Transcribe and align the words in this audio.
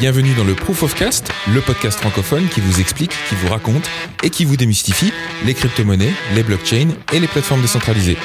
Bienvenue 0.00 0.34
dans 0.34 0.42
le 0.42 0.54
Proof 0.54 0.82
of 0.82 0.94
Cast, 0.96 1.30
le 1.46 1.60
podcast 1.60 2.00
francophone 2.00 2.48
qui 2.48 2.60
vous 2.60 2.80
explique, 2.80 3.12
qui 3.28 3.36
vous 3.36 3.48
raconte 3.48 3.88
et 4.24 4.30
qui 4.30 4.44
vous 4.44 4.56
démystifie 4.56 5.12
les 5.44 5.54
crypto-monnaies, 5.54 6.12
les 6.34 6.42
blockchains 6.42 6.88
et 7.12 7.20
les 7.20 7.28
plateformes 7.28 7.62
décentralisées. 7.62 8.16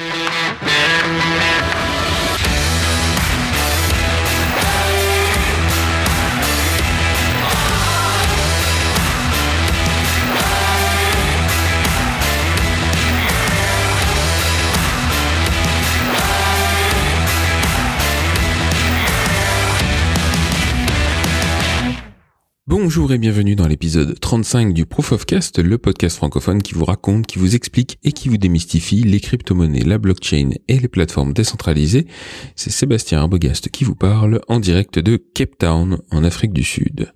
Bonjour 22.89 23.13
et 23.13 23.20
bienvenue 23.20 23.55
dans 23.55 23.67
l'épisode 23.67 24.20
35 24.20 24.73
du 24.73 24.88
Proof 24.88 25.11
of 25.11 25.27
Cast, 25.27 25.59
le 25.59 25.77
podcast 25.77 26.16
francophone 26.17 26.63
qui 26.63 26.73
vous 26.73 26.85
raconte, 26.85 27.27
qui 27.27 27.38
vous 27.38 27.55
explique 27.55 27.99
et 28.03 28.12
qui 28.12 28.29
vous 28.29 28.39
démystifie 28.39 29.03
les 29.03 29.20
crypto-monnaies, 29.20 29.84
la 29.84 29.99
blockchain 29.99 30.49
et 30.67 30.79
les 30.79 30.88
plateformes 30.88 31.31
décentralisées. 31.31 32.07
C'est 32.55 32.71
Sébastien 32.71 33.20
Arbogast 33.20 33.70
qui 33.70 33.84
vous 33.84 33.93
parle 33.93 34.41
en 34.48 34.59
direct 34.59 34.98
de 34.98 35.17
Cape 35.17 35.59
Town 35.59 35.99
en 36.09 36.23
Afrique 36.23 36.52
du 36.52 36.63
Sud. 36.63 37.13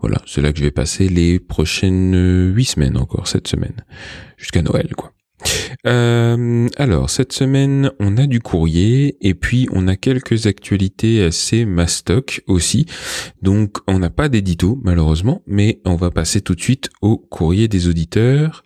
Voilà, 0.00 0.20
c'est 0.26 0.42
là 0.42 0.52
que 0.52 0.58
je 0.58 0.64
vais 0.64 0.72
passer 0.72 1.08
les 1.08 1.38
prochaines 1.38 2.52
huit 2.52 2.64
semaines 2.64 2.96
encore, 2.96 3.28
cette 3.28 3.46
semaine. 3.46 3.84
Jusqu'à 4.36 4.62
Noël, 4.62 4.92
quoi. 4.96 5.12
Euh, 5.86 6.68
alors, 6.76 7.10
cette 7.10 7.32
semaine, 7.32 7.90
on 7.98 8.16
a 8.16 8.26
du 8.26 8.40
courrier 8.40 9.16
et 9.20 9.34
puis 9.34 9.68
on 9.72 9.88
a 9.88 9.96
quelques 9.96 10.46
actualités 10.46 11.24
assez 11.24 11.64
mastoc 11.64 12.42
aussi. 12.46 12.86
Donc, 13.42 13.78
on 13.86 13.98
n'a 13.98 14.10
pas 14.10 14.28
d'édito, 14.28 14.78
malheureusement, 14.84 15.42
mais 15.46 15.80
on 15.84 15.96
va 15.96 16.10
passer 16.10 16.40
tout 16.40 16.54
de 16.54 16.60
suite 16.60 16.90
au 17.00 17.18
courrier 17.18 17.68
des 17.68 17.88
auditeurs. 17.88 18.62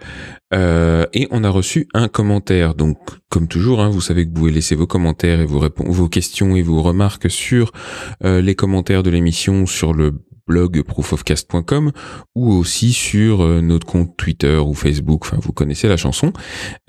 Euh, 0.54 1.06
et 1.12 1.26
on 1.30 1.42
a 1.42 1.50
reçu 1.50 1.88
un 1.94 2.08
commentaire. 2.08 2.74
Donc, 2.74 2.98
comme 3.30 3.48
toujours, 3.48 3.80
hein, 3.80 3.88
vous 3.88 4.00
savez 4.00 4.24
que 4.24 4.28
vous 4.28 4.34
pouvez 4.34 4.52
laisser 4.52 4.74
vos 4.74 4.86
commentaires 4.86 5.40
et 5.40 5.46
vos, 5.46 6.08
questions 6.08 6.54
et 6.54 6.62
vos 6.62 6.82
remarques 6.82 7.30
sur 7.30 7.72
euh, 8.24 8.40
les 8.40 8.54
commentaires 8.54 9.02
de 9.02 9.10
l'émission 9.10 9.66
sur 9.66 9.92
le 9.92 10.14
blog 10.46 10.82
proofofcast.com 10.82 11.92
ou 12.34 12.52
aussi 12.52 12.92
sur 12.92 13.42
euh, 13.42 13.60
notre 13.60 13.86
compte 13.86 14.16
Twitter 14.16 14.56
ou 14.56 14.74
Facebook. 14.74 15.24
Enfin, 15.24 15.38
vous 15.40 15.52
connaissez 15.52 15.88
la 15.88 15.96
chanson. 15.96 16.32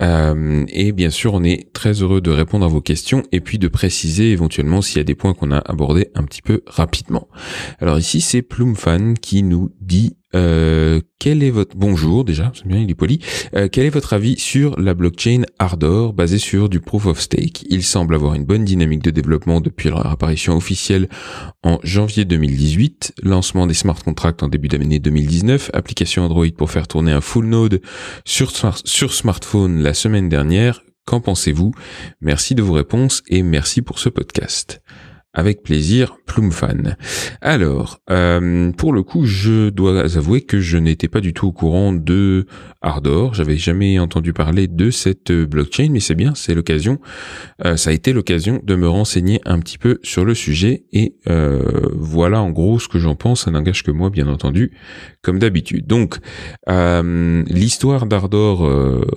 Euh, 0.02 0.64
et 0.68 0.92
bien 0.92 1.10
sûr, 1.10 1.34
on 1.34 1.42
est 1.42 1.72
très 1.72 2.02
heureux 2.02 2.20
de 2.20 2.30
répondre 2.30 2.64
à 2.64 2.68
vos 2.68 2.80
questions 2.80 3.22
et 3.32 3.40
puis 3.40 3.58
de 3.58 3.68
préciser 3.68 4.30
éventuellement 4.30 4.82
s'il 4.82 4.98
y 4.98 5.00
a 5.00 5.04
des 5.04 5.14
points 5.14 5.34
qu'on 5.34 5.50
a 5.50 5.58
abordés 5.58 6.10
un 6.14 6.24
petit 6.24 6.42
peu 6.42 6.62
rapidement. 6.66 7.28
Alors 7.80 7.98
ici, 7.98 8.20
c'est 8.20 8.42
Plumfan 8.42 9.14
qui 9.14 9.42
nous 9.42 9.70
dit 9.80 10.17
euh, 10.34 11.00
quel 11.18 11.42
est 11.42 11.50
votre 11.50 11.76
bonjour 11.76 12.24
déjà, 12.24 12.52
c'est 12.54 12.66
bien, 12.66 12.78
il 12.78 12.90
est 12.90 12.94
poli. 12.94 13.20
Euh, 13.54 13.68
quel 13.70 13.86
est 13.86 13.90
votre 13.90 14.12
avis 14.12 14.38
sur 14.38 14.78
la 14.78 14.94
blockchain 14.94 15.42
Ardor 15.58 16.12
basée 16.12 16.38
sur 16.38 16.68
du 16.68 16.80
proof 16.80 17.06
of 17.06 17.20
stake? 17.20 17.64
Il 17.70 17.82
semble 17.82 18.14
avoir 18.14 18.34
une 18.34 18.44
bonne 18.44 18.64
dynamique 18.64 19.02
de 19.02 19.10
développement 19.10 19.60
depuis 19.60 19.88
leur 19.88 20.06
apparition 20.06 20.56
officielle 20.56 21.08
en 21.62 21.78
janvier 21.82 22.24
2018, 22.24 23.14
lancement 23.22 23.66
des 23.66 23.74
smart 23.74 24.02
contracts 24.02 24.42
en 24.42 24.48
début 24.48 24.68
d'année 24.68 24.98
2019, 24.98 25.70
application 25.72 26.24
Android 26.24 26.46
pour 26.56 26.70
faire 26.70 26.88
tourner 26.88 27.12
un 27.12 27.20
full 27.20 27.46
node 27.46 27.80
sur, 28.24 28.52
sur 28.84 29.14
smartphone 29.14 29.82
la 29.82 29.94
semaine 29.94 30.28
dernière. 30.28 30.82
Qu'en 31.06 31.20
pensez-vous? 31.22 31.72
Merci 32.20 32.54
de 32.54 32.62
vos 32.62 32.74
réponses 32.74 33.22
et 33.28 33.42
merci 33.42 33.80
pour 33.80 33.98
ce 33.98 34.10
podcast. 34.10 34.82
Avec 35.38 35.62
plaisir, 35.62 36.16
Plumfan. 36.26 36.96
Alors, 37.42 38.00
euh, 38.10 38.72
pour 38.72 38.92
le 38.92 39.04
coup, 39.04 39.24
je 39.24 39.70
dois 39.70 40.16
avouer 40.16 40.40
que 40.40 40.58
je 40.58 40.78
n'étais 40.78 41.06
pas 41.06 41.20
du 41.20 41.32
tout 41.32 41.46
au 41.46 41.52
courant 41.52 41.92
de 41.92 42.46
Ardor. 42.82 43.34
J'avais 43.34 43.56
jamais 43.56 44.00
entendu 44.00 44.32
parler 44.32 44.66
de 44.66 44.90
cette 44.90 45.30
blockchain, 45.30 45.90
mais 45.92 46.00
c'est 46.00 46.16
bien, 46.16 46.34
c'est 46.34 46.56
l'occasion. 46.56 46.98
Euh, 47.64 47.76
ça 47.76 47.90
a 47.90 47.92
été 47.92 48.12
l'occasion 48.12 48.60
de 48.64 48.74
me 48.74 48.88
renseigner 48.88 49.40
un 49.44 49.60
petit 49.60 49.78
peu 49.78 50.00
sur 50.02 50.24
le 50.24 50.34
sujet 50.34 50.82
et 50.92 51.14
euh, 51.28 51.88
voilà 51.94 52.42
en 52.42 52.50
gros 52.50 52.80
ce 52.80 52.88
que 52.88 52.98
j'en 52.98 53.14
pense. 53.14 53.44
Ça 53.44 53.52
n'engage 53.52 53.84
que 53.84 53.92
moi, 53.92 54.10
bien 54.10 54.26
entendu, 54.26 54.72
comme 55.22 55.38
d'habitude. 55.38 55.86
Donc, 55.86 56.18
l'histoire 56.66 58.06
d'Ardor 58.06 58.58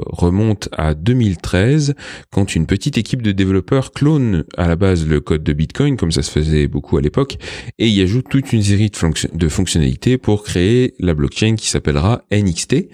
remonte 0.05 0.69
à 0.71 0.93
2013, 0.93 1.95
quand 2.31 2.55
une 2.55 2.67
petite 2.67 2.99
équipe 2.99 3.23
de 3.23 3.31
développeurs 3.31 3.91
clone 3.91 4.43
à 4.55 4.67
la 4.67 4.75
base 4.75 5.07
le 5.07 5.19
code 5.19 5.41
de 5.41 5.53
Bitcoin, 5.53 5.97
comme 5.97 6.10
ça 6.11 6.21
se 6.21 6.31
faisait 6.31 6.67
beaucoup 6.67 6.97
à 6.97 7.01
l'époque, 7.01 7.37
et 7.79 7.87
y 7.87 8.01
ajoute 8.01 8.25
toute 8.29 8.53
une 8.53 8.63
série 8.63 8.89
de, 8.89 9.37
de 9.37 9.49
fonctionnalités 9.49 10.17
pour 10.17 10.43
créer 10.43 10.93
la 10.99 11.13
blockchain 11.13 11.55
qui 11.55 11.67
s'appellera 11.67 12.23
NXT, 12.31 12.87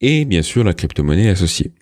et 0.00 0.24
bien 0.24 0.42
sûr 0.42 0.64
la 0.64 0.74
crypto-monnaie 0.74 1.28
associée. 1.28 1.72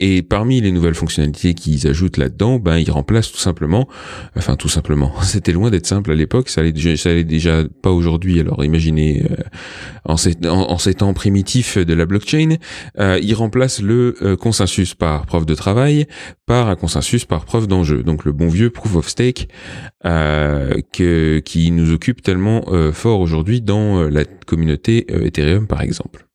Et 0.00 0.22
parmi 0.22 0.60
les 0.60 0.72
nouvelles 0.72 0.94
fonctionnalités 0.94 1.54
qu'ils 1.54 1.86
ajoutent 1.86 2.16
là-dedans, 2.16 2.58
ben 2.58 2.78
ils 2.78 2.90
remplacent 2.90 3.30
tout 3.30 3.38
simplement, 3.38 3.86
enfin 4.34 4.56
tout 4.56 4.68
simplement, 4.68 5.12
c'était 5.22 5.52
loin 5.52 5.70
d'être 5.70 5.86
simple 5.86 6.10
à 6.10 6.14
l'époque, 6.14 6.48
ça 6.48 6.62
allait 6.62 6.72
déjà, 6.72 6.96
ça 6.96 7.10
allait 7.10 7.24
déjà 7.24 7.64
pas 7.82 7.90
aujourd'hui. 7.90 8.40
Alors 8.40 8.64
imaginez 8.64 9.22
euh, 9.30 9.36
en, 10.04 10.16
ces, 10.16 10.94
temps 10.94 11.14
primitifs 11.14 11.78
de 11.78 11.94
la 11.94 12.06
blockchain, 12.06 12.56
euh, 12.98 13.18
ils 13.22 13.34
remplacent 13.34 13.82
le 13.82 14.16
euh, 14.22 14.36
consensus 14.36 14.94
par 14.94 15.26
preuve 15.26 15.46
de 15.46 15.54
travail 15.54 16.06
par 16.46 16.68
un 16.68 16.76
consensus 16.76 17.24
par 17.24 17.44
preuve 17.44 17.66
d'enjeu. 17.66 18.02
Donc 18.02 18.24
le 18.24 18.32
bon 18.32 18.48
vieux 18.48 18.70
proof 18.70 18.96
of 18.96 19.08
stake 19.08 19.48
euh, 20.04 20.80
que, 20.92 21.40
qui 21.40 21.70
nous 21.70 21.92
occupe 21.92 22.22
tellement 22.22 22.64
fort 22.92 23.20
aujourd'hui 23.20 23.60
dans 23.60 24.02
la 24.02 24.24
communauté 24.46 25.06
Ethereum 25.26 25.66
par 25.66 25.82
exemple. 25.82 26.29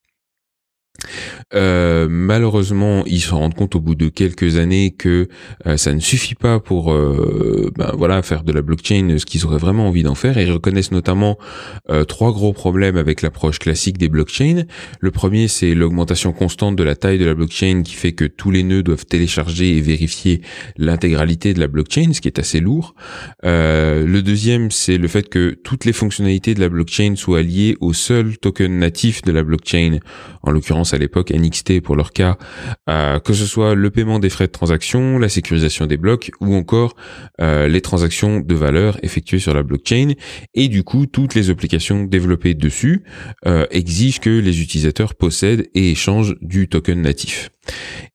Euh, 1.53 2.07
malheureusement, 2.09 3.03
ils 3.05 3.21
se 3.21 3.33
rendent 3.33 3.53
compte 3.53 3.75
au 3.75 3.79
bout 3.79 3.95
de 3.95 4.09
quelques 4.09 4.57
années 4.57 4.91
que 4.91 5.27
euh, 5.65 5.77
ça 5.77 5.93
ne 5.93 5.99
suffit 5.99 6.35
pas 6.35 6.59
pour 6.59 6.91
euh, 6.91 7.71
ben, 7.77 7.91
voilà 7.97 8.21
faire 8.21 8.43
de 8.43 8.51
la 8.51 8.61
blockchain 8.61 9.15
ce 9.17 9.25
qu'ils 9.25 9.45
auraient 9.45 9.59
vraiment 9.59 9.87
envie 9.87 10.03
d'en 10.03 10.15
faire. 10.15 10.37
Et 10.37 10.43
ils 10.43 10.51
reconnaissent 10.51 10.91
notamment 10.91 11.37
trois 12.07 12.31
gros 12.31 12.53
problèmes 12.53 12.97
avec 12.97 13.21
l'approche 13.21 13.59
classique 13.59 13.97
des 13.97 14.09
blockchains. 14.09 14.63
Le 14.99 15.11
premier, 15.11 15.47
c'est 15.47 15.73
l'augmentation 15.73 16.33
constante 16.33 16.75
de 16.75 16.83
la 16.83 16.95
taille 16.95 17.17
de 17.17 17.25
la 17.25 17.33
blockchain 17.33 17.83
qui 17.83 17.93
fait 17.93 18.13
que 18.13 18.25
tous 18.25 18.51
les 18.51 18.63
nœuds 18.63 18.83
doivent 18.83 19.05
télécharger 19.05 19.77
et 19.77 19.81
vérifier 19.81 20.41
l'intégralité 20.77 21.53
de 21.53 21.59
la 21.59 21.67
blockchain, 21.67 22.13
ce 22.13 22.21
qui 22.21 22.27
est 22.27 22.39
assez 22.39 22.59
lourd. 22.59 22.95
le 23.43 24.19
deuxième, 24.21 24.71
c'est 24.71 24.97
le 24.97 25.07
fait 25.07 25.29
que 25.29 25.51
toutes 25.51 25.85
les 25.85 25.93
fonctionnalités 25.93 26.53
de 26.53 26.59
la 26.59 26.69
blockchain 26.69 27.15
soient 27.15 27.41
liées 27.41 27.77
au 27.79 27.93
seul 27.93 28.37
token 28.37 28.79
natif 28.79 29.21
de 29.21 29.31
la 29.31 29.43
blockchain, 29.43 29.99
en 30.43 30.51
l'occurrence 30.51 30.84
à 30.93 30.97
l'époque 30.97 31.31
NXT 31.31 31.81
pour 31.81 31.95
leur 31.95 32.11
cas, 32.11 32.37
euh, 32.89 33.19
que 33.19 33.33
ce 33.33 33.45
soit 33.45 33.75
le 33.75 33.89
paiement 33.89 34.19
des 34.19 34.29
frais 34.29 34.47
de 34.47 34.51
transaction, 34.51 35.17
la 35.19 35.29
sécurisation 35.29 35.85
des 35.85 35.97
blocs 35.97 36.31
ou 36.41 36.55
encore 36.55 36.95
euh, 37.41 37.67
les 37.67 37.81
transactions 37.81 38.39
de 38.39 38.55
valeur 38.55 38.97
effectuées 39.03 39.39
sur 39.39 39.53
la 39.53 39.63
blockchain. 39.63 40.13
Et 40.53 40.67
du 40.67 40.83
coup, 40.83 41.05
toutes 41.05 41.35
les 41.35 41.49
applications 41.49 42.03
développées 42.03 42.53
dessus 42.53 43.03
euh, 43.45 43.65
exigent 43.71 44.19
que 44.19 44.29
les 44.29 44.61
utilisateurs 44.61 45.15
possèdent 45.15 45.67
et 45.73 45.91
échangent 45.91 46.35
du 46.41 46.67
token 46.67 47.01
natif. 47.01 47.49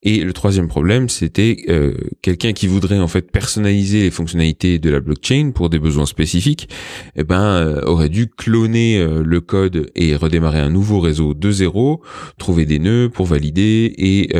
Et 0.02 0.18
le 0.18 0.32
troisième 0.32 0.68
problème, 0.68 1.08
c'était 1.08 1.58
euh, 1.68 1.94
quelqu'un 2.22 2.52
qui 2.52 2.66
voudrait 2.66 2.98
en 2.98 3.08
fait 3.08 3.30
personnaliser 3.30 4.02
les 4.02 4.10
fonctionnalités 4.10 4.78
de 4.78 4.90
la 4.90 5.00
blockchain 5.00 5.50
pour 5.54 5.68
des 5.68 5.78
besoins 5.78 6.06
spécifiques, 6.06 6.68
eh 7.16 7.24
ben 7.24 7.42
euh, 7.42 7.82
aurait 7.82 8.08
dû 8.08 8.26
cloner 8.28 8.98
euh, 8.98 9.22
le 9.22 9.40
code 9.40 9.90
et 9.94 10.16
redémarrer 10.16 10.60
un 10.60 10.70
nouveau 10.70 11.00
réseau 11.00 11.34
de 11.34 11.50
zéro, 11.50 12.02
trouver 12.38 12.64
des 12.64 12.78
nœuds 12.78 13.10
pour 13.12 13.26
valider 13.26 13.92
et 13.98 14.30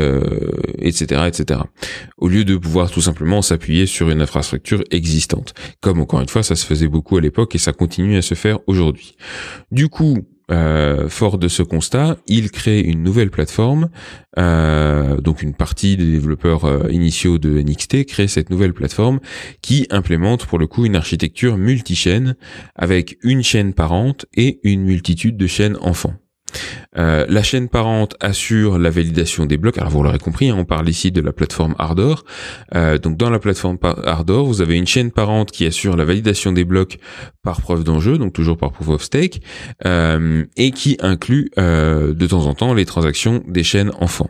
etc 0.79 1.23
etc. 1.27 1.61
Au 2.17 2.27
lieu 2.27 2.43
de 2.43 2.57
pouvoir 2.57 2.89
tout 2.89 3.01
simplement 3.01 3.41
s'appuyer 3.41 3.85
sur 3.85 4.09
une 4.09 4.21
infrastructure 4.21 4.83
existante, 4.91 5.53
comme 5.79 5.99
encore 5.99 6.21
une 6.21 6.29
fois 6.29 6.43
ça 6.43 6.55
se 6.55 6.65
faisait 6.65 6.87
beaucoup 6.87 7.17
à 7.17 7.21
l'époque 7.21 7.53
et 7.55 7.57
ça 7.57 7.73
continue 7.73 8.17
à 8.17 8.21
se 8.21 8.35
faire 8.35 8.59
aujourd'hui. 8.67 9.15
Du 9.71 9.89
coup, 9.89 10.25
euh, 10.51 11.07
fort 11.09 11.37
de 11.37 11.47
ce 11.47 11.63
constat, 11.63 12.17
il 12.27 12.51
crée 12.51 12.81
une 12.81 13.03
nouvelle 13.03 13.31
plateforme. 13.31 13.89
Euh, 14.37 15.17
donc 15.17 15.41
une 15.41 15.53
partie 15.53 15.97
des 15.97 16.11
développeurs 16.11 16.65
euh, 16.65 16.91
initiaux 16.91 17.37
de 17.37 17.61
NXT 17.61 18.05
crée 18.05 18.27
cette 18.27 18.49
nouvelle 18.49 18.73
plateforme 18.73 19.19
qui 19.61 19.87
implémente 19.89 20.45
pour 20.45 20.57
le 20.57 20.67
coup 20.67 20.85
une 20.85 20.95
architecture 20.95 21.57
multi-chaîne 21.57 22.35
avec 22.75 23.17
une 23.23 23.43
chaîne 23.43 23.73
parente 23.73 24.25
et 24.35 24.59
une 24.63 24.83
multitude 24.83 25.37
de 25.37 25.47
chaînes 25.47 25.77
enfants. 25.81 26.20
Euh, 26.97 27.25
la 27.29 27.43
chaîne 27.43 27.69
parente 27.69 28.15
assure 28.19 28.77
la 28.77 28.89
validation 28.89 29.45
des 29.45 29.57
blocs. 29.57 29.77
Alors 29.77 29.89
vous 29.91 30.03
l'aurez 30.03 30.19
compris, 30.19 30.49
hein, 30.49 30.55
on 30.57 30.65
parle 30.65 30.89
ici 30.89 31.11
de 31.11 31.21
la 31.21 31.31
plateforme 31.31 31.75
Ardor. 31.77 32.25
Euh, 32.75 32.97
donc 32.97 33.17
dans 33.17 33.29
la 33.29 33.39
plateforme 33.39 33.77
Ardor, 34.05 34.45
vous 34.45 34.61
avez 34.61 34.77
une 34.77 34.87
chaîne 34.87 35.11
parente 35.11 35.51
qui 35.51 35.65
assure 35.65 35.95
la 35.95 36.05
validation 36.05 36.51
des 36.51 36.65
blocs 36.65 36.99
par 37.43 37.61
preuve 37.61 37.83
d'enjeu, 37.83 38.17
donc 38.17 38.33
toujours 38.33 38.57
par 38.57 38.71
proof 38.71 38.89
of 38.89 39.03
stake, 39.03 39.41
euh, 39.85 40.45
et 40.57 40.71
qui 40.71 40.97
inclut 41.01 41.51
de 41.57 42.27
temps 42.27 42.45
en 42.45 42.53
temps 42.53 42.73
les 42.73 42.85
transactions 42.85 43.43
des 43.47 43.63
chaînes 43.63 43.91
enfants. 43.99 44.29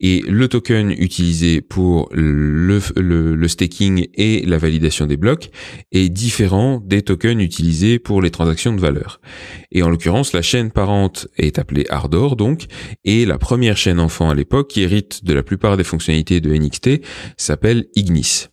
Et 0.00 0.22
le 0.28 0.48
token 0.48 0.90
utilisé 0.90 1.60
pour 1.60 2.08
le, 2.12 3.48
staking 3.48 4.08
et 4.14 4.44
la 4.44 4.58
validation 4.58 5.06
des 5.06 5.16
blocs 5.16 5.50
est 5.92 6.08
différent 6.08 6.82
des 6.84 7.02
tokens 7.02 7.42
utilisés 7.42 7.98
pour 7.98 8.20
les 8.20 8.30
transactions 8.30 8.74
de 8.74 8.80
valeur. 8.80 9.20
Et 9.72 9.82
en 9.82 9.88
l'occurrence, 9.88 10.32
la 10.32 10.42
chaîne 10.42 10.70
parente 10.70 11.28
est 11.38 11.58
appelée 11.58 11.86
Ardor 11.88 12.36
donc, 12.36 12.66
et 13.04 13.24
la 13.24 13.38
première 13.38 13.76
chaîne 13.76 14.00
enfant 14.00 14.28
à 14.28 14.34
l'époque, 14.34 14.68
qui 14.68 14.82
hérite 14.82 15.24
de 15.24 15.32
la 15.32 15.42
plupart 15.42 15.76
des 15.76 15.84
fonctionnalités 15.84 16.40
de 16.40 16.52
NXT, 16.54 17.00
s'appelle 17.36 17.86
Ignis. 17.94 18.48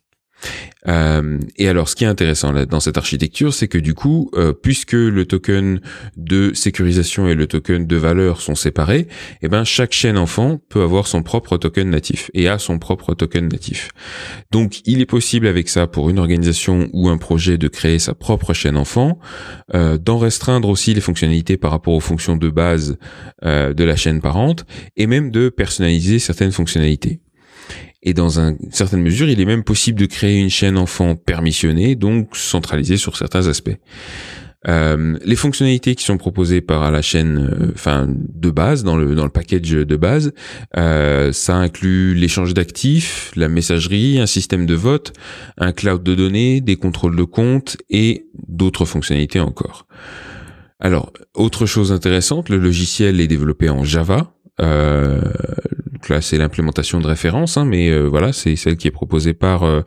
Euh, 0.87 1.39
et 1.57 1.67
alors, 1.67 1.89
ce 1.89 1.95
qui 1.95 2.03
est 2.03 2.07
intéressant 2.07 2.53
dans 2.65 2.79
cette 2.79 2.97
architecture, 2.97 3.53
c'est 3.53 3.67
que 3.67 3.77
du 3.77 3.93
coup, 3.93 4.29
euh, 4.35 4.53
puisque 4.53 4.93
le 4.93 5.25
token 5.25 5.79
de 6.17 6.53
sécurisation 6.53 7.27
et 7.27 7.35
le 7.35 7.47
token 7.47 7.87
de 7.87 7.95
valeur 7.95 8.41
sont 8.41 8.55
séparés, 8.55 9.07
eh 9.41 9.47
ben 9.47 9.63
chaque 9.63 9.93
chaîne 9.93 10.17
enfant 10.17 10.59
peut 10.69 10.81
avoir 10.81 11.07
son 11.07 11.23
propre 11.23 11.57
token 11.57 11.89
natif 11.89 12.29
et 12.33 12.47
a 12.47 12.59
son 12.59 12.79
propre 12.79 13.13
token 13.13 13.47
natif. 13.47 13.89
Donc, 14.51 14.81
il 14.85 15.01
est 15.01 15.05
possible 15.05 15.47
avec 15.47 15.69
ça 15.69 15.87
pour 15.87 16.09
une 16.09 16.19
organisation 16.19 16.89
ou 16.93 17.09
un 17.09 17.17
projet 17.17 17.57
de 17.57 17.67
créer 17.67 17.99
sa 17.99 18.13
propre 18.13 18.53
chaîne 18.53 18.77
enfant, 18.77 19.19
euh, 19.73 19.97
d'en 19.97 20.17
restreindre 20.17 20.69
aussi 20.69 20.93
les 20.93 21.01
fonctionnalités 21.01 21.57
par 21.57 21.71
rapport 21.71 21.93
aux 21.93 21.99
fonctions 21.99 22.35
de 22.35 22.49
base 22.49 22.97
de 23.43 23.83
la 23.83 23.95
chaîne 23.95 24.21
parente 24.21 24.65
et 24.95 25.05
même 25.05 25.29
de 25.29 25.49
personnaliser 25.49 26.19
certaines 26.19 26.51
fonctionnalités. 26.51 27.19
Et 28.03 28.13
dans 28.13 28.39
une 28.39 28.57
certaine 28.71 29.01
mesure, 29.01 29.29
il 29.29 29.39
est 29.39 29.45
même 29.45 29.63
possible 29.63 29.99
de 29.99 30.05
créer 30.05 30.39
une 30.39 30.49
chaîne 30.49 30.77
enfant 30.77 31.15
permissionnée, 31.15 31.95
donc 31.95 32.35
centralisée 32.35 32.97
sur 32.97 33.15
certains 33.15 33.47
aspects. 33.47 33.77
Euh, 34.67 35.17
les 35.25 35.35
fonctionnalités 35.35 35.95
qui 35.95 36.05
sont 36.05 36.17
proposées 36.17 36.61
par 36.61 36.89
la 36.89 37.01
chaîne, 37.01 37.37
euh, 37.37 37.71
enfin 37.73 38.07
de 38.07 38.49
base 38.49 38.83
dans 38.83 38.95
le 38.95 39.13
dans 39.13 39.25
le 39.25 39.29
package 39.29 39.71
de 39.71 39.95
base, 39.97 40.31
euh, 40.77 41.33
ça 41.33 41.55
inclut 41.55 42.13
l'échange 42.13 42.53
d'actifs, 42.53 43.31
la 43.35 43.49
messagerie, 43.49 44.19
un 44.19 44.25
système 44.25 44.65
de 44.65 44.73
vote, 44.73 45.13
un 45.57 45.73
cloud 45.73 46.01
de 46.01 46.15
données, 46.15 46.61
des 46.61 46.77
contrôles 46.77 47.17
de 47.17 47.23
compte 47.23 47.77
et 47.89 48.27
d'autres 48.47 48.85
fonctionnalités 48.85 49.41
encore. 49.41 49.85
Alors, 50.79 51.11
autre 51.33 51.65
chose 51.65 51.91
intéressante, 51.91 52.49
le 52.49 52.57
logiciel 52.57 53.19
est 53.19 53.27
développé 53.27 53.69
en 53.69 53.83
Java. 53.83 54.33
Euh, 54.61 55.21
là, 56.09 56.21
c'est 56.21 56.37
l'implémentation 56.37 56.99
de 56.99 57.07
référence, 57.07 57.57
hein, 57.57 57.65
mais 57.65 57.89
euh, 57.89 58.03
voilà, 58.03 58.33
c'est 58.33 58.55
celle 58.55 58.77
qui 58.77 58.87
est 58.87 58.91
proposée 58.91 59.33
par 59.33 59.63
euh, 59.63 59.81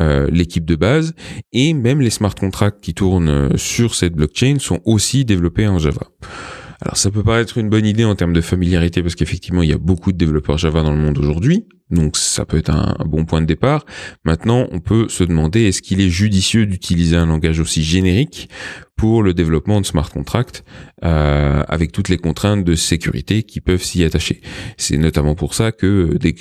euh, 0.00 0.28
l'équipe 0.30 0.64
de 0.64 0.76
base. 0.76 1.14
Et 1.52 1.74
même 1.74 2.00
les 2.00 2.10
smart 2.10 2.34
contracts 2.34 2.82
qui 2.82 2.94
tournent 2.94 3.56
sur 3.56 3.94
cette 3.94 4.14
blockchain 4.14 4.56
sont 4.58 4.80
aussi 4.84 5.24
développés 5.24 5.66
en 5.66 5.78
Java. 5.78 6.08
Alors 6.80 6.96
ça 6.96 7.10
peut 7.10 7.22
paraître 7.22 7.56
une 7.56 7.70
bonne 7.70 7.86
idée 7.86 8.04
en 8.04 8.14
termes 8.14 8.34
de 8.34 8.40
familiarité 8.40 9.02
parce 9.02 9.14
qu'effectivement 9.14 9.62
il 9.62 9.70
y 9.70 9.72
a 9.72 9.78
beaucoup 9.78 10.12
de 10.12 10.18
développeurs 10.18 10.58
Java 10.58 10.82
dans 10.82 10.90
le 10.90 10.98
monde 10.98 11.16
aujourd'hui, 11.16 11.66
donc 11.90 12.16
ça 12.16 12.44
peut 12.44 12.58
être 12.58 12.70
un, 12.70 12.96
bon 13.06 13.24
point 13.24 13.40
de 13.40 13.46
départ. 13.46 13.84
Maintenant 14.24 14.66
on 14.72 14.80
peut 14.80 15.08
se 15.08 15.24
demander 15.24 15.62
est-ce 15.62 15.82
qu'il 15.82 16.00
est 16.00 16.08
judicieux 16.08 16.66
d'utiliser 16.66 17.16
un 17.16 17.26
langage 17.26 17.60
aussi 17.60 17.82
générique 17.82 18.48
pour 18.96 19.22
le 19.22 19.34
développement 19.34 19.80
de 19.80 19.86
smart 19.86 20.08
contracts 20.08 20.64
euh, 21.04 21.62
avec 21.68 21.90
toutes 21.90 22.08
les 22.08 22.16
contraintes 22.16 22.64
de 22.64 22.74
sécurité 22.74 23.42
qui 23.42 23.60
peuvent 23.60 23.82
s'y 23.82 24.04
attacher. 24.04 24.40
C'est 24.76 24.96
notamment 24.96 25.34
pour 25.34 25.54
ça 25.54 25.72
que 25.72 26.16
des, 26.16 26.34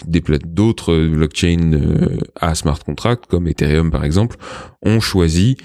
d'autres 0.45 1.07
blockchains 1.07 1.73
euh, 1.73 2.17
à 2.39 2.53
smart 2.53 2.79
contracts, 2.79 3.25
comme 3.25 3.47
Ethereum 3.47 3.89
par 3.89 4.05
exemple, 4.05 4.37
ont 4.83 4.99
choisi, 4.99 5.57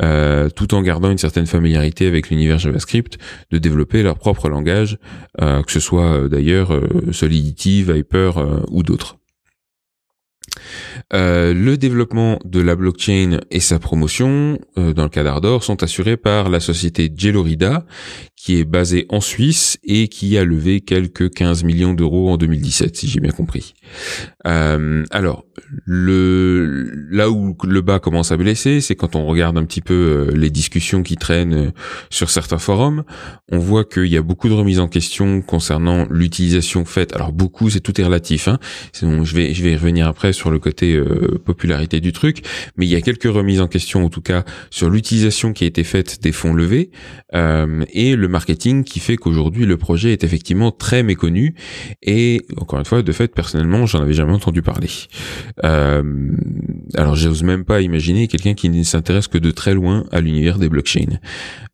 euh, 0.00 0.48
tout 0.48 0.74
en 0.74 0.82
gardant 0.82 1.10
une 1.10 1.18
certaine 1.18 1.46
familiarité 1.46 2.06
avec 2.06 2.30
l'univers 2.30 2.58
JavaScript, 2.58 3.18
de 3.50 3.58
développer 3.58 4.02
leur 4.02 4.18
propre 4.18 4.48
langage, 4.48 4.98
que 5.38 5.72
ce 5.72 5.80
soit 5.80 6.28
d'ailleurs 6.28 6.72
Solidity, 7.12 7.82
Viper 7.82 8.32
ou 8.68 8.82
d'autres. 8.82 9.18
Euh, 11.14 11.54
le 11.54 11.76
développement 11.76 12.38
de 12.44 12.60
la 12.60 12.76
blockchain 12.76 13.40
et 13.50 13.60
sa 13.60 13.78
promotion, 13.78 14.58
euh, 14.78 14.92
dans 14.92 15.04
le 15.04 15.08
cas 15.08 15.24
d'Ardor, 15.24 15.64
sont 15.64 15.82
assurés 15.82 16.16
par 16.16 16.48
la 16.48 16.60
société 16.60 17.12
Gelorida, 17.14 17.84
qui 18.46 18.60
est 18.60 18.64
basée 18.64 19.06
en 19.08 19.20
Suisse 19.20 19.76
et 19.82 20.06
qui 20.06 20.38
a 20.38 20.44
levé 20.44 20.80
quelques 20.80 21.34
15 21.34 21.64
millions 21.64 21.94
d'euros 21.94 22.30
en 22.30 22.36
2017, 22.36 22.94
si 22.94 23.08
j'ai 23.08 23.18
bien 23.18 23.32
compris. 23.32 23.74
Euh, 24.46 25.04
alors, 25.10 25.44
le 25.84 26.92
là 27.10 27.28
où 27.28 27.56
le 27.64 27.80
bas 27.80 27.98
commence 27.98 28.30
à 28.30 28.36
blesser, 28.36 28.80
c'est 28.80 28.94
quand 28.94 29.16
on 29.16 29.26
regarde 29.26 29.58
un 29.58 29.64
petit 29.64 29.80
peu 29.80 29.94
euh, 29.94 30.36
les 30.36 30.50
discussions 30.50 31.02
qui 31.02 31.16
traînent 31.16 31.54
euh, 31.54 31.70
sur 32.08 32.30
certains 32.30 32.58
forums, 32.58 33.02
on 33.50 33.58
voit 33.58 33.84
qu'il 33.84 34.06
y 34.06 34.16
a 34.16 34.22
beaucoup 34.22 34.48
de 34.48 34.54
remises 34.54 34.78
en 34.78 34.86
question 34.86 35.42
concernant 35.42 36.06
l'utilisation 36.08 36.84
faite. 36.84 37.16
Alors 37.16 37.32
beaucoup, 37.32 37.68
c'est 37.68 37.80
tout 37.80 38.00
est 38.00 38.04
relatif. 38.04 38.46
Hein. 38.46 38.58
je 39.02 39.34
vais 39.34 39.54
je 39.54 39.62
vais 39.64 39.72
y 39.72 39.76
revenir 39.76 40.06
après 40.06 40.32
sur 40.32 40.52
le 40.52 40.60
côté 40.60 40.94
euh, 40.94 41.40
popularité 41.44 42.00
du 42.00 42.12
truc, 42.12 42.44
mais 42.76 42.86
il 42.86 42.90
y 42.90 42.96
a 42.96 43.00
quelques 43.00 43.24
remises 43.24 43.60
en 43.60 43.66
question 43.66 44.04
en 44.04 44.08
tout 44.08 44.22
cas 44.22 44.44
sur 44.70 44.88
l'utilisation 44.88 45.52
qui 45.52 45.64
a 45.64 45.66
été 45.66 45.82
faite 45.82 46.22
des 46.22 46.30
fonds 46.32 46.54
levés 46.54 46.90
et 47.32 48.16
le 48.16 48.28
marketing 48.36 48.84
qui 48.84 49.00
fait 49.00 49.16
qu'aujourd'hui 49.16 49.64
le 49.64 49.78
projet 49.78 50.12
est 50.12 50.22
effectivement 50.22 50.70
très 50.70 51.02
méconnu 51.02 51.54
et 52.02 52.42
encore 52.58 52.78
une 52.78 52.84
fois 52.84 53.02
de 53.02 53.12
fait 53.12 53.32
personnellement 53.32 53.86
j'en 53.86 54.02
avais 54.02 54.12
jamais 54.12 54.34
entendu 54.34 54.60
parler. 54.60 54.90
Euh, 55.64 56.02
alors 56.94 57.16
j'ose 57.16 57.42
même 57.42 57.64
pas 57.64 57.80
imaginer 57.80 58.28
quelqu'un 58.28 58.54
qui 58.54 58.68
ne 58.68 58.82
s'intéresse 58.82 59.28
que 59.28 59.38
de 59.38 59.50
très 59.50 59.74
loin 59.74 60.04
à 60.12 60.20
l'univers 60.20 60.58
des 60.58 60.68
blockchains. 60.68 61.18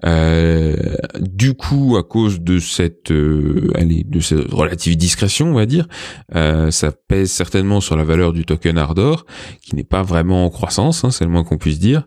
Euh, 0.05 0.77
du 1.21 1.55
coup, 1.55 1.97
à 1.99 2.03
cause 2.03 2.41
de 2.41 2.59
cette, 2.59 3.11
euh, 3.11 3.71
allez, 3.75 4.05
de 4.05 4.21
cette 4.21 4.51
relative 4.51 4.97
discrétion, 4.97 5.51
on 5.51 5.55
va 5.55 5.67
dire, 5.67 5.87
euh, 6.35 6.71
ça 6.71 6.93
pèse 6.93 7.31
certainement 7.31 7.81
sur 7.81 7.97
la 7.97 8.05
valeur 8.05 8.33
du 8.33 8.45
token 8.45 8.79
Ardor, 8.79 9.27
qui 9.61 9.77
n'est 9.77 9.85
pas 9.85 10.03
vraiment 10.03 10.45
en 10.45 10.51
croissance, 10.51 11.05
hein, 11.05 11.11
c'est 11.11 11.25
le 11.25 11.31
moins 11.31 11.45
qu'on 11.45 11.59
puisse 11.59 11.79
dire. 11.79 12.07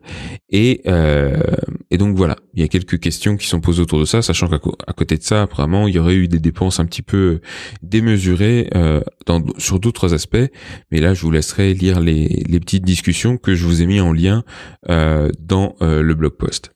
Et, 0.50 0.82
euh, 0.88 1.38
et 1.92 1.98
donc 1.98 2.16
voilà, 2.16 2.36
il 2.54 2.62
y 2.62 2.64
a 2.64 2.68
quelques 2.68 3.00
questions 3.00 3.38
qui 3.38 3.48
sont 3.48 3.62
posées 3.62 3.82
autour 3.82 4.00
de 4.00 4.06
ça, 4.06 4.22
sachant 4.22 4.48
qu'à 4.48 4.60
côté 4.94 5.18
de 5.18 5.24
ça, 5.24 5.44
apparemment, 5.44 5.88
il 5.88 5.96
y 5.96 6.00
aurait 6.00 6.16
eu 6.16 6.28
des 6.28 6.40
dépenses 6.40 6.80
un 6.80 6.86
petit 6.86 7.02
peu 7.02 7.40
démesurées 7.82 8.70
dans, 9.26 9.44
sur 9.58 9.80
d'autres 9.80 10.14
aspects. 10.14 10.38
Mais 10.92 11.00
là, 11.00 11.14
je 11.14 11.22
vous 11.22 11.32
laisserai 11.32 11.74
lire 11.74 12.00
les, 12.00 12.44
les 12.48 12.60
petites 12.60 12.86
que 13.38 13.56
je 13.56 13.66
vous 13.66 13.82
ai 13.82 13.86
mis 13.86 14.02
en 14.02 14.14
lien 14.14 14.44
dans 14.88 15.76
le 15.82 16.14
blog 16.14 16.34
post. 16.34 16.75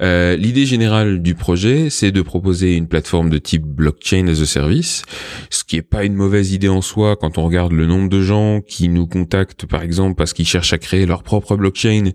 Euh, 0.00 0.36
l'idée 0.36 0.66
générale 0.66 1.22
du 1.22 1.34
projet, 1.34 1.88
c'est 1.90 2.10
de 2.10 2.22
proposer 2.22 2.74
une 2.74 2.88
plateforme 2.88 3.30
de 3.30 3.38
type 3.38 3.64
blockchain 3.64 4.26
as 4.28 4.40
a 4.40 4.46
service, 4.46 5.02
ce 5.50 5.64
qui 5.64 5.76
est 5.76 5.82
pas 5.82 6.04
une 6.04 6.14
mauvaise 6.14 6.52
idée 6.52 6.68
en 6.68 6.82
soi 6.82 7.16
quand 7.16 7.38
on 7.38 7.44
regarde 7.44 7.72
le 7.72 7.86
nombre 7.86 8.08
de 8.08 8.20
gens 8.20 8.60
qui 8.60 8.88
nous 8.88 9.06
contactent, 9.06 9.66
par 9.66 9.82
exemple, 9.82 10.16
parce 10.16 10.32
qu'ils 10.32 10.46
cherchent 10.46 10.72
à 10.72 10.78
créer 10.78 11.06
leur 11.06 11.22
propre 11.22 11.56
blockchain 11.56 12.10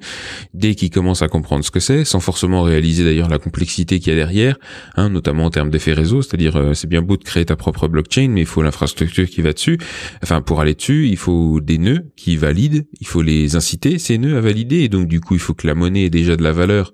dès 0.53 0.75
qu'ils 0.75 0.89
commencent 0.89 1.21
à 1.21 1.27
comprendre 1.27 1.63
ce 1.63 1.71
que 1.71 1.79
c'est, 1.79 2.03
sans 2.03 2.19
forcément 2.19 2.63
réaliser 2.63 3.03
d'ailleurs 3.03 3.29
la 3.29 3.39
complexité 3.39 3.99
qu'il 3.99 4.13
y 4.13 4.15
a 4.15 4.19
derrière, 4.19 4.57
hein, 4.95 5.09
notamment 5.09 5.45
en 5.45 5.49
termes 5.49 5.69
d'effet 5.69 5.93
réseau, 5.93 6.21
c'est-à-dire 6.21 6.57
euh, 6.57 6.73
c'est 6.73 6.87
bien 6.87 7.01
beau 7.01 7.17
de 7.17 7.23
créer 7.23 7.45
ta 7.45 7.55
propre 7.55 7.87
blockchain, 7.87 8.27
mais 8.29 8.41
il 8.41 8.47
faut 8.47 8.61
l'infrastructure 8.61 9.27
qui 9.29 9.41
va 9.41 9.53
dessus. 9.53 9.77
Enfin, 10.23 10.41
pour 10.41 10.61
aller 10.61 10.75
dessus, 10.75 11.07
il 11.07 11.17
faut 11.17 11.59
des 11.61 11.77
nœuds 11.77 12.11
qui 12.15 12.35
valident, 12.37 12.85
il 12.99 13.07
faut 13.07 13.21
les 13.21 13.55
inciter 13.55 13.99
ces 13.99 14.17
nœuds 14.17 14.37
à 14.37 14.41
valider, 14.41 14.79
et 14.79 14.89
donc 14.89 15.07
du 15.07 15.21
coup, 15.21 15.35
il 15.35 15.39
faut 15.39 15.53
que 15.53 15.67
la 15.67 15.75
monnaie 15.75 16.05
ait 16.05 16.09
déjà 16.09 16.35
de 16.35 16.43
la 16.43 16.51
valeur 16.51 16.91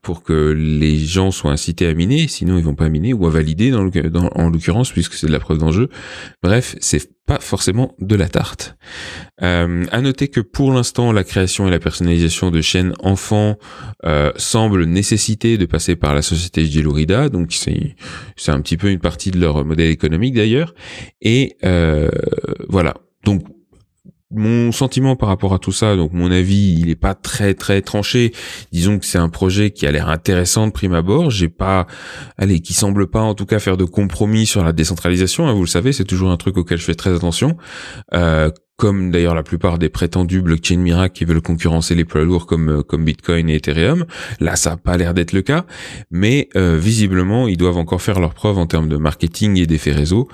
pour 0.00 0.22
que 0.22 0.52
les 0.56 0.98
gens 0.98 1.30
soient 1.30 1.52
incités 1.52 1.86
à 1.86 1.94
miner, 1.94 2.28
sinon 2.28 2.58
ils 2.58 2.64
vont 2.64 2.74
pas 2.74 2.88
miner 2.88 3.12
ou 3.12 3.26
à 3.26 3.30
valider 3.30 3.70
dans, 3.70 4.28
en 4.34 4.50
l'occurrence 4.50 4.92
puisque 4.92 5.14
c'est 5.14 5.26
de 5.26 5.32
la 5.32 5.40
preuve 5.40 5.58
d'enjeu. 5.58 5.88
Bref, 6.42 6.76
c'est 6.80 7.10
pas 7.26 7.38
forcément 7.38 7.94
de 8.00 8.16
la 8.16 8.28
tarte. 8.28 8.76
Euh, 9.42 9.84
à 9.92 10.00
noter 10.00 10.28
que 10.28 10.40
pour 10.40 10.72
l'instant, 10.72 11.12
la 11.12 11.24
création 11.24 11.68
et 11.68 11.70
la 11.70 11.78
personnalisation 11.78 12.50
de 12.50 12.60
chaînes 12.60 12.94
enfants 13.00 13.58
euh, 14.04 14.32
semblent 14.36 14.84
nécessiter 14.84 15.56
de 15.56 15.66
passer 15.66 15.94
par 15.94 16.14
la 16.14 16.22
société 16.22 16.66
Gelurida, 16.66 17.28
donc 17.28 17.52
c'est 17.52 17.94
c'est 18.36 18.50
un 18.50 18.60
petit 18.60 18.76
peu 18.76 18.90
une 18.90 18.98
partie 18.98 19.30
de 19.30 19.38
leur 19.38 19.64
modèle 19.64 19.90
économique 19.90 20.34
d'ailleurs. 20.34 20.74
Et 21.20 21.56
euh, 21.64 22.10
voilà. 22.68 22.94
Donc 23.24 23.44
mon 24.32 24.72
sentiment 24.72 25.16
par 25.16 25.28
rapport 25.28 25.54
à 25.54 25.58
tout 25.58 25.72
ça, 25.72 25.96
donc 25.96 26.12
mon 26.12 26.30
avis, 26.30 26.78
il 26.78 26.90
est 26.90 26.96
pas 26.96 27.14
très 27.14 27.54
très 27.54 27.82
tranché. 27.82 28.32
Disons 28.72 28.98
que 28.98 29.06
c'est 29.06 29.18
un 29.18 29.28
projet 29.28 29.70
qui 29.70 29.86
a 29.86 29.92
l'air 29.92 30.08
intéressant 30.08 30.66
de 30.66 30.72
prime 30.72 30.94
abord. 30.94 31.30
J'ai 31.30 31.48
pas, 31.48 31.86
allez, 32.38 32.60
qui 32.60 32.74
semble 32.74 33.08
pas 33.08 33.20
en 33.20 33.34
tout 33.34 33.46
cas 33.46 33.58
faire 33.58 33.76
de 33.76 33.84
compromis 33.84 34.46
sur 34.46 34.64
la 34.64 34.72
décentralisation. 34.72 35.48
Hein, 35.48 35.52
vous 35.52 35.62
le 35.62 35.66
savez, 35.66 35.92
c'est 35.92 36.04
toujours 36.04 36.30
un 36.30 36.36
truc 36.36 36.56
auquel 36.56 36.78
je 36.78 36.84
fais 36.84 36.94
très 36.94 37.14
attention. 37.14 37.56
Euh, 38.14 38.50
comme 38.76 39.10
d'ailleurs 39.10 39.34
la 39.34 39.42
plupart 39.42 39.78
des 39.78 39.88
prétendus 39.88 40.40
blockchain 40.40 40.78
miracles 40.78 41.14
qui 41.14 41.24
veulent 41.24 41.42
concurrencer 41.42 41.94
les 41.94 42.04
poids 42.04 42.24
lourds 42.24 42.46
comme 42.46 42.68
euh, 42.68 42.82
comme 42.82 43.04
Bitcoin 43.04 43.48
et 43.48 43.56
Ethereum. 43.56 44.06
Là, 44.40 44.56
ça 44.56 44.70
n'a 44.70 44.76
pas 44.76 44.96
l'air 44.96 45.14
d'être 45.14 45.32
le 45.32 45.42
cas, 45.42 45.66
mais 46.10 46.48
euh, 46.56 46.78
visiblement, 46.78 47.48
ils 47.48 47.56
doivent 47.56 47.76
encore 47.76 48.02
faire 48.02 48.18
leurs 48.18 48.34
preuves 48.34 48.58
en 48.58 48.66
termes 48.66 48.88
de 48.88 48.96
marketing 48.96 49.56
et 49.58 49.66
d'effets 49.66 49.92
réseau, 49.92 50.28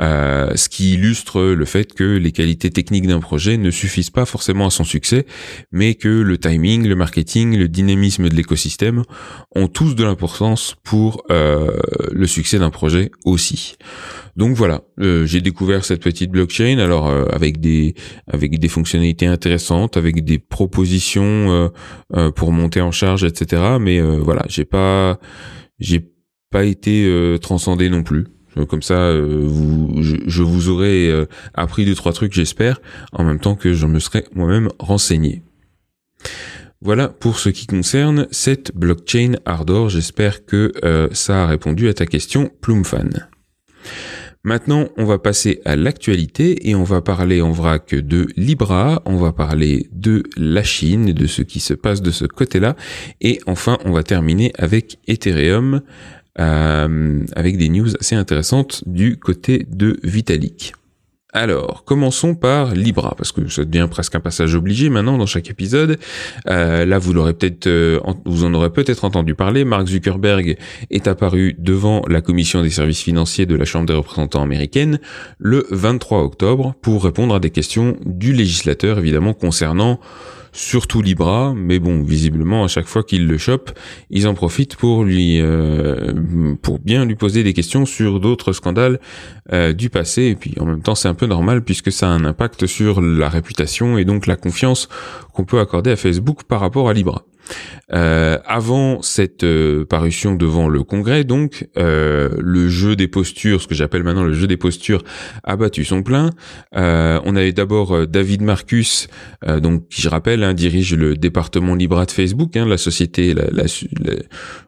euh, 0.00 0.54
ce 0.54 0.68
qui 0.68 0.94
illustre 0.94 1.40
le 1.40 1.64
fait 1.64 1.94
que 1.94 2.04
les 2.04 2.32
qualités 2.32 2.70
techniques 2.70 3.06
d'un 3.06 3.20
projet 3.20 3.56
ne 3.56 3.70
suffisent 3.70 4.10
pas 4.10 4.26
forcément 4.26 4.66
à 4.66 4.70
son 4.70 4.84
succès, 4.84 5.24
mais 5.72 5.94
que 5.94 6.08
le 6.08 6.36
timing, 6.36 6.86
le 6.86 6.96
marketing, 6.96 7.56
le 7.56 7.68
dynamisme 7.68 8.28
de 8.28 8.34
l'écosystème 8.34 9.02
ont 9.54 9.68
tous 9.68 9.94
de 9.94 10.04
l'importance 10.04 10.76
pour 10.82 11.24
le 11.30 12.26
succès 12.26 12.58
d'un 12.58 12.70
projet 12.70 13.10
aussi. 13.24 13.76
Donc 14.36 14.56
voilà, 14.56 14.82
euh, 15.00 15.26
j'ai 15.26 15.40
découvert 15.40 15.84
cette 15.84 16.02
petite 16.02 16.30
blockchain, 16.30 16.78
alors 16.78 17.08
euh, 17.08 17.24
avec 17.30 17.60
des 17.60 17.94
avec 18.26 18.58
des 18.58 18.68
fonctionnalités 18.68 19.26
intéressantes, 19.26 19.96
avec 19.96 20.24
des 20.24 20.38
propositions 20.38 21.70
euh, 22.14 22.30
pour 22.32 22.50
monter 22.50 22.80
en 22.80 22.90
charge, 22.90 23.22
etc. 23.22 23.62
Mais 23.80 24.00
voilà, 24.00 24.44
j'ai 24.48 24.64
pas 24.64 25.20
j'ai 25.78 26.10
pas 26.50 26.64
été 26.64 27.36
transcendé 27.40 27.88
non 27.88 28.02
plus. 28.02 28.26
Comme 28.68 28.82
ça, 28.82 29.10
je, 29.12 30.42
vous 30.42 30.68
aurais 30.68 31.10
appris 31.54 31.84
deux 31.84 31.96
trois 31.96 32.12
trucs, 32.12 32.32
j'espère, 32.32 32.80
en 33.12 33.24
même 33.24 33.40
temps 33.40 33.56
que 33.56 33.74
je 33.74 33.86
me 33.86 33.98
serais 33.98 34.24
moi-même 34.32 34.68
renseigné. 34.78 35.42
Voilà 36.80 37.08
pour 37.08 37.40
ce 37.40 37.48
qui 37.48 37.66
concerne 37.66 38.28
cette 38.30 38.72
blockchain 38.76 39.32
Ardor. 39.44 39.88
J'espère 39.88 40.44
que 40.44 40.72
ça 41.12 41.42
a 41.42 41.46
répondu 41.48 41.88
à 41.88 41.94
ta 41.94 42.06
question, 42.06 42.48
Plumfan. 42.60 43.26
Maintenant, 44.44 44.88
on 44.98 45.06
va 45.06 45.18
passer 45.18 45.62
à 45.64 45.74
l'actualité 45.74 46.68
et 46.68 46.74
on 46.74 46.84
va 46.84 47.00
parler 47.00 47.40
en 47.40 47.50
vrac 47.50 47.94
de 47.94 48.26
Libra, 48.36 49.00
on 49.06 49.16
va 49.16 49.32
parler 49.32 49.88
de 49.90 50.22
la 50.36 50.62
Chine 50.62 51.12
de 51.12 51.26
ce 51.26 51.40
qui 51.40 51.60
se 51.60 51.72
passe 51.72 52.02
de 52.02 52.10
ce 52.10 52.26
côté-là. 52.26 52.76
Et 53.22 53.40
enfin, 53.46 53.78
on 53.86 53.92
va 53.92 54.02
terminer 54.02 54.52
avec 54.58 54.98
Ethereum, 55.08 55.80
euh, 56.38 57.20
avec 57.34 57.56
des 57.56 57.70
news 57.70 57.96
assez 57.98 58.16
intéressantes 58.16 58.82
du 58.86 59.16
côté 59.16 59.66
de 59.70 59.98
Vitalik. 60.02 60.74
Alors, 61.36 61.82
commençons 61.84 62.36
par 62.36 62.74
Libra, 62.74 63.16
parce 63.18 63.32
que 63.32 63.48
ça 63.48 63.64
devient 63.64 63.88
presque 63.90 64.14
un 64.14 64.20
passage 64.20 64.54
obligé 64.54 64.88
maintenant 64.88 65.18
dans 65.18 65.26
chaque 65.26 65.50
épisode. 65.50 65.98
Euh, 66.46 66.84
là, 66.86 66.98
vous 67.00 67.12
l'aurez 67.12 67.34
peut-être, 67.34 67.66
euh, 67.66 67.98
vous 68.24 68.44
en 68.44 68.54
aurez 68.54 68.70
peut-être 68.70 69.04
entendu 69.04 69.34
parler. 69.34 69.64
Mark 69.64 69.88
Zuckerberg 69.88 70.56
est 70.90 71.08
apparu 71.08 71.56
devant 71.58 72.02
la 72.08 72.20
commission 72.20 72.62
des 72.62 72.70
services 72.70 73.02
financiers 73.02 73.46
de 73.46 73.56
la 73.56 73.64
Chambre 73.64 73.86
des 73.86 73.94
représentants 73.94 74.42
américaine 74.42 75.00
le 75.38 75.66
23 75.72 76.22
octobre 76.22 76.76
pour 76.80 77.02
répondre 77.02 77.34
à 77.34 77.40
des 77.40 77.50
questions 77.50 77.96
du 78.06 78.32
législateur, 78.32 79.00
évidemment 79.00 79.34
concernant 79.34 79.98
surtout 80.54 81.02
Libra, 81.02 81.52
mais 81.54 81.78
bon, 81.78 82.02
visiblement 82.02 82.64
à 82.64 82.68
chaque 82.68 82.86
fois 82.86 83.02
qu'ils 83.02 83.26
le 83.26 83.36
chopent, 83.36 83.72
ils 84.08 84.26
en 84.26 84.34
profitent 84.34 84.76
pour 84.76 85.04
lui, 85.04 85.40
euh, 85.40 86.54
pour 86.62 86.78
bien 86.78 87.04
lui 87.04 87.16
poser 87.16 87.42
des 87.42 87.52
questions 87.52 87.84
sur 87.84 88.20
d'autres 88.20 88.52
scandales 88.52 89.00
euh, 89.52 89.72
du 89.72 89.90
passé. 89.90 90.22
Et 90.22 90.36
puis 90.36 90.54
en 90.60 90.64
même 90.64 90.80
temps, 90.80 90.94
c'est 90.94 91.08
un 91.08 91.14
peu 91.14 91.26
normal 91.26 91.62
puisque 91.62 91.90
ça 91.92 92.06
a 92.06 92.10
un 92.10 92.24
impact 92.24 92.66
sur 92.66 93.02
la 93.02 93.28
réputation 93.28 93.98
et 93.98 94.04
donc 94.04 94.26
la 94.26 94.36
confiance 94.36 94.88
qu'on 95.32 95.44
peut 95.44 95.58
accorder 95.58 95.90
à 95.90 95.96
Facebook 95.96 96.44
par 96.44 96.60
rapport 96.60 96.88
à 96.88 96.92
Libra. 96.92 97.24
Euh, 97.92 98.38
avant 98.46 99.02
cette 99.02 99.44
euh, 99.44 99.84
parution 99.84 100.34
devant 100.34 100.68
le 100.68 100.82
Congrès, 100.82 101.24
donc, 101.24 101.68
euh, 101.76 102.30
le 102.40 102.68
jeu 102.68 102.96
des 102.96 103.08
postures, 103.08 103.60
ce 103.60 103.68
que 103.68 103.74
j'appelle 103.74 104.02
maintenant 104.02 104.24
le 104.24 104.32
jeu 104.32 104.46
des 104.46 104.56
postures, 104.56 105.02
a 105.42 105.56
battu 105.56 105.84
son 105.84 106.02
plein. 106.02 106.30
on 106.72 107.36
avait 107.36 107.52
d'abord 107.52 108.06
David 108.06 108.42
Marcus, 108.42 109.08
donc 109.62 109.88
qui 109.88 110.02
je 110.02 110.08
rappelle 110.08 110.42
hein, 110.42 110.54
dirige 110.54 110.94
le 110.94 111.16
département 111.16 111.74
Libra 111.74 112.06
de 112.06 112.10
Facebook, 112.10 112.56
hein, 112.56 112.66
la 112.66 112.78
société, 112.78 113.34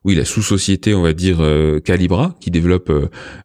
oui 0.05 0.15
la 0.15 0.25
sous-société, 0.25 0.95
on 0.95 1.03
va 1.03 1.13
dire 1.13 1.39
Calibra, 1.85 2.35
qui 2.41 2.51
développe 2.51 2.93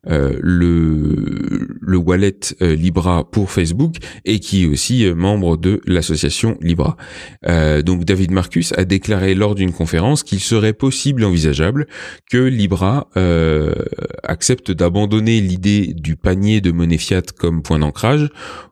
le 0.06 1.72
le 1.82 1.98
wallet 1.98 2.40
Libra 2.60 3.30
pour 3.30 3.52
Facebook 3.52 3.96
et 4.26 4.40
qui 4.40 4.64
est 4.64 4.68
aussi 4.68 5.06
membre 5.14 5.58
de 5.58 5.82
l'association 5.86 6.58
Libra. 6.62 6.98
donc 7.84 8.06
David 8.06 8.32
Marcus 8.32 8.74
a 8.78 8.86
déclaré 8.86 9.21
lors 9.22 9.56
d'une 9.56 9.72
conférence 9.72 10.24
qu'il 10.24 10.40
serait 10.40 10.74
possible 10.74 11.24
et 11.24 11.26
envisageable 11.26 11.88
que 12.30 12.38
Libra 12.38 13.08
euh, 13.18 13.74
accepte 14.24 14.72
d'abandonner 14.72 15.42
l'idée 15.42 15.94
du 15.96 16.16
panier 16.16 16.62
de 16.62 16.72
monnaie 16.72 16.98
fiat 16.98 17.22
comme 17.38 17.62
point 17.62 17.80
d'ancrage 17.80 18.30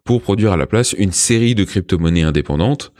pour 0.09 0.23
produire 0.23 0.53
à 0.53 0.57
la 0.57 0.65
place 0.65 0.95
une 0.97 1.11
série 1.11 1.53
de 1.53 1.63
crypto-monnaies 1.63 2.23
indépendantes 2.23 2.91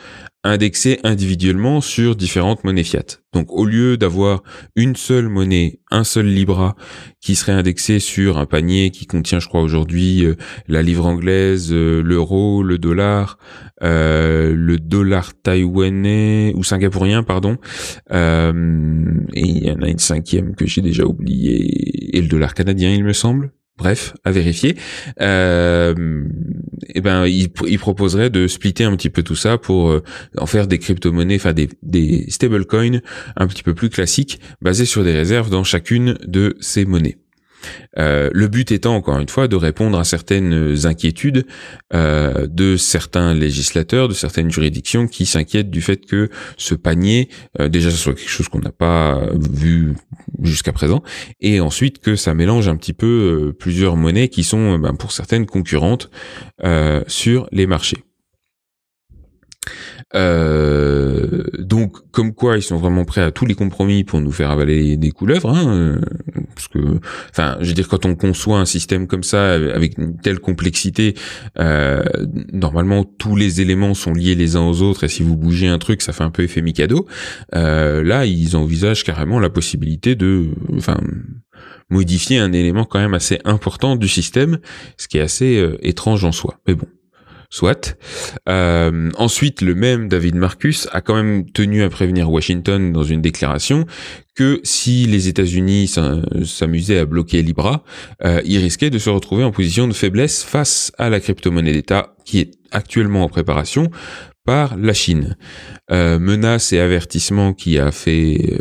indexées 0.44 1.00
individuellement 1.04 1.82
sur 1.82 2.16
différentes 2.16 2.64
monnaies 2.64 2.84
fiat. 2.84 3.18
Donc 3.34 3.52
au 3.52 3.66
lieu 3.66 3.98
d'avoir 3.98 4.44
une 4.76 4.96
seule 4.96 5.28
monnaie, 5.28 5.80
un 5.90 6.04
seul 6.04 6.28
Libra 6.28 6.76
qui 7.20 7.36
serait 7.36 7.54
indexé 7.54 7.98
sur 7.98 8.38
un 8.38 8.46
panier 8.46 8.92
qui 8.92 9.08
contient, 9.08 9.40
je 9.40 9.48
crois 9.48 9.64
aujourd'hui, 9.64 10.24
euh, 10.24 10.36
la 10.68 10.84
livre 10.84 11.08
anglaise, 11.08 11.70
euh, 11.72 12.04
l'euro, 12.04 12.62
le 12.62 12.78
dollar, 12.78 13.40
euh, 13.82 14.54
le 14.56 14.78
dollar 14.78 15.34
taïwanais 15.34 16.54
ou 16.56 16.64
singapourien, 16.64 17.24
pardon, 17.24 17.58
et 18.12 18.54
il 19.34 19.64
y 19.64 19.72
en 19.72 19.82
a 19.82 19.88
une 19.88 19.98
cinquième 19.98 20.54
que 20.54 20.68
j'ai 20.68 20.82
déjà 20.82 21.06
oublié, 21.06 22.16
et 22.16 22.22
le 22.22 22.28
dollar 22.28 22.54
canadien, 22.54 22.92
il 22.94 23.04
me 23.04 23.14
semble 23.14 23.52
bref, 23.80 24.14
à 24.24 24.32
vérifier. 24.32 24.76
Euh, 25.22 26.24
et 26.88 26.92
eh 26.96 27.02
ben, 27.02 27.26
il, 27.26 27.48
il, 27.68 27.80
proposerait 27.80 28.30
de 28.30 28.48
splitter 28.48 28.84
un 28.84 28.96
petit 28.96 29.10
peu 29.10 29.24
tout 29.24 29.36
ça 29.36 29.58
pour 29.58 29.90
euh, 29.90 30.04
en 30.38 30.46
faire 30.46 30.68
des 30.68 30.78
crypto-monnaies, 30.78 31.38
enfin 31.38 31.54
des 31.54 32.26
stablecoins 32.30 33.00
un 33.38 33.48
petit 33.48 33.64
peu 33.64 33.74
plus 33.74 33.90
classiques, 33.90 34.40
basés 34.62 34.86
sur 34.86 35.04
des 35.04 35.14
réserves 35.14 35.50
dans 35.50 35.64
chacune 35.64 36.18
de 36.26 36.56
ces 36.60 36.86
monnaies. 36.86 37.18
Euh, 37.98 38.30
le 38.34 38.48
but 38.48 38.72
étant, 38.72 38.96
encore 38.96 39.20
une 39.20 39.30
fois, 39.30 39.48
de 39.48 39.56
répondre 39.56 39.98
à 39.98 40.04
certaines 40.04 40.86
inquiétudes 40.86 41.46
euh, 41.94 42.48
de 42.48 42.78
certains 42.78 43.34
législateurs, 43.34 44.08
de 44.08 44.14
certaines 44.14 44.52
juridictions 44.52 45.08
qui 45.08 45.26
s'inquiètent 45.26 45.70
du 45.70 45.82
fait 45.82 46.06
que 46.06 46.30
ce 46.58 46.76
panier, 46.76 47.30
euh, 47.60 47.70
déjà, 47.70 47.92
ce 47.92 47.98
soit 47.98 48.14
quelque 48.14 48.30
chose 48.30 48.50
qu'on 48.50 48.60
n'a 48.60 48.72
pas 48.72 49.22
vu 49.34 49.96
jusqu'à 50.44 50.72
présent, 50.72 51.04
et 51.40 51.60
ensuite 51.60 52.00
que 52.00 52.16
ça 52.16 52.34
mélange 52.34 52.68
un 52.68 52.76
petit 52.76 52.94
peu 52.94 53.54
plusieurs 53.58 53.96
monnaies 53.96 54.30
qui 54.30 54.44
sont, 54.44 54.78
ben, 54.78 54.96
pour 54.96 55.12
certaines, 55.12 55.46
concurrentes 55.46 56.10
sur 57.08 57.48
les 57.52 57.68
marchés. 57.68 58.04
Euh, 60.16 61.44
donc, 61.60 61.98
comme 62.12 62.34
quoi, 62.34 62.58
ils 62.58 62.64
sont 62.64 62.78
vraiment 62.78 63.06
prêts 63.06 63.22
à 63.22 63.32
tous 63.32 63.46
les 63.46 63.54
compromis 63.54 64.04
pour 64.04 64.22
nous 64.22 64.32
faire 64.32 64.50
avaler 64.50 64.98
des 64.98 65.12
couleuvres, 65.12 65.50
hein, 65.50 65.68
euh, 65.68 66.02
parce 66.56 66.68
que, 66.68 66.80
enfin, 67.30 67.58
je 67.62 67.68
veux 67.68 67.74
dire, 67.74 67.88
quand 67.88 68.06
on 68.06 68.16
conçoit 68.16 68.60
un 68.60 68.66
système 68.66 69.08
comme 69.08 69.24
ça 69.24 69.54
avec 69.54 69.98
une 69.98 70.18
telle 70.18 70.40
complexité, 70.40 71.16
euh, 71.60 72.04
normalement 72.52 73.04
tous 73.04 73.36
les 73.36 73.62
éléments 73.62 73.94
sont 73.94 74.14
liés 74.14 74.36
les 74.36 74.56
uns 74.56 74.66
aux 74.68 74.82
autres, 74.82 75.04
et 75.04 75.10
si 75.10 75.22
vous 75.22 75.36
bougez 75.36 75.68
un 75.68 75.78
truc, 75.78 76.02
ça 76.02 76.12
fait 76.12 76.24
un 76.24 76.32
peu 76.32 76.44
effet 76.44 76.62
Mikado. 76.62 77.06
Euh, 77.56 78.04
là, 78.04 78.26
ils 78.26 78.56
envisagent 78.56 79.04
carrément 79.04 79.40
la 79.40 79.50
possibilité 79.50 80.16
de, 80.16 80.48
enfin, 80.76 81.00
modifier 81.90 82.40
un 82.40 82.52
élément 82.52 82.86
quand 82.86 83.00
même 83.00 83.14
assez 83.14 83.40
important 83.46 83.96
du 83.96 84.08
système, 84.08 84.60
ce 84.98 85.08
qui 85.08 85.18
est 85.18 85.22
assez 85.22 85.58
euh, 85.58 85.78
étrange 85.82 86.24
en 86.24 86.32
soi. 86.32 86.60
Mais 86.68 86.74
bon 86.74 86.88
soit. 87.50 87.98
Euh, 88.48 89.10
ensuite, 89.18 89.62
le 89.62 89.76
même 89.76 90.08
David 90.08 90.36
Marcus 90.36 90.88
a 90.92 91.02
quand 91.02 91.16
même 91.16 91.50
tenu 91.50 91.84
à 91.84 91.90
prévenir 91.90 92.32
Washington 92.32 92.94
dans 92.94 93.04
une 93.04 93.22
déclaration 93.22 93.86
que 94.36 94.62
si 94.64 95.06
les 95.06 95.28
États-Unis 95.28 95.92
s'amusaient 96.46 97.00
à 97.00 97.06
bloquer 97.06 97.42
Libra, 97.42 97.84
euh, 98.24 98.42
ils 98.46 98.60
risquaient 98.60 98.90
de 98.90 99.00
se 99.00 99.10
retrouver 99.10 99.44
en 99.44 99.52
position 99.52 99.88
de 99.88 99.94
faiblesse 99.94 100.44
face 100.44 100.92
à 100.98 101.10
la 101.10 101.20
crypto-monnaie 101.20 101.74
d'État 101.74 102.16
qui 102.24 102.40
est 102.40 102.52
actuellement 102.72 103.24
en 103.24 103.30
préparation 103.30 103.90
la 104.50 104.94
Chine. 104.94 105.38
Euh, 105.92 106.20
menace 106.20 106.72
et 106.72 106.80
avertissement 106.80 107.52
qui 107.54 107.80
a 107.80 107.92
fait, 107.92 108.60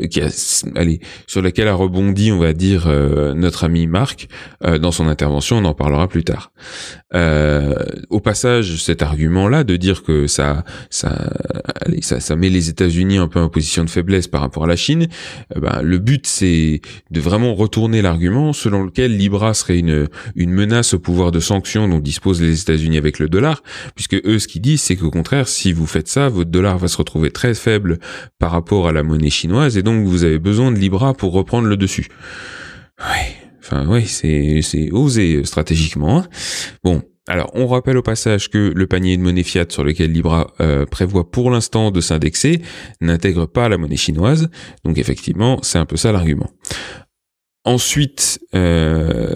euh, 0.00 0.06
qui 0.06 0.22
a, 0.22 0.28
allez, 0.76 1.00
sur 1.26 1.42
laquelle 1.42 1.68
a 1.68 1.74
rebondi, 1.74 2.32
on 2.32 2.38
va 2.38 2.54
dire, 2.54 2.86
euh, 2.86 3.34
notre 3.34 3.64
ami 3.64 3.86
Marc 3.86 4.28
dans 4.80 4.90
son 4.90 5.06
intervention. 5.06 5.58
On 5.58 5.64
en 5.66 5.74
parlera 5.74 6.08
plus 6.08 6.24
tard. 6.24 6.52
au 8.10 8.20
passage, 8.20 8.82
cet 8.82 9.02
argument-là 9.02 9.64
de 9.64 9.76
dire 9.76 10.02
que 10.02 10.26
ça, 10.26 10.64
ça, 10.88 11.30
allez, 11.84 12.02
ça, 12.02 12.20
ça 12.20 12.36
met 12.36 12.48
les 12.48 12.68
États-Unis 12.70 13.18
un 13.18 13.28
peu 13.28 13.40
en 13.40 13.48
position 13.48 13.84
de 13.84 13.90
faiblesse 13.90 14.28
par 14.28 14.40
rapport 14.40 14.64
à 14.64 14.66
la 14.66 14.76
Chine. 14.76 15.06
Ben, 15.54 15.82
le 15.82 15.98
but, 15.98 16.26
c'est 16.26 16.80
de 17.10 17.20
vraiment 17.20 17.54
retourner 17.54 18.00
l'argument 18.00 18.52
selon 18.52 18.84
lequel 18.84 19.16
Libra 19.16 19.54
serait 19.54 19.78
une 19.78 20.08
une 20.34 20.52
menace 20.52 20.94
au 20.94 20.98
pouvoir 20.98 21.32
de 21.32 21.40
sanctions 21.40 21.88
dont 21.88 21.98
disposent 21.98 22.40
les 22.40 22.60
États-Unis 22.62 22.98
avec 22.98 23.18
le 23.18 23.28
dollar, 23.28 23.62
puisque 23.94 24.14
eux, 24.24 24.38
ce 24.38 24.48
qu'ils 24.48 24.62
disent, 24.62 24.82
c'est 24.82 24.96
qu'au 24.96 25.10
si 25.44 25.72
vous 25.72 25.86
faites 25.86 26.08
ça, 26.08 26.28
votre 26.28 26.50
dollar 26.50 26.78
va 26.78 26.88
se 26.88 26.96
retrouver 26.96 27.30
très 27.30 27.54
faible 27.54 27.98
par 28.38 28.50
rapport 28.50 28.88
à 28.88 28.92
la 28.92 29.02
monnaie 29.02 29.30
chinoise 29.30 29.76
et 29.76 29.82
donc 29.82 30.06
vous 30.06 30.24
avez 30.24 30.38
besoin 30.38 30.72
de 30.72 30.78
Libra 30.78 31.14
pour 31.14 31.32
reprendre 31.32 31.68
le 31.68 31.76
dessus. 31.76 32.08
Enfin, 33.62 33.86
oui, 33.88 34.06
c'est, 34.06 34.60
c'est 34.62 34.90
osé 34.90 35.36
euh, 35.36 35.44
stratégiquement. 35.44 36.18
Hein. 36.18 36.26
Bon, 36.82 37.02
Alors, 37.28 37.50
on 37.54 37.66
rappelle 37.66 37.96
au 37.96 38.02
passage 38.02 38.50
que 38.50 38.72
le 38.74 38.86
panier 38.86 39.16
de 39.16 39.22
monnaie 39.22 39.44
fiat 39.44 39.66
sur 39.68 39.84
lequel 39.84 40.10
Libra 40.12 40.52
euh, 40.60 40.86
prévoit 40.86 41.30
pour 41.30 41.50
l'instant 41.50 41.90
de 41.90 42.00
s'indexer 42.00 42.62
n'intègre 43.00 43.46
pas 43.46 43.68
la 43.68 43.78
monnaie 43.78 43.96
chinoise. 43.96 44.50
Donc 44.84 44.98
effectivement, 44.98 45.60
c'est 45.62 45.78
un 45.78 45.86
peu 45.86 45.96
ça 45.96 46.10
l'argument. 46.10 46.50
Ensuite, 47.64 48.40
euh, 48.54 49.34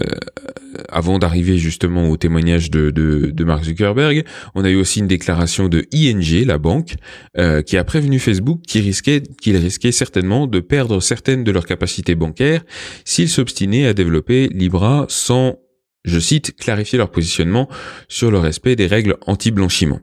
avant 0.89 1.19
d'arriver 1.19 1.59
justement 1.59 2.09
au 2.09 2.17
témoignage 2.17 2.71
de, 2.71 2.89
de, 2.89 3.43
Mark 3.43 3.63
Zuckerberg, 3.65 4.25
on 4.55 4.65
a 4.65 4.69
eu 4.69 4.75
aussi 4.75 4.99
une 4.99 5.07
déclaration 5.07 5.69
de 5.69 5.85
ING, 5.93 6.43
la 6.43 6.57
banque, 6.57 6.95
euh, 7.37 7.61
qui 7.61 7.77
a 7.77 7.83
prévenu 7.83 8.17
Facebook 8.17 8.61
qu'il 8.63 8.81
risquait, 8.81 9.91
certainement 9.91 10.47
de 10.47 10.59
perdre 10.59 10.99
certaines 11.01 11.43
de 11.43 11.51
leurs 11.51 11.67
capacités 11.67 12.15
bancaires 12.15 12.63
s'ils 13.03 13.29
s'obstinaient 13.29 13.85
à 13.85 13.93
développer 13.93 14.49
Libra 14.51 15.05
sans, 15.07 15.59
je 16.03 16.19
cite, 16.19 16.55
clarifier 16.55 16.97
leur 16.97 17.11
positionnement 17.11 17.69
sur 18.07 18.31
le 18.31 18.39
respect 18.39 18.75
des 18.75 18.87
règles 18.87 19.17
anti-blanchiment. 19.27 19.99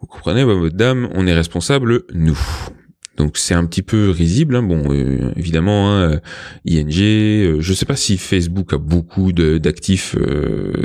Vous 0.00 0.06
comprenez, 0.06 0.44
bah, 0.44 0.54
dame, 0.72 1.08
on 1.14 1.26
est 1.26 1.34
responsable, 1.34 2.02
nous. 2.14 2.38
Donc 3.16 3.38
c'est 3.38 3.54
un 3.54 3.64
petit 3.66 3.82
peu 3.82 4.10
risible. 4.10 4.56
Hein. 4.56 4.62
Bon, 4.62 4.92
euh, 4.92 5.32
évidemment, 5.36 5.90
hein, 5.90 6.12
euh, 6.12 6.18
ING. 6.66 7.00
Euh, 7.00 7.60
je 7.60 7.70
ne 7.70 7.74
sais 7.74 7.86
pas 7.86 7.96
si 7.96 8.18
Facebook 8.18 8.72
a 8.72 8.78
beaucoup 8.78 9.32
d'actifs 9.32 10.16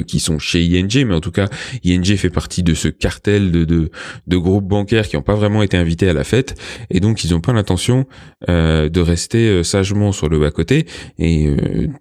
qui 0.07 0.19
sont 0.19 0.39
chez 0.39 0.63
ING, 0.63 1.05
mais 1.05 1.13
en 1.13 1.19
tout 1.19 1.31
cas, 1.31 1.47
ING 1.83 2.05
fait 2.15 2.29
partie 2.29 2.63
de 2.63 2.73
ce 2.73 2.87
cartel 2.87 3.51
de, 3.51 3.65
de, 3.65 3.89
de 4.27 4.37
groupes 4.37 4.67
bancaires 4.67 5.07
qui 5.07 5.15
n'ont 5.15 5.21
pas 5.21 5.35
vraiment 5.35 5.63
été 5.63 5.77
invités 5.77 6.07
à 6.09 6.13
la 6.13 6.23
fête, 6.23 6.55
et 6.89 6.99
donc 6.99 7.23
ils 7.23 7.31
n'ont 7.31 7.41
pas 7.41 7.53
l'intention 7.53 8.05
de 8.47 8.99
rester 8.99 9.63
sagement 9.63 10.11
sur 10.11 10.29
le 10.29 10.39
bas 10.39 10.51
côté. 10.51 10.85
Et 11.17 11.49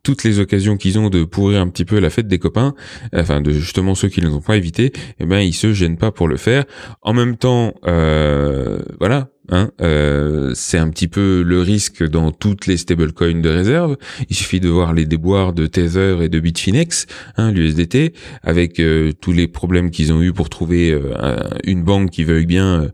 toutes 0.03 0.25
les 0.25 0.39
occasions 0.39 0.77
qu'ils 0.77 0.99
ont 0.99 1.11
de 1.11 1.25
pourrir 1.25 1.61
un 1.61 1.69
petit 1.69 1.85
peu 1.85 1.99
la 1.99 2.11
fête 2.11 2.29
des 2.29 2.39
copains, 2.39 2.75
enfin 3.15 3.41
de 3.41 3.51
justement 3.51 3.95
ceux 3.95 4.09
qui 4.09 4.21
ne 4.21 4.29
les 4.29 4.33
ont 4.33 4.41
pas 4.41 4.55
invités, 4.55 4.93
eh 5.21 5.27
ben 5.27 5.41
ils 5.41 5.55
se 5.55 5.73
gênent 5.73 5.99
pas 5.99 6.13
pour 6.13 6.29
le 6.29 6.37
faire. 6.37 6.65
En 7.03 7.15
même 7.15 7.37
temps, 7.37 7.75
voilà 7.83 9.29
Hein, 9.51 9.71
euh, 9.81 10.53
c'est 10.55 10.79
un 10.79 10.91
petit 10.91 11.09
peu 11.09 11.43
le 11.43 11.61
risque 11.61 12.07
dans 12.07 12.33
toutes 12.33 12.67
les 12.67 12.77
stablecoins 12.77 13.41
de 13.41 13.49
réserve. 13.49 13.97
Il 14.29 14.37
suffit 14.37 14.61
de 14.61 14.69
voir 14.69 14.93
les 14.93 15.07
déboires 15.07 15.53
de 15.53 15.67
Tether 15.67 16.19
et 16.23 16.29
de 16.29 16.39
Bitfinex, 16.39 17.07
hein, 17.37 17.51
l'USDT, 17.51 18.13
avec 18.43 18.79
euh, 18.79 19.13
tous 19.19 19.33
les 19.33 19.49
problèmes 19.49 19.91
qu'ils 19.91 20.13
ont 20.13 20.23
eu 20.23 20.33
pour 20.33 20.51
trouver 20.51 20.93
euh, 20.93 21.37
une 21.65 21.83
banque 21.83 22.11
qui 22.11 22.25
veuille 22.25 22.47
bien 22.47 22.89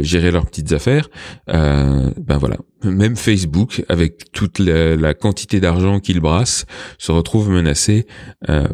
gérer 0.00 0.30
leurs 0.30 0.46
petites 0.46 0.72
affaires. 0.72 1.08
ben 1.46 2.38
voilà, 2.38 2.56
même 2.84 3.16
Facebook, 3.16 3.84
avec 3.88 4.32
toute 4.32 4.58
la, 4.58 4.96
la 4.96 5.14
quantité 5.14 5.60
d'argent 5.60 6.00
qu'il 6.00 6.20
brasse, 6.20 6.66
se 6.98 7.12
retrouve 7.12 7.50
menacé 7.50 8.06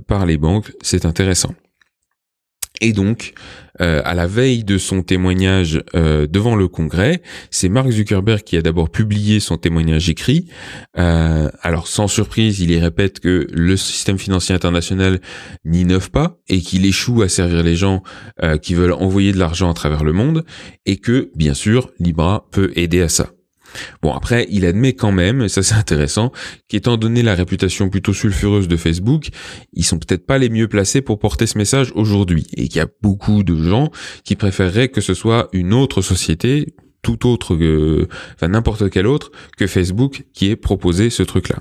par 0.07 0.27
les 0.27 0.39
banques. 0.39 0.73
C'est 0.83 1.05
intéressant. 1.05 1.55
Et 2.81 2.93
donc, 2.93 3.35
euh, 3.81 4.03
à 4.05 4.15
la 4.15 4.27
veille 4.27 4.65
de 4.65 4.79
son 4.79 5.03
témoignage 5.03 5.83
euh, 5.95 6.27
devant 6.27 6.55
le 6.55 6.69
Congrès, 6.69 7.23
c'est 7.51 7.69
Mark 7.69 7.91
Zuckerberg 7.91 8.43
qui 8.43 8.57
a 8.57 8.63
d'abord 8.63 8.91
publié 8.91 9.41
son 9.41 9.57
témoignage 9.57 10.09
écrit. 10.09 10.49
Euh, 10.99 11.49
alors, 11.63 11.87
sans 11.87 12.09
surprise, 12.09 12.61
il 12.61 12.71
y 12.71 12.79
répète 12.79 13.21
que 13.21 13.47
le 13.53 13.77
système 13.77 14.19
financier 14.19 14.55
international 14.55 15.21
n'innove 15.65 16.11
pas 16.11 16.39
et 16.49 16.61
qu'il 16.61 16.85
échoue 16.87 17.23
à 17.23 17.29
servir 17.29 17.63
les 17.63 17.77
gens 17.77 18.03
qui 18.63 18.75
veulent 18.75 18.93
envoyer 18.93 19.33
de 19.33 19.39
l'argent 19.39 19.71
à 19.71 19.75
travers 19.75 20.05
le 20.05 20.13
monde 20.13 20.45
et 20.87 20.97
que, 20.97 21.31
bien 21.35 21.55
sûr, 21.55 21.91
Libra 21.99 22.49
peut 22.51 22.73
aider 22.75 23.03
à 23.03 23.09
ça. 23.09 23.31
Bon, 24.03 24.13
après, 24.13 24.47
il 24.51 24.65
admet 24.67 24.95
quand 24.95 25.13
même, 25.13 25.43
et 25.43 25.49
ça 25.49 25.63
c'est 25.63 25.75
intéressant, 25.75 26.33
qu'étant 26.69 26.97
donné 26.97 27.23
la 27.23 27.35
réputation 27.35 27.89
plutôt 27.89 28.13
sulfureuse 28.13 28.69
de 28.69 28.77
Facebook, 28.77 29.29
ils 29.73 29.85
sont 29.85 29.99
peut-être 29.99 30.27
pas 30.27 30.39
les 30.39 30.49
mieux 30.49 30.69
placés 30.69 31.01
pour 31.01 31.19
porter 31.19 31.47
ce 31.47 31.59
message 31.59 31.93
aujourd'hui, 31.95 32.47
et 32.57 32.69
qu'il 32.69 32.79
y 32.79 32.81
a 32.81 32.89
beaucoup 33.03 33.43
de 33.43 33.57
gens 33.63 33.91
qui 34.25 34.37
préféreraient 34.37 34.89
que 34.89 35.01
ce 35.01 35.15
soit 35.15 35.49
une 35.53 35.73
autre 35.73 36.03
société, 36.03 36.75
tout 37.03 37.27
autre 37.27 37.57
que, 37.57 38.09
enfin 38.35 38.49
n'importe 38.49 38.91
quel 38.91 39.07
autre 39.07 39.31
que 39.57 39.67
Facebook 39.67 40.25
qui 40.35 40.51
ait 40.51 40.57
proposé 40.57 41.11
ce 41.11 41.23
truc-là. 41.23 41.61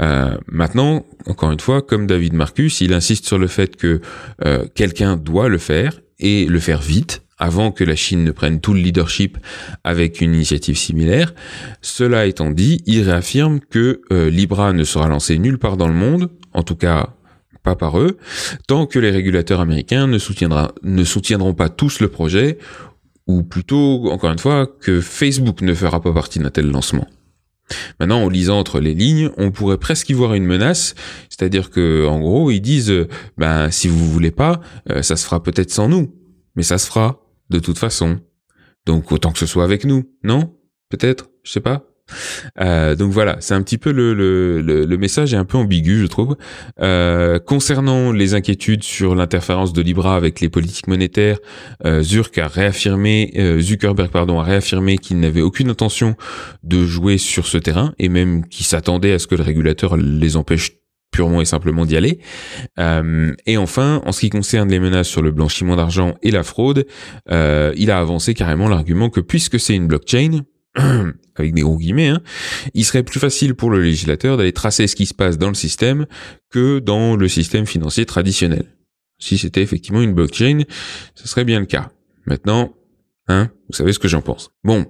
Euh, 0.00 0.36
maintenant, 0.48 1.06
encore 1.26 1.52
une 1.52 1.60
fois, 1.60 1.82
comme 1.82 2.06
David 2.06 2.34
Marcus, 2.34 2.80
il 2.80 2.92
insiste 2.92 3.26
sur 3.26 3.38
le 3.38 3.46
fait 3.46 3.76
que 3.76 4.00
euh, 4.44 4.66
quelqu'un 4.74 5.16
doit 5.16 5.48
le 5.48 5.58
faire 5.58 6.00
et 6.18 6.46
le 6.46 6.58
faire 6.58 6.80
vite 6.80 7.22
avant 7.38 7.70
que 7.70 7.84
la 7.84 7.96
Chine 7.96 8.24
ne 8.24 8.30
prenne 8.30 8.60
tout 8.60 8.72
le 8.72 8.80
leadership 8.80 9.38
avec 9.84 10.20
une 10.20 10.34
initiative 10.34 10.76
similaire. 10.76 11.34
Cela 11.82 12.26
étant 12.26 12.50
dit, 12.50 12.82
il 12.86 13.02
réaffirme 13.02 13.60
que 13.60 14.00
euh, 14.12 14.30
Libra 14.30 14.72
ne 14.72 14.84
sera 14.84 15.08
lancé 15.08 15.38
nulle 15.38 15.58
part 15.58 15.76
dans 15.76 15.88
le 15.88 15.94
monde, 15.94 16.30
en 16.52 16.62
tout 16.62 16.76
cas 16.76 17.10
pas 17.62 17.74
par 17.74 17.98
eux, 17.98 18.16
tant 18.68 18.86
que 18.86 18.98
les 18.98 19.10
régulateurs 19.10 19.60
américains 19.60 20.06
ne, 20.06 20.18
ne 20.82 21.04
soutiendront 21.04 21.54
pas 21.54 21.68
tous 21.68 22.00
le 22.00 22.08
projet, 22.08 22.58
ou 23.26 23.42
plutôt, 23.42 24.08
encore 24.12 24.30
une 24.30 24.38
fois, 24.38 24.68
que 24.80 25.00
Facebook 25.00 25.60
ne 25.62 25.74
fera 25.74 26.00
pas 26.00 26.12
partie 26.12 26.38
d'un 26.38 26.50
tel 26.50 26.70
lancement. 26.70 27.08
Maintenant, 27.98 28.22
en 28.22 28.28
lisant 28.28 28.60
entre 28.60 28.78
les 28.78 28.94
lignes, 28.94 29.30
on 29.36 29.50
pourrait 29.50 29.78
presque 29.78 30.08
y 30.10 30.12
voir 30.12 30.34
une 30.34 30.46
menace, 30.46 30.94
c'est-à-dire 31.28 31.70
que, 31.70 32.06
en 32.06 32.20
gros, 32.20 32.52
ils 32.52 32.60
disent, 32.60 32.94
ben, 33.36 33.70
si 33.72 33.88
vous 33.88 34.08
voulez 34.10 34.30
pas, 34.30 34.60
euh, 34.90 35.02
ça 35.02 35.16
se 35.16 35.24
fera 35.24 35.42
peut-être 35.42 35.72
sans 35.72 35.88
nous, 35.88 36.14
mais 36.54 36.62
ça 36.62 36.78
se 36.78 36.86
fera 36.86 37.25
de 37.50 37.58
toute 37.58 37.78
façon. 37.78 38.20
Donc 38.86 39.10
autant 39.12 39.32
que 39.32 39.38
ce 39.38 39.46
soit 39.46 39.64
avec 39.64 39.84
nous, 39.84 40.04
non? 40.22 40.54
Peut-être, 40.88 41.30
je 41.42 41.52
sais 41.52 41.60
pas. 41.60 41.84
Euh, 42.60 42.94
donc 42.94 43.10
voilà, 43.10 43.36
c'est 43.40 43.54
un 43.54 43.62
petit 43.62 43.78
peu 43.78 43.90
le, 43.90 44.14
le, 44.14 44.60
le, 44.60 44.96
message 44.96 45.34
est 45.34 45.36
un 45.36 45.44
peu 45.44 45.58
ambigu, 45.58 45.98
je 46.00 46.06
trouve. 46.06 46.36
Euh, 46.80 47.38
concernant 47.38 48.12
les 48.12 48.34
inquiétudes 48.34 48.84
sur 48.84 49.14
l'interférence 49.14 49.72
de 49.72 49.82
Libra 49.82 50.16
avec 50.16 50.40
les 50.40 50.48
politiques 50.48 50.86
monétaires, 50.86 51.38
euh, 51.84 52.02
Zurk 52.02 52.38
a 52.38 52.46
réaffirmé, 52.46 53.32
euh, 53.36 53.60
Zuckerberg 53.60 54.10
pardon, 54.10 54.38
a 54.38 54.44
réaffirmé 54.44 54.98
qu'il 54.98 55.18
n'avait 55.18 55.40
aucune 55.40 55.68
intention 55.68 56.14
de 56.62 56.84
jouer 56.84 57.18
sur 57.18 57.46
ce 57.46 57.58
terrain 57.58 57.92
et 57.98 58.08
même 58.08 58.46
qu'il 58.46 58.66
s'attendait 58.66 59.12
à 59.12 59.18
ce 59.18 59.26
que 59.26 59.34
le 59.34 59.42
régulateur 59.42 59.96
les 59.96 60.36
empêche 60.36 60.72
purement 61.16 61.40
et 61.40 61.46
simplement 61.46 61.86
d'y 61.86 61.96
aller. 61.96 62.18
Euh, 62.78 63.32
et 63.46 63.56
enfin, 63.56 64.02
en 64.04 64.12
ce 64.12 64.20
qui 64.20 64.28
concerne 64.28 64.68
les 64.68 64.78
menaces 64.78 65.08
sur 65.08 65.22
le 65.22 65.30
blanchiment 65.30 65.74
d'argent 65.74 66.14
et 66.22 66.30
la 66.30 66.42
fraude, 66.42 66.86
euh, 67.30 67.72
il 67.74 67.90
a 67.90 67.98
avancé 67.98 68.34
carrément 68.34 68.68
l'argument 68.68 69.08
que 69.08 69.20
puisque 69.20 69.58
c'est 69.58 69.74
une 69.74 69.86
blockchain, 69.86 70.42
avec 71.36 71.54
des 71.54 71.62
gros 71.62 71.78
guillemets, 71.78 72.08
hein, 72.08 72.20
il 72.74 72.84
serait 72.84 73.02
plus 73.02 73.18
facile 73.18 73.54
pour 73.54 73.70
le 73.70 73.80
législateur 73.80 74.36
d'aller 74.36 74.52
tracer 74.52 74.86
ce 74.86 74.94
qui 74.94 75.06
se 75.06 75.14
passe 75.14 75.38
dans 75.38 75.48
le 75.48 75.54
système 75.54 76.04
que 76.50 76.80
dans 76.80 77.16
le 77.16 77.28
système 77.28 77.64
financier 77.64 78.04
traditionnel. 78.04 78.66
Si 79.18 79.38
c'était 79.38 79.62
effectivement 79.62 80.02
une 80.02 80.12
blockchain, 80.12 80.64
ce 81.14 81.26
serait 81.26 81.46
bien 81.46 81.60
le 81.60 81.66
cas. 81.66 81.92
Maintenant, 82.26 82.74
hein, 83.28 83.48
vous 83.70 83.74
savez 83.74 83.94
ce 83.94 83.98
que 83.98 84.08
j'en 84.08 84.20
pense. 84.20 84.50
Bon, 84.64 84.84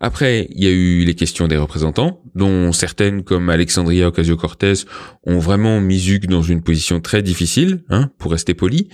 après, 0.00 0.48
il 0.50 0.64
y 0.64 0.66
a 0.66 0.70
eu 0.70 1.04
les 1.04 1.14
questions 1.14 1.48
des 1.48 1.56
représentants, 1.56 2.20
dont 2.34 2.72
certaines, 2.72 3.22
comme 3.22 3.50
Alexandria 3.50 4.08
Ocasio-Cortez, 4.08 4.84
ont 5.24 5.38
vraiment 5.38 5.80
mis 5.80 5.98
Zuc 5.98 6.26
dans 6.26 6.42
une 6.42 6.62
position 6.62 7.00
très 7.00 7.22
difficile, 7.22 7.82
hein, 7.88 8.10
pour 8.18 8.32
rester 8.32 8.54
poli. 8.54 8.88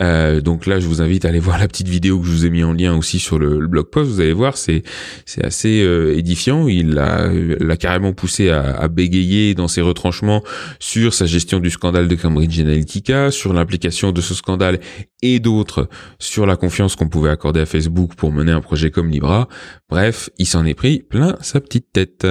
Euh, 0.00 0.40
donc 0.40 0.66
là, 0.66 0.80
je 0.80 0.86
vous 0.86 1.00
invite 1.00 1.24
à 1.24 1.28
aller 1.28 1.38
voir 1.48 1.58
la 1.58 1.68
petite 1.68 1.88
vidéo 1.88 2.20
que 2.20 2.26
je 2.26 2.32
vous 2.32 2.46
ai 2.46 2.50
mis 2.50 2.64
en 2.64 2.72
lien 2.72 2.96
aussi 2.96 3.18
sur 3.18 3.38
le, 3.38 3.66
blog 3.66 3.86
post. 3.90 4.10
Vous 4.10 4.20
allez 4.20 4.32
voir, 4.32 4.56
c'est 4.56 4.82
c'est 5.26 5.44
assez 5.44 5.82
euh, 5.82 6.16
édifiant. 6.16 6.68
Il 6.68 6.90
l'a 6.94 7.28
l'a 7.28 7.76
carrément 7.76 8.12
poussé 8.12 8.50
à, 8.50 8.76
à, 8.78 8.88
bégayer 8.88 9.54
dans 9.54 9.68
ses 9.68 9.80
retranchements 9.80 10.42
sur 10.78 11.14
sa 11.14 11.26
gestion 11.26 11.60
du 11.60 11.70
scandale 11.70 12.08
de 12.08 12.14
Cambridge 12.14 12.58
Analytica, 12.60 13.30
sur 13.30 13.52
l'implication 13.52 14.12
de 14.12 14.20
ce 14.20 14.34
scandale 14.34 14.80
et 15.22 15.40
d'autres 15.40 15.88
sur 16.18 16.46
la 16.46 16.56
confiance 16.56 16.96
qu'on 16.96 17.08
pouvait 17.08 17.30
accorder 17.30 17.60
à 17.60 17.66
Facebook 17.66 18.14
pour 18.14 18.32
mener 18.32 18.52
un 18.52 18.60
projet 18.60 18.90
comme 18.90 19.10
Libra. 19.10 19.48
Bref, 19.88 20.17
il 20.38 20.46
s'en 20.46 20.64
est 20.64 20.74
pris 20.74 21.00
plein 21.00 21.36
sa 21.40 21.60
petite 21.60 21.92
tête. 21.92 22.26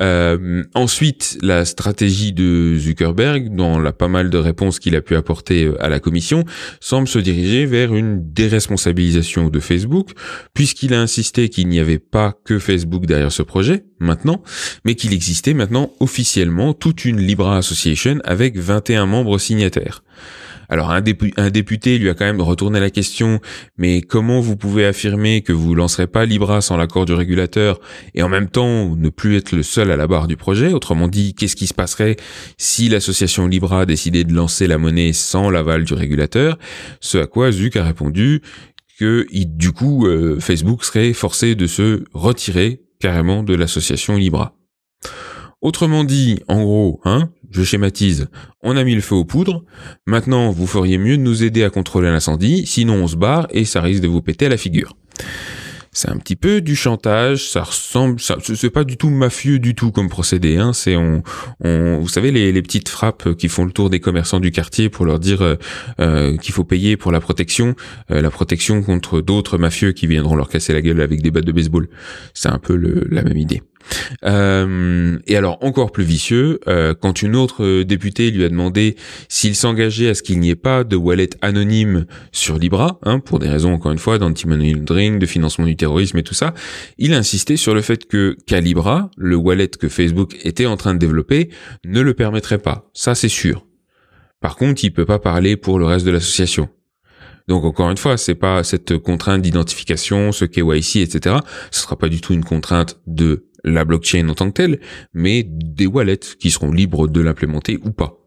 Euh, 0.00 0.62
ensuite, 0.74 1.38
la 1.42 1.64
stratégie 1.64 2.32
de 2.32 2.76
Zuckerberg, 2.76 3.54
dans 3.54 3.78
la 3.78 3.92
pas 3.92 4.08
mal 4.08 4.30
de 4.30 4.38
réponses 4.38 4.78
qu'il 4.78 4.96
a 4.96 5.00
pu 5.00 5.16
apporter 5.16 5.70
à 5.80 5.88
la 5.88 6.00
commission, 6.00 6.44
semble 6.80 7.08
se 7.08 7.18
diriger 7.18 7.66
vers 7.66 7.94
une 7.94 8.32
déresponsabilisation 8.32 9.48
de 9.48 9.60
Facebook, 9.60 10.10
puisqu'il 10.54 10.94
a 10.94 11.00
insisté 11.00 11.48
qu'il 11.48 11.68
n'y 11.68 11.80
avait 11.80 11.98
pas 11.98 12.34
que 12.44 12.58
Facebook 12.58 13.06
derrière 13.06 13.32
ce 13.32 13.42
projet, 13.42 13.84
maintenant, 13.98 14.42
mais 14.84 14.94
qu'il 14.94 15.12
existait 15.12 15.54
maintenant 15.54 15.92
officiellement 16.00 16.74
toute 16.74 17.04
une 17.04 17.20
Libra 17.20 17.56
Association 17.58 18.18
avec 18.24 18.58
21 18.58 19.06
membres 19.06 19.38
signataires. 19.38 20.02
Alors 20.70 20.92
un, 20.92 21.00
député 21.00 21.98
lui 21.98 22.08
a 22.08 22.14
quand 22.14 22.24
même 22.24 22.40
retourné 22.40 22.78
la 22.78 22.90
question, 22.90 23.40
mais 23.76 24.02
comment 24.02 24.40
vous 24.40 24.56
pouvez 24.56 24.86
affirmer 24.86 25.42
que 25.42 25.52
vous 25.52 25.74
lancerez 25.74 26.06
pas 26.06 26.24
Libra 26.24 26.60
sans 26.60 26.76
l'accord 26.76 27.06
du 27.06 27.12
régulateur 27.12 27.80
et 28.14 28.22
en 28.22 28.28
même 28.28 28.48
temps 28.48 28.94
ne 28.94 29.08
plus 29.08 29.36
être 29.36 29.50
le 29.50 29.64
seul 29.64 29.90
à 29.90 29.96
la 29.96 30.06
barre 30.06 30.28
du 30.28 30.36
projet? 30.36 30.72
Autrement 30.72 31.08
dit, 31.08 31.34
qu'est-ce 31.34 31.56
qui 31.56 31.66
se 31.66 31.74
passerait 31.74 32.14
si 32.56 32.88
l'association 32.88 33.48
Libra 33.48 33.84
décidait 33.84 34.22
de 34.22 34.32
lancer 34.32 34.68
la 34.68 34.78
monnaie 34.78 35.12
sans 35.12 35.50
l'aval 35.50 35.82
du 35.82 35.94
régulateur? 35.94 36.56
Ce 37.00 37.18
à 37.18 37.26
quoi 37.26 37.50
Zuck 37.50 37.74
a 37.74 37.82
répondu 37.82 38.40
que 39.00 39.26
du 39.32 39.72
coup 39.72 40.06
euh, 40.06 40.38
Facebook 40.38 40.84
serait 40.84 41.12
forcé 41.14 41.56
de 41.56 41.66
se 41.66 42.04
retirer 42.12 42.82
carrément 43.00 43.42
de 43.42 43.54
l'association 43.54 44.16
Libra. 44.16 44.54
Autrement 45.62 46.04
dit, 46.04 46.40
en 46.48 46.62
gros, 46.62 47.00
hein, 47.04 47.28
je 47.50 47.62
schématise, 47.62 48.28
on 48.62 48.76
a 48.76 48.84
mis 48.84 48.94
le 48.94 49.02
feu 49.02 49.14
aux 49.14 49.24
poudres, 49.26 49.62
maintenant 50.06 50.50
vous 50.50 50.66
feriez 50.66 50.96
mieux 50.96 51.18
de 51.18 51.22
nous 51.22 51.42
aider 51.42 51.64
à 51.64 51.70
contrôler 51.70 52.08
l'incendie, 52.08 52.64
sinon 52.66 52.94
on 52.94 53.06
se 53.06 53.16
barre 53.16 53.46
et 53.50 53.64
ça 53.64 53.82
risque 53.82 54.02
de 54.02 54.08
vous 54.08 54.22
péter 54.22 54.46
à 54.46 54.48
la 54.48 54.56
figure. 54.56 54.96
C'est 55.92 56.08
un 56.08 56.18
petit 56.18 56.36
peu 56.36 56.60
du 56.60 56.76
chantage, 56.76 57.50
ça 57.50 57.64
ressemble, 57.64 58.20
c'est 58.20 58.70
pas 58.70 58.84
du 58.84 58.96
tout 58.96 59.10
mafieux 59.10 59.58
du 59.58 59.74
tout 59.74 59.90
comme 59.90 60.08
procédé. 60.08 60.56
Hein. 60.56 60.72
C'est 60.72 60.94
on, 60.94 61.22
vous 61.64 62.08
savez 62.08 62.30
les, 62.30 62.62
petites 62.62 62.88
frappes 62.88 63.34
qui 63.34 63.48
font 63.48 63.64
le 63.64 63.72
tour 63.72 63.90
des 63.90 63.98
commerçants 63.98 64.38
du 64.38 64.52
quartier 64.52 64.88
pour 64.88 65.04
leur 65.04 65.18
dire 65.18 65.42
euh, 65.42 65.56
euh 65.98 66.36
qu'il 66.36 66.54
faut 66.54 66.62
payer 66.62 66.96
pour 66.96 67.10
la 67.10 67.20
protection, 67.20 67.74
euh, 68.12 68.22
la 68.22 68.30
protection 68.30 68.82
contre 68.82 69.20
d'autres 69.20 69.58
mafieux 69.58 69.90
qui 69.90 70.06
viendront 70.06 70.36
leur 70.36 70.48
casser 70.48 70.72
la 70.72 70.80
gueule 70.80 71.00
avec 71.00 71.22
des 71.22 71.32
battes 71.32 71.44
de 71.44 71.52
baseball. 71.52 71.88
C'est 72.34 72.50
un 72.50 72.58
peu 72.58 72.76
la 73.10 73.22
même 73.22 73.36
idée. 73.36 73.62
Euh, 74.24 75.18
et 75.26 75.36
alors 75.36 75.58
encore 75.62 75.92
plus 75.92 76.04
vicieux, 76.04 76.60
euh, 76.68 76.94
quand 76.94 77.22
une 77.22 77.36
autre 77.36 77.82
députée 77.82 78.30
lui 78.30 78.44
a 78.44 78.48
demandé 78.48 78.96
s'il 79.28 79.54
s'engageait 79.54 80.10
à 80.10 80.14
ce 80.14 80.22
qu'il 80.22 80.40
n'y 80.40 80.50
ait 80.50 80.56
pas 80.56 80.84
de 80.84 80.96
wallet 80.96 81.30
anonyme 81.42 82.06
sur 82.32 82.58
Libra, 82.58 82.98
hein, 83.02 83.20
pour 83.20 83.38
des 83.38 83.48
raisons 83.48 83.72
encore 83.72 83.92
une 83.92 83.98
fois 83.98 84.18
d'anti-money 84.18 84.74
laundering, 84.74 85.18
de 85.18 85.26
financement 85.26 85.66
du 85.66 85.76
terrorisme 85.76 86.18
et 86.18 86.22
tout 86.22 86.34
ça, 86.34 86.54
il 86.98 87.14
a 87.14 87.18
insisté 87.18 87.56
sur 87.56 87.74
le 87.74 87.82
fait 87.82 88.06
que 88.06 88.36
Calibra, 88.46 89.10
le 89.16 89.36
wallet 89.36 89.68
que 89.68 89.88
Facebook 89.88 90.36
était 90.44 90.66
en 90.66 90.76
train 90.76 90.94
de 90.94 90.98
développer, 90.98 91.50
ne 91.84 92.00
le 92.00 92.14
permettrait 92.14 92.58
pas. 92.58 92.90
Ça 92.94 93.14
c'est 93.14 93.28
sûr. 93.28 93.66
Par 94.40 94.56
contre, 94.56 94.84
il 94.84 94.90
peut 94.90 95.04
pas 95.04 95.18
parler 95.18 95.56
pour 95.56 95.78
le 95.78 95.84
reste 95.84 96.06
de 96.06 96.10
l'association. 96.10 96.68
Donc 97.50 97.64
encore 97.64 97.90
une 97.90 97.96
fois, 97.96 98.16
c'est 98.16 98.36
pas 98.36 98.62
cette 98.62 98.96
contrainte 98.98 99.42
d'identification, 99.42 100.30
ce 100.30 100.44
KYC, 100.44 100.96
etc. 100.96 101.36
Ce 101.72 101.82
sera 101.82 101.98
pas 101.98 102.08
du 102.08 102.20
tout 102.20 102.32
une 102.32 102.44
contrainte 102.44 103.00
de 103.08 103.46
la 103.64 103.84
blockchain 103.84 104.28
en 104.28 104.34
tant 104.34 104.48
que 104.50 104.54
telle, 104.54 104.80
mais 105.12 105.44
des 105.46 105.86
wallets 105.86 106.36
qui 106.38 106.50
seront 106.50 106.72
libres 106.72 107.08
de 107.08 107.20
l'implémenter 107.20 107.78
ou 107.82 107.90
pas. 107.90 108.18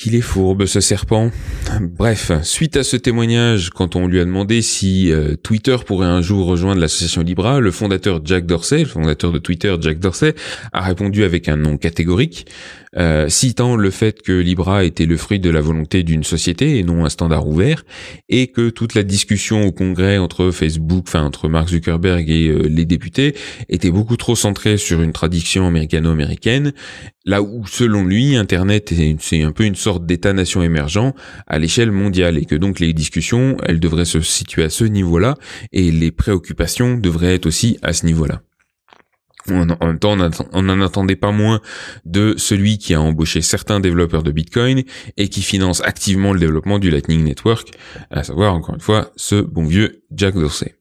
Qu'il 0.00 0.14
est 0.14 0.22
fourbe 0.22 0.64
ce 0.64 0.80
serpent. 0.80 1.30
Bref, 1.78 2.32
suite 2.42 2.78
à 2.78 2.84
ce 2.84 2.96
témoignage, 2.96 3.68
quand 3.68 3.96
on 3.96 4.06
lui 4.06 4.18
a 4.18 4.24
demandé 4.24 4.62
si 4.62 5.12
euh, 5.12 5.36
Twitter 5.36 5.76
pourrait 5.84 6.06
un 6.06 6.22
jour 6.22 6.46
rejoindre 6.46 6.80
l'association 6.80 7.20
Libra, 7.20 7.60
le 7.60 7.70
fondateur 7.70 8.22
Jack 8.24 8.46
Dorsey, 8.46 8.78
le 8.78 8.86
fondateur 8.86 9.30
de 9.30 9.38
Twitter 9.38 9.76
Jack 9.78 9.98
Dorsey, 9.98 10.34
a 10.72 10.80
répondu 10.80 11.22
avec 11.22 11.48
un 11.48 11.58
nom 11.58 11.76
catégorique, 11.76 12.46
euh, 12.96 13.28
citant 13.28 13.76
le 13.76 13.90
fait 13.90 14.22
que 14.22 14.32
Libra 14.32 14.84
était 14.84 15.04
le 15.04 15.18
fruit 15.18 15.38
de 15.38 15.50
la 15.50 15.60
volonté 15.60 16.02
d'une 16.02 16.24
société 16.24 16.78
et 16.78 16.82
non 16.82 17.04
un 17.04 17.10
standard 17.10 17.46
ouvert, 17.46 17.84
et 18.30 18.46
que 18.46 18.70
toute 18.70 18.94
la 18.94 19.02
discussion 19.02 19.64
au 19.66 19.70
Congrès 19.70 20.16
entre 20.16 20.50
Facebook, 20.50 21.04
enfin 21.08 21.24
entre 21.24 21.48
Mark 21.50 21.68
Zuckerberg 21.68 22.30
et 22.30 22.48
euh, 22.48 22.62
les 22.68 22.86
députés, 22.86 23.34
était 23.68 23.90
beaucoup 23.90 24.16
trop 24.16 24.34
centrée 24.34 24.78
sur 24.78 25.02
une 25.02 25.12
tradition 25.12 25.66
américano-américaine, 25.66 26.72
là 27.26 27.42
où 27.42 27.66
selon 27.66 28.04
lui, 28.04 28.34
Internet 28.34 28.92
c'est 29.20 29.42
un 29.42 29.52
peu 29.52 29.64
une 29.64 29.76
sorte 29.76 29.89
d'État-nation 29.98 30.62
émergent 30.62 31.12
à 31.48 31.58
l'échelle 31.58 31.90
mondiale, 31.90 32.38
et 32.38 32.44
que 32.44 32.54
donc 32.54 32.78
les 32.78 32.92
discussions, 32.92 33.56
elles 33.64 33.80
devraient 33.80 34.04
se 34.04 34.20
situer 34.20 34.62
à 34.62 34.70
ce 34.70 34.84
niveau-là, 34.84 35.34
et 35.72 35.90
les 35.90 36.12
préoccupations 36.12 36.96
devraient 36.96 37.34
être 37.34 37.46
aussi 37.46 37.78
à 37.82 37.92
ce 37.92 38.06
niveau-là. 38.06 38.42
En 39.48 39.86
même 39.86 39.98
temps, 39.98 40.16
on 40.52 40.62
n'en 40.62 40.80
attendait 40.80 41.16
pas 41.16 41.32
moins 41.32 41.60
de 42.04 42.34
celui 42.36 42.78
qui 42.78 42.94
a 42.94 43.00
embauché 43.00 43.40
certains 43.40 43.80
développeurs 43.80 44.22
de 44.22 44.30
Bitcoin 44.30 44.84
et 45.16 45.28
qui 45.28 45.42
finance 45.42 45.80
activement 45.80 46.32
le 46.32 46.38
développement 46.38 46.78
du 46.78 46.90
Lightning 46.90 47.24
Network, 47.24 47.70
à 48.10 48.22
savoir 48.22 48.54
encore 48.54 48.74
une 48.74 48.82
fois 48.82 49.10
ce 49.16 49.40
bon 49.40 49.64
vieux 49.64 50.04
Jack 50.12 50.34
Dorsey. 50.34 50.76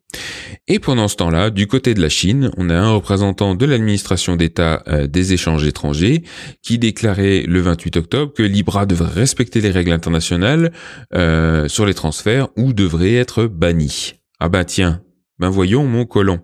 Et 0.67 0.79
pendant 0.79 1.07
ce 1.07 1.15
temps-là, 1.17 1.49
du 1.49 1.67
côté 1.67 1.93
de 1.93 2.01
la 2.01 2.09
Chine, 2.09 2.51
on 2.57 2.69
a 2.69 2.75
un 2.75 2.91
représentant 2.91 3.55
de 3.55 3.65
l'administration 3.65 4.35
d'État 4.35 4.83
euh, 4.87 5.07
des 5.07 5.33
échanges 5.33 5.65
étrangers 5.65 6.23
qui 6.61 6.77
déclarait 6.77 7.43
le 7.47 7.59
28 7.59 7.97
octobre 7.97 8.33
que 8.33 8.43
Libra 8.43 8.85
devrait 8.85 9.11
respecter 9.11 9.61
les 9.61 9.71
règles 9.71 9.91
internationales 9.91 10.71
euh, 11.15 11.67
sur 11.67 11.85
les 11.85 11.93
transferts 11.93 12.49
ou 12.55 12.73
devrait 12.73 13.15
être 13.15 13.45
banni. 13.45 14.15
Ah 14.39 14.49
bah 14.49 14.63
tiens, 14.63 15.01
ben 15.39 15.49
voyons 15.49 15.85
mon 15.85 16.05
colon. 16.05 16.39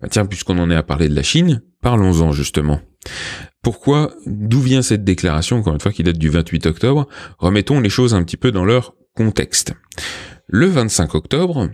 Ben 0.00 0.08
tiens, 0.08 0.26
puisqu'on 0.26 0.58
en 0.58 0.70
est 0.70 0.76
à 0.76 0.82
parler 0.82 1.08
de 1.08 1.14
la 1.14 1.22
Chine, 1.22 1.62
parlons-en 1.82 2.32
justement. 2.32 2.80
Pourquoi, 3.62 4.14
d'où 4.26 4.60
vient 4.60 4.82
cette 4.82 5.04
déclaration, 5.04 5.56
encore 5.58 5.74
une 5.74 5.80
fois, 5.80 5.92
qui 5.92 6.02
date 6.02 6.18
du 6.18 6.28
28 6.28 6.66
octobre? 6.66 7.08
Remettons 7.38 7.80
les 7.80 7.88
choses 7.88 8.14
un 8.14 8.22
petit 8.22 8.36
peu 8.36 8.52
dans 8.52 8.64
leur 8.64 8.94
contexte. 9.14 9.74
Le 10.46 10.66
25 10.66 11.14
octobre, 11.14 11.68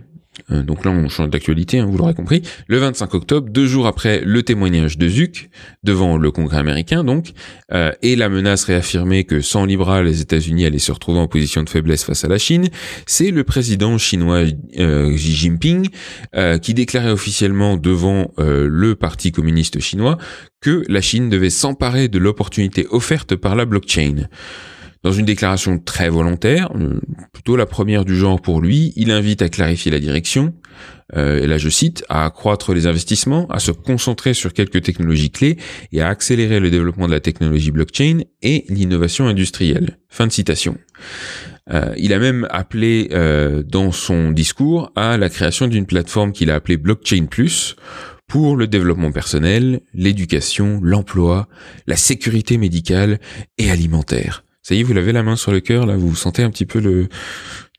donc 0.49 0.85
là, 0.85 0.91
on 0.91 1.09
change 1.09 1.29
d'actualité, 1.29 1.79
hein, 1.79 1.85
vous 1.85 1.97
l'aurez 1.97 2.13
compris. 2.13 2.41
Le 2.67 2.77
25 2.77 3.13
octobre, 3.13 3.49
deux 3.49 3.65
jours 3.65 3.87
après 3.87 4.21
le 4.21 4.43
témoignage 4.43 4.97
de 4.97 5.07
Zuck 5.07 5.49
devant 5.83 6.17
le 6.17 6.31
Congrès 6.31 6.57
américain, 6.57 7.03
donc, 7.03 7.33
euh, 7.71 7.91
et 8.01 8.15
la 8.15 8.29
menace 8.29 8.65
réaffirmée 8.65 9.23
que 9.23 9.41
sans 9.41 9.65
Libra, 9.65 10.03
les 10.03 10.21
États-Unis 10.21 10.65
allaient 10.65 10.79
se 10.79 10.91
retrouver 10.91 11.19
en 11.19 11.27
position 11.27 11.63
de 11.63 11.69
faiblesse 11.69 12.03
face 12.03 12.25
à 12.25 12.27
la 12.27 12.37
Chine, 12.37 12.69
c'est 13.05 13.31
le 13.31 13.43
président 13.43 13.97
chinois 13.97 14.43
euh, 14.79 15.13
Xi 15.15 15.35
Jinping 15.35 15.89
qui 16.61 16.73
déclarait 16.73 17.11
officiellement 17.11 17.77
devant 17.77 18.31
le 18.37 18.95
Parti 18.95 19.31
communiste 19.31 19.79
chinois 19.79 20.17
que 20.61 20.83
la 20.87 21.01
Chine 21.01 21.29
devait 21.29 21.49
s'emparer 21.49 22.07
de 22.07 22.17
l'opportunité 22.19 22.87
offerte 22.89 23.35
par 23.35 23.55
la 23.55 23.65
blockchain. 23.65 24.27
Dans 25.03 25.11
une 25.11 25.25
déclaration 25.25 25.79
très 25.79 26.09
volontaire, 26.09 26.71
euh, 26.75 27.01
plutôt 27.33 27.57
la 27.57 27.65
première 27.65 28.05
du 28.05 28.15
genre 28.15 28.41
pour 28.41 28.61
lui, 28.61 28.93
il 28.95 29.11
invite 29.11 29.41
à 29.41 29.49
clarifier 29.49 29.91
la 29.91 29.99
direction, 29.99 30.53
euh, 31.17 31.41
et 31.41 31.47
là 31.47 31.57
je 31.57 31.67
cite, 31.67 32.05
à 32.07 32.23
accroître 32.25 32.73
les 32.73 32.87
investissements, 32.87 33.45
à 33.47 33.59
se 33.59 33.71
concentrer 33.71 34.33
sur 34.33 34.53
quelques 34.53 34.81
technologies 34.81 35.29
clés 35.29 35.57
et 35.91 36.01
à 36.01 36.07
accélérer 36.07 36.61
le 36.61 36.71
développement 36.71 37.07
de 37.07 37.11
la 37.11 37.19
technologie 37.19 37.71
blockchain 37.71 38.21
et 38.41 38.63
l'innovation 38.69 39.27
industrielle. 39.27 39.97
Fin 40.07 40.25
de 40.25 40.31
citation. 40.31 40.77
Euh, 41.69 41.93
il 41.97 42.13
a 42.13 42.19
même 42.19 42.47
appelé 42.49 43.09
dans 43.67 43.91
son 43.91 44.31
discours 44.31 44.91
à 44.95 45.17
la 45.17 45.29
création 45.29 45.67
d'une 45.67 45.85
plateforme 45.85 46.31
qu'il 46.31 46.49
a 46.49 46.55
appelée 46.55 46.77
Blockchain 46.77 47.25
Plus 47.25 47.75
pour 48.27 48.55
le 48.55 48.67
développement 48.67 49.11
personnel, 49.11 49.81
l'éducation, 49.93 50.79
l'emploi, 50.81 51.49
la 51.87 51.97
sécurité 51.97 52.57
médicale 52.57 53.19
et 53.57 53.69
alimentaire. 53.69 54.43
Ça 54.63 54.75
y 54.75 54.79
est, 54.79 54.83
vous 54.83 54.93
l'avez 54.93 55.11
la 55.11 55.23
main 55.23 55.35
sur 55.35 55.51
le 55.51 55.59
cœur, 55.59 55.85
là, 55.85 55.97
vous 55.97 56.15
sentez 56.15 56.41
un 56.41 56.49
petit 56.49 56.65
peu 56.65 56.79
le 56.79 57.09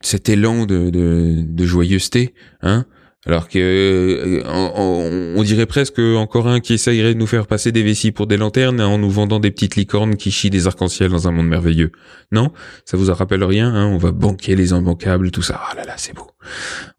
cet 0.01 0.29
élan 0.29 0.67
de, 0.67 0.91
de, 0.91 1.33
de 1.39 1.65
joyeuseté, 1.65 2.35
hein 2.61 2.85
alors 3.27 3.49
que 3.49 3.57
euh, 3.57 4.43
on, 4.45 5.41
dirait 5.43 5.65
presque 5.65 5.99
encore 5.99 6.47
un 6.47 6.59
qui 6.59 6.73
essayerait 6.73 7.13
de 7.13 7.19
nous 7.19 7.27
faire 7.27 7.47
passer 7.47 7.71
des 7.71 7.81
vessies 7.81 8.11
pour 8.11 8.27
des 8.27 8.37
lanternes 8.37 8.81
en 8.81 8.99
nous 8.99 9.09
vendant 9.09 9.39
des 9.39 9.49
petites 9.49 9.75
licornes 9.75 10.15
qui 10.15 10.31
chient 10.31 10.51
des 10.51 10.67
arcs-en-ciel 10.67 11.09
dans 11.09 11.27
un 11.27 11.31
monde 11.31 11.47
merveilleux. 11.47 11.91
Non 12.31 12.51
Ça 12.85 12.97
vous 12.97 13.09
en 13.09 13.13
rappelle 13.13 13.43
rien 13.43 13.73
hein 13.73 13.87
On 13.87 13.97
va 13.97 14.11
banquer 14.11 14.55
les 14.55 14.73
imbancables, 14.73 15.31
tout 15.31 15.41
ça. 15.41 15.59
Ah 15.71 15.75
là 15.75 15.85
là, 15.85 15.93
c'est 15.97 16.13
beau. 16.13 16.27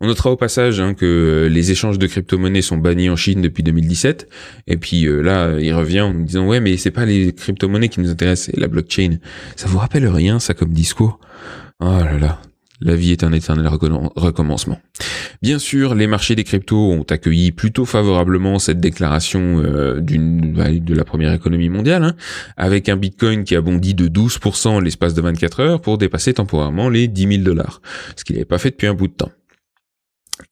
On 0.00 0.08
notera 0.08 0.30
au 0.32 0.36
passage 0.36 0.80
hein, 0.80 0.94
que 0.94 1.48
les 1.50 1.70
échanges 1.70 1.98
de 1.98 2.06
crypto-monnaies 2.08 2.62
sont 2.62 2.76
bannis 2.76 3.08
en 3.08 3.16
Chine 3.16 3.40
depuis 3.40 3.62
2017. 3.62 4.28
Et 4.66 4.76
puis 4.76 5.06
euh, 5.06 5.20
là, 5.20 5.58
il 5.60 5.72
revient 5.74 6.00
en 6.00 6.12
nous 6.12 6.24
disant 6.24 6.46
ouais, 6.46 6.58
mais 6.60 6.76
c'est 6.76 6.90
pas 6.90 7.04
les 7.04 7.32
crypto-monnaies 7.32 7.88
qui 7.88 8.00
nous 8.00 8.10
intéressent, 8.10 8.54
la 8.56 8.66
blockchain. 8.66 9.18
Ça 9.54 9.68
vous 9.68 9.78
rappelle 9.78 10.06
rien 10.08 10.40
ça 10.40 10.54
comme 10.54 10.72
discours? 10.72 11.20
Oh 11.80 11.84
là 11.84 12.18
là, 12.18 12.40
la 12.80 12.96
vie 12.96 13.12
est 13.12 13.22
un 13.22 13.32
éternel 13.32 13.68
recommencement. 13.68 14.80
Bien 15.42 15.58
sûr, 15.58 15.94
les 15.94 16.06
marchés 16.06 16.34
des 16.34 16.44
cryptos 16.44 16.92
ont 16.92 17.02
accueilli 17.02 17.52
plutôt 17.52 17.84
favorablement 17.84 18.58
cette 18.58 18.80
déclaration 18.80 19.62
euh, 19.62 20.00
d'une 20.00 20.52
bah, 20.52 20.70
de 20.70 20.94
la 20.94 21.04
première 21.04 21.32
économie 21.32 21.68
mondiale, 21.68 22.04
hein, 22.04 22.14
avec 22.56 22.88
un 22.88 22.96
Bitcoin 22.96 23.44
qui 23.44 23.56
a 23.56 23.60
bondi 23.60 23.94
de 23.94 24.08
12% 24.08 24.82
l'espace 24.82 25.14
de 25.14 25.22
24 25.22 25.60
heures 25.60 25.80
pour 25.80 25.98
dépasser 25.98 26.34
temporairement 26.34 26.88
les 26.88 27.08
10 27.08 27.28
000 27.28 27.42
dollars, 27.42 27.80
ce 28.16 28.24
qu'il 28.24 28.36
n'avait 28.36 28.44
pas 28.44 28.58
fait 28.58 28.70
depuis 28.70 28.86
un 28.86 28.94
bout 28.94 29.08
de 29.08 29.12
temps. 29.12 29.32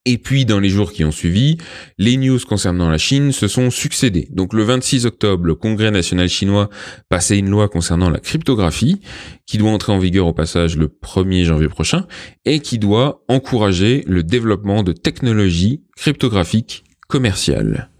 Et 0.06 0.18
puis, 0.18 0.44
dans 0.44 0.60
les 0.60 0.68
jours 0.68 0.92
qui 0.92 1.04
ont 1.04 1.10
suivi, 1.10 1.58
les 1.98 2.16
news 2.16 2.38
concernant 2.46 2.90
la 2.90 2.98
Chine 2.98 3.32
se 3.32 3.48
sont 3.48 3.70
succédés. 3.70 4.28
Donc, 4.30 4.52
le 4.52 4.62
26 4.62 5.06
octobre, 5.06 5.46
le 5.46 5.54
Congrès 5.54 5.90
national 5.90 6.28
chinois 6.28 6.70
passait 7.08 7.38
une 7.38 7.50
loi 7.50 7.68
concernant 7.68 8.10
la 8.10 8.18
cryptographie, 8.18 9.00
qui 9.46 9.58
doit 9.58 9.70
entrer 9.70 9.92
en 9.92 9.98
vigueur 9.98 10.26
au 10.26 10.32
passage 10.32 10.76
le 10.76 10.88
1er 10.88 11.44
janvier 11.44 11.68
prochain, 11.68 12.06
et 12.44 12.60
qui 12.60 12.78
doit 12.78 13.24
encourager 13.28 14.04
le 14.06 14.22
développement 14.22 14.82
de 14.82 14.92
technologies 14.92 15.82
cryptographiques 15.96 16.84
commerciales. 17.08 17.90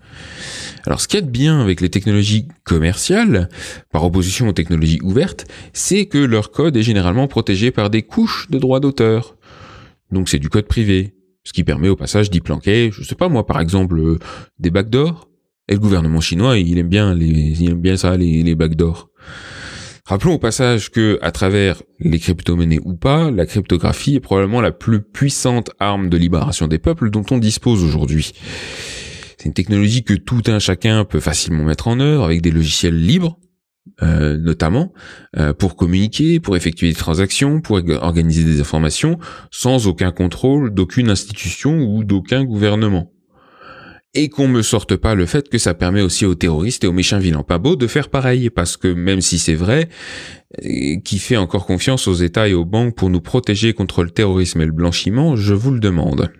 Alors, 0.87 1.01
ce 1.01 1.09
qui 1.09 1.16
est 1.16 1.23
bien 1.23 1.61
avec 1.61 1.81
les 1.81 1.88
technologies 1.88 2.49
commerciales, 2.64 3.49
par 3.90 4.05
opposition 4.05 4.49
aux 4.49 4.53
technologies 4.53 5.01
ouvertes, 5.03 5.47
c'est 5.73 6.07
que 6.07 6.18
leur 6.18 6.51
code 6.51 6.77
est 6.77 6.83
généralement 6.83 7.27
protégé 7.29 7.70
par 7.70 7.88
des 7.88 8.03
couches 8.03 8.51
de 8.51 8.59
droits 8.59 8.81
d'auteur. 8.81 9.37
Donc, 10.11 10.29
c'est 10.29 10.38
du 10.38 10.51
code 10.51 10.66
privé 10.66 11.14
ce 11.44 11.52
qui 11.52 11.64
permet 11.64 11.88
au 11.88 11.96
passage 11.96 12.30
d'y 12.30 12.40
planquer, 12.40 12.90
je 12.92 13.02
sais 13.02 13.14
pas 13.14 13.28
moi, 13.28 13.46
par 13.46 13.61
exemple, 13.61 13.98
euh, 13.98 14.18
des 14.59 14.70
backdoors. 14.70 15.28
Et 15.68 15.74
le 15.74 15.80
gouvernement 15.80 16.20
chinois, 16.20 16.59
il 16.59 16.76
aime 16.78 16.88
bien 16.88 17.14
les, 17.14 17.26
il 17.26 17.70
aime 17.70 17.80
bien 17.80 17.96
ça, 17.96 18.16
les, 18.16 18.42
les 18.42 18.54
backdoors. 18.54 19.11
Rappelons 20.07 20.35
au 20.35 20.38
passage 20.38 20.90
que, 20.90 21.18
à 21.22 21.33
travers 21.33 21.83
les 21.98 22.18
crypto-monnaies 22.18 22.80
ou 22.85 22.94
pas, 22.94 23.30
la 23.30 23.46
cryptographie 23.46 24.16
est 24.16 24.20
probablement 24.20 24.61
la 24.61 24.72
plus 24.72 25.00
puissante 25.00 25.70
arme 25.80 26.11
de 26.11 26.18
libération 26.18 26.66
des 26.66 26.78
peuples 26.78 27.09
dont 27.09 27.24
on 27.30 27.38
dispose 27.38 27.83
aujourd'hui. 27.83 28.33
C'est 29.38 29.46
une 29.46 29.54
technologie 29.54 30.04
que 30.04 30.12
tout 30.12 30.42
un 30.46 30.59
chacun 30.59 31.07
peut 31.07 31.20
facilement 31.20 31.64
mettre 31.64 31.88
en 31.88 32.00
œuvre 32.00 32.24
avec 32.24 32.42
des 32.42 32.50
logiciels 32.50 32.98
libres, 32.98 33.38
euh, 34.03 34.38
notamment 34.38 34.92
euh, 35.37 35.53
pour 35.53 35.77
communiquer, 35.77 36.40
pour 36.40 36.57
effectuer 36.57 36.88
des 36.88 36.94
transactions, 36.94 37.61
pour 37.61 37.81
organiser 38.01 38.42
des 38.42 38.61
informations, 38.61 39.18
sans 39.51 39.87
aucun 39.87 40.11
contrôle 40.11 40.73
d'aucune 40.73 41.11
institution 41.11 41.79
ou 41.79 42.03
d'aucun 42.03 42.44
gouvernement. 42.44 43.12
Et 44.14 44.31
qu'on 44.31 44.49
me 44.49 44.62
sorte 44.62 44.97
pas 44.97 45.14
le 45.14 45.27
fait 45.27 45.49
que 45.49 45.59
ça 45.59 45.75
permet 45.75 46.01
aussi 46.01 46.25
aux 46.25 46.35
terroristes 46.35 46.83
et 46.85 46.87
aux 46.87 46.92
méchants 46.92 47.18
vilains 47.18 47.42
pas 47.42 47.59
beaux 47.59 47.77
de 47.77 47.87
faire 47.87 48.09
pareil, 48.09 48.49
parce 48.49 48.77
que 48.77 48.88
même 48.88 49.20
si 49.20 49.38
c'est 49.38 49.55
vrai, 49.55 49.88
euh, 50.64 50.97
qui 51.05 51.18
fait 51.18 51.37
encore 51.37 51.66
confiance 51.66 52.09
aux 52.09 52.14
États 52.14 52.49
et 52.49 52.55
aux 52.55 52.64
banques 52.64 52.97
pour 52.97 53.11
nous 53.11 53.20
protéger 53.20 53.75
contre 53.75 54.03
le 54.03 54.11
terrorisme 54.11 54.61
et 54.62 54.66
le 54.66 54.73
blanchiment, 54.73 55.37
je 55.37 55.53
vous 55.53 55.73
le 55.73 55.81
demande. 55.81 56.33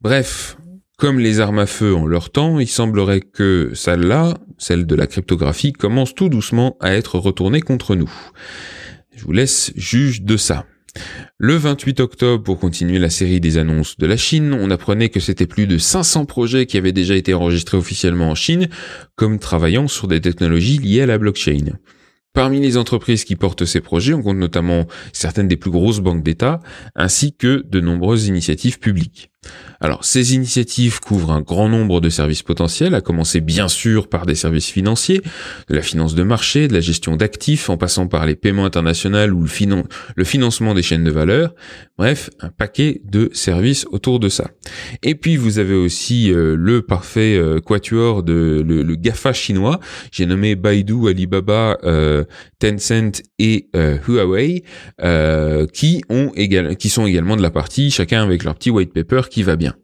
Bref, 0.00 0.56
comme 0.98 1.20
les 1.20 1.38
armes 1.38 1.60
à 1.60 1.66
feu 1.66 1.94
ont 1.94 2.06
leur 2.06 2.30
temps, 2.30 2.58
il 2.58 2.66
semblerait 2.66 3.20
que 3.20 3.70
celle-là, 3.72 4.34
celle 4.58 4.84
de 4.84 4.94
la 4.96 5.06
cryptographie, 5.06 5.72
commence 5.72 6.12
tout 6.12 6.28
doucement 6.28 6.76
à 6.80 6.92
être 6.92 7.20
retournée 7.20 7.60
contre 7.60 7.94
nous. 7.94 8.10
Je 9.14 9.24
vous 9.24 9.32
laisse 9.32 9.72
juge 9.76 10.22
de 10.22 10.36
ça. 10.36 10.66
Le 11.38 11.54
28 11.54 12.00
octobre, 12.00 12.42
pour 12.42 12.58
continuer 12.58 12.98
la 12.98 13.10
série 13.10 13.38
des 13.38 13.58
annonces 13.58 13.96
de 13.96 14.06
la 14.06 14.16
Chine, 14.16 14.52
on 14.52 14.72
apprenait 14.72 15.08
que 15.08 15.20
c'était 15.20 15.46
plus 15.46 15.68
de 15.68 15.78
500 15.78 16.26
projets 16.26 16.66
qui 16.66 16.76
avaient 16.76 16.90
déjà 16.90 17.14
été 17.14 17.32
enregistrés 17.32 17.76
officiellement 17.76 18.30
en 18.30 18.34
Chine, 18.34 18.66
comme 19.14 19.38
travaillant 19.38 19.86
sur 19.86 20.08
des 20.08 20.20
technologies 20.20 20.78
liées 20.78 21.02
à 21.02 21.06
la 21.06 21.18
blockchain. 21.18 21.78
Parmi 22.32 22.60
les 22.60 22.76
entreprises 22.76 23.24
qui 23.24 23.36
portent 23.36 23.64
ces 23.64 23.80
projets, 23.80 24.14
on 24.14 24.22
compte 24.22 24.36
notamment 24.36 24.86
certaines 25.12 25.48
des 25.48 25.56
plus 25.56 25.70
grosses 25.70 26.00
banques 26.00 26.24
d'État, 26.24 26.58
ainsi 26.96 27.36
que 27.36 27.64
de 27.68 27.80
nombreuses 27.80 28.26
initiatives 28.26 28.80
publiques. 28.80 29.30
Alors, 29.80 30.04
ces 30.04 30.34
initiatives 30.34 30.98
couvrent 30.98 31.30
un 31.30 31.40
grand 31.40 31.68
nombre 31.68 32.00
de 32.00 32.08
services 32.08 32.42
potentiels, 32.42 32.96
à 32.96 33.00
commencer 33.00 33.40
bien 33.40 33.68
sûr 33.68 34.08
par 34.08 34.26
des 34.26 34.34
services 34.34 34.68
financiers, 34.68 35.22
de 35.68 35.74
la 35.74 35.82
finance 35.82 36.16
de 36.16 36.24
marché, 36.24 36.66
de 36.66 36.74
la 36.74 36.80
gestion 36.80 37.14
d'actifs, 37.14 37.70
en 37.70 37.76
passant 37.76 38.08
par 38.08 38.26
les 38.26 38.34
paiements 38.34 38.64
internationaux 38.64 39.28
ou 39.28 39.46
le, 40.16 40.24
financement 40.24 40.74
des 40.74 40.82
chaînes 40.82 41.04
de 41.04 41.12
valeur. 41.12 41.54
Bref, 41.96 42.30
un 42.40 42.48
paquet 42.48 43.00
de 43.04 43.30
services 43.32 43.86
autour 43.90 44.18
de 44.18 44.28
ça. 44.28 44.50
Et 45.04 45.14
puis, 45.14 45.36
vous 45.36 45.60
avez 45.60 45.74
aussi 45.74 46.32
euh, 46.32 46.56
le 46.56 46.82
parfait 46.82 47.36
euh, 47.36 47.60
quatuor 47.60 48.24
de 48.24 48.64
le, 48.66 48.96
GAFA 48.96 49.32
chinois. 49.32 49.78
J'ai 50.10 50.26
nommé 50.26 50.56
Baidu, 50.56 51.08
Alibaba, 51.08 51.78
euh, 51.84 52.24
Tencent 52.58 53.22
et 53.38 53.70
Huawei, 53.74 54.64
qui 55.72 56.88
sont 56.88 57.06
également 57.06 57.36
de 57.36 57.42
la 57.42 57.50
partie, 57.50 57.92
chacun 57.92 58.24
avec 58.24 58.42
leur 58.42 58.56
petit 58.56 58.70
white 58.70 58.92
paper 58.92 59.27
qui 59.28 59.42
va 59.42 59.56
bien. 59.56 59.74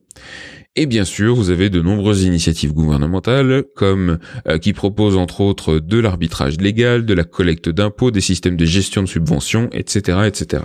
Et 0.77 0.87
bien 0.87 1.05
sûr, 1.05 1.37
vous 1.37 1.51
avez 1.51 1.71
de 1.71 1.81
nombreuses 1.81 2.25
initiatives 2.25 2.73
gouvernementales, 2.73 3.63
comme 3.77 4.19
euh, 4.49 4.59
qui 4.59 4.73
proposent 4.73 5.17
entre 5.17 5.41
autres 5.41 5.79
de 5.79 5.99
l'arbitrage 6.01 6.57
légal, 6.57 7.07
de 7.07 7.15
la 7.15 7.23
collecte 7.23 7.69
d'impôts, 7.69 8.11
des 8.11 8.21
systèmes 8.21 8.57
de 8.57 8.65
gestion 8.65 9.03
de 9.03 9.07
subventions, 9.07 9.69
etc., 9.71 10.23
etc. 10.27 10.65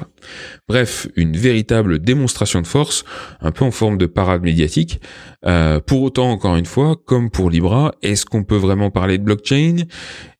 Bref, 0.68 1.08
une 1.16 1.38
véritable 1.38 2.00
démonstration 2.00 2.60
de 2.60 2.66
force, 2.66 3.04
un 3.40 3.52
peu 3.52 3.64
en 3.64 3.70
forme 3.70 4.00
de 4.00 4.08
parade 4.08 4.42
médiatique. 4.42 5.00
Euh, 5.46 5.80
pour 5.80 6.02
autant, 6.02 6.32
encore 6.32 6.56
une 6.56 6.66
fois, 6.66 6.96
comme 7.06 7.30
pour 7.30 7.52
Libra, 7.52 7.94
est-ce 8.02 8.26
qu'on 8.26 8.44
peut 8.44 8.58
vraiment 8.58 8.90
parler 8.90 9.20
de 9.20 9.24
blockchain? 9.24 9.84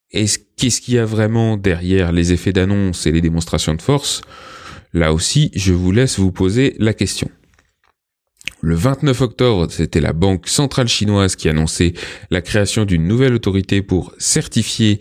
Est-ce 0.10 0.40
qu'il 0.82 0.96
y 0.96 0.98
a 0.98 1.06
vraiment 1.06 1.58
derrière 1.58 2.12
les 2.12 2.34
effets 2.34 2.54
d'annonce 2.54 3.06
et 3.06 3.12
les 3.12 3.22
démonstrations 3.22 3.76
de 3.76 3.84
force? 3.84 4.22
Là 4.94 5.14
aussi, 5.14 5.52
je 5.54 5.74
vous 5.74 5.92
laisse 5.92 6.18
vous 6.18 6.32
poser 6.32 6.76
la 6.80 6.96
question. 6.96 7.30
Le 8.62 8.76
29 8.76 9.22
octobre, 9.22 9.68
c'était 9.70 10.02
la 10.02 10.12
Banque 10.12 10.50
centrale 10.50 10.90
chinoise 10.90 11.38
qui 11.38 11.48
annonçait 11.48 11.94
la 12.30 12.42
création 12.42 12.84
d'une 12.84 13.08
nouvelle 13.08 13.34
autorité 13.34 13.82
pour 13.82 14.14
certifier 14.18 15.00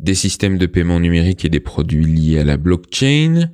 des 0.00 0.14
systèmes 0.14 0.58
de 0.58 0.66
paiement 0.66 0.98
numérique 0.98 1.44
et 1.44 1.48
des 1.48 1.60
produits 1.60 2.04
liés 2.04 2.40
à 2.40 2.44
la 2.44 2.56
blockchain. 2.56 3.50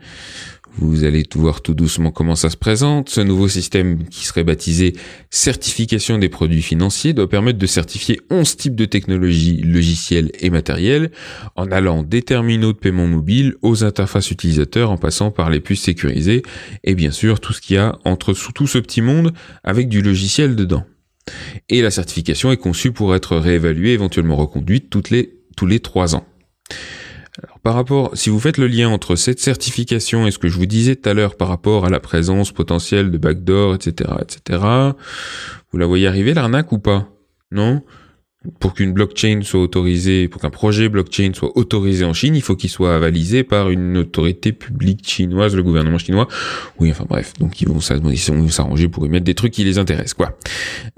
Vous 0.79 1.05
allez 1.05 1.23
voir 1.35 1.61
tout 1.61 1.75
doucement 1.75 2.11
comment 2.11 2.35
ça 2.35 2.49
se 2.49 2.57
présente. 2.57 3.11
Ce 3.11 3.21
nouveau 3.21 3.47
système 3.47 4.05
qui 4.09 4.25
serait 4.25 4.43
baptisé 4.43 4.95
certification 5.31 6.17
des 6.17 6.31
produits 6.31 6.63
financiers 6.63 7.13
doit 7.13 7.29
permettre 7.29 7.59
de 7.59 7.67
certifier 7.67 8.21
11 8.31 8.57
types 8.57 8.75
de 8.75 8.87
technologies 8.87 9.61
logicielles 9.63 10.31
et 10.41 10.49
matérielles 10.49 11.11
en 11.57 11.71
allant 11.71 12.03
des 12.03 12.23
terminaux 12.23 12.73
de 12.73 12.79
paiement 12.79 13.07
mobile 13.07 13.55
aux 13.61 13.85
interfaces 13.85 14.31
utilisateurs 14.31 14.91
en 14.91 14.97
passant 14.97 15.31
par 15.31 15.51
les 15.51 15.61
puces 15.61 15.83
sécurisées 15.83 16.43
et 16.85 16.95
bien 16.95 17.11
sûr 17.11 17.39
tout 17.39 17.53
ce 17.53 17.61
qu'il 17.61 17.77
y 17.77 17.79
a 17.79 17.99
entre 18.05 18.33
tout 18.33 18.67
ce 18.67 18.79
petit 18.79 19.03
monde 19.03 19.33
avec 19.65 19.89
du 19.89 20.01
logiciel 20.01 20.57
dedans. 20.57 20.85
Et 21.69 21.83
la 21.83 21.91
certification 21.91 22.51
est 22.51 22.57
conçue 22.57 22.93
pour 22.93 23.15
être 23.15 23.37
réévaluée, 23.37 23.93
éventuellement 23.93 24.37
reconduite 24.37 24.89
toutes 24.89 25.11
les, 25.11 25.35
tous 25.55 25.67
les 25.67 25.81
trois 25.81 26.17
ans. 26.17 26.27
Alors, 27.38 27.61
par 27.61 27.75
rapport, 27.75 28.11
si 28.14 28.29
vous 28.29 28.38
faites 28.38 28.59
le 28.59 28.66
lien 28.66 28.90
entre 28.90 29.16
cette 29.16 29.40
certification 29.40 30.27
et 30.27 30.31
ce 30.31 30.38
que 30.38 30.49
je 30.49 30.57
vous 30.57 30.66
disais 30.66 30.97
tout 30.97 31.09
à 31.09 31.14
l'heure 31.14 31.37
par 31.37 31.49
rapport 31.49 31.87
à 31.87 31.90
la 31.90 31.99
présence 31.99 32.53
potentielle 32.53 33.11
de 33.11 33.16
backdoor, 33.16 33.75
etc., 33.75 34.11
etc., 34.21 34.62
vous 35.71 35.79
la 35.79 35.87
voyez 35.87 36.07
arriver 36.07 36.35
l'arnaque 36.35 36.73
ou 36.73 36.79
pas? 36.79 37.09
Non? 37.51 37.83
Pour 38.59 38.74
qu'une 38.74 38.92
blockchain 38.92 39.40
soit 39.42 39.61
autorisée, 39.61 40.28
pour 40.28 40.40
qu'un 40.40 40.50
projet 40.50 40.88
blockchain 40.88 41.33
soit 41.35 41.57
autorisé 41.57 42.05
en 42.05 42.12
Chine, 42.12 42.35
il 42.35 42.42
faut 42.42 42.57
qu'il 42.57 42.70
soit 42.70 42.94
avalisé 42.94 43.44
par 43.44 43.70
une 43.70 43.96
autorité 43.96 44.52
publique 44.52 45.07
chinoise, 45.07 45.55
le 45.55 45.62
gouvernement 45.62 45.98
chinois. 45.98 46.28
Oui, 46.78 46.90
enfin 46.90 47.05
bref, 47.09 47.33
donc 47.38 47.61
ils 47.61 47.68
vont 47.68 47.81
s'arranger 47.81 48.88
pour 48.88 49.07
y 49.07 49.09
mettre 49.09 49.24
des 49.24 49.35
trucs 49.35 49.52
qui 49.52 49.64
les 49.64 49.78
intéressent, 49.78 50.14
quoi. 50.14 50.37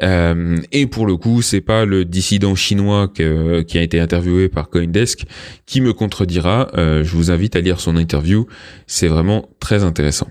Euh, 0.02 0.57
et 0.72 0.87
pour 0.87 1.07
le 1.07 1.16
coup, 1.16 1.42
c'est 1.42 1.61
pas 1.61 1.85
le 1.85 2.04
dissident 2.04 2.54
chinois 2.54 3.09
qui 3.09 3.22
a 3.22 3.83
été 3.83 4.00
interviewé 4.00 4.48
par 4.48 4.70
CoinDesk 4.70 5.24
qui 5.66 5.80
me 5.80 5.92
contredira. 5.92 6.68
Euh, 6.76 7.04
je 7.04 7.16
vous 7.16 7.30
invite 7.30 7.57
à 7.57 7.61
lire 7.61 7.80
son 7.80 7.96
interview, 7.96 8.46
c'est 8.87 9.09
vraiment 9.09 9.48
très 9.61 9.85
intéressant. 9.85 10.28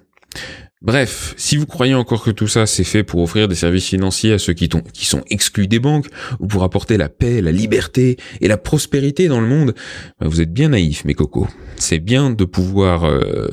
Bref, 0.84 1.34
si 1.38 1.56
vous 1.56 1.66
croyez 1.66 1.94
encore 1.94 2.26
que 2.26 2.32
tout 2.32 2.50
ça 2.50 2.66
c'est 2.66 2.84
fait 2.84 3.04
pour 3.04 3.22
offrir 3.22 3.48
des 3.48 3.56
services 3.56 3.88
financiers 3.88 4.34
à 4.34 4.38
ceux 4.38 4.52
qui, 4.52 4.70
sont 5.06 5.24
exclus 5.30 5.68
des 5.68 5.80
banques, 5.80 6.08
ou 6.42 6.48
pour 6.48 6.64
apporter 6.64 6.98
la 6.98 7.08
paix, 7.08 7.42
la 7.42 7.54
liberté 7.54 8.18
et 8.42 8.50
la 8.50 8.58
prospérité 8.58 9.30
dans 9.30 9.40
le 9.40 9.48
monde, 9.48 9.74
bah, 10.20 10.28
vous 10.28 10.42
êtes 10.42 10.52
bien 10.52 10.70
naïfs, 10.70 11.06
mes 11.06 11.14
cocos. 11.14 11.48
C'est 11.78 12.00
bien 12.00 12.32
de 12.32 12.44
pouvoir, 12.44 13.06
euh, 13.06 13.48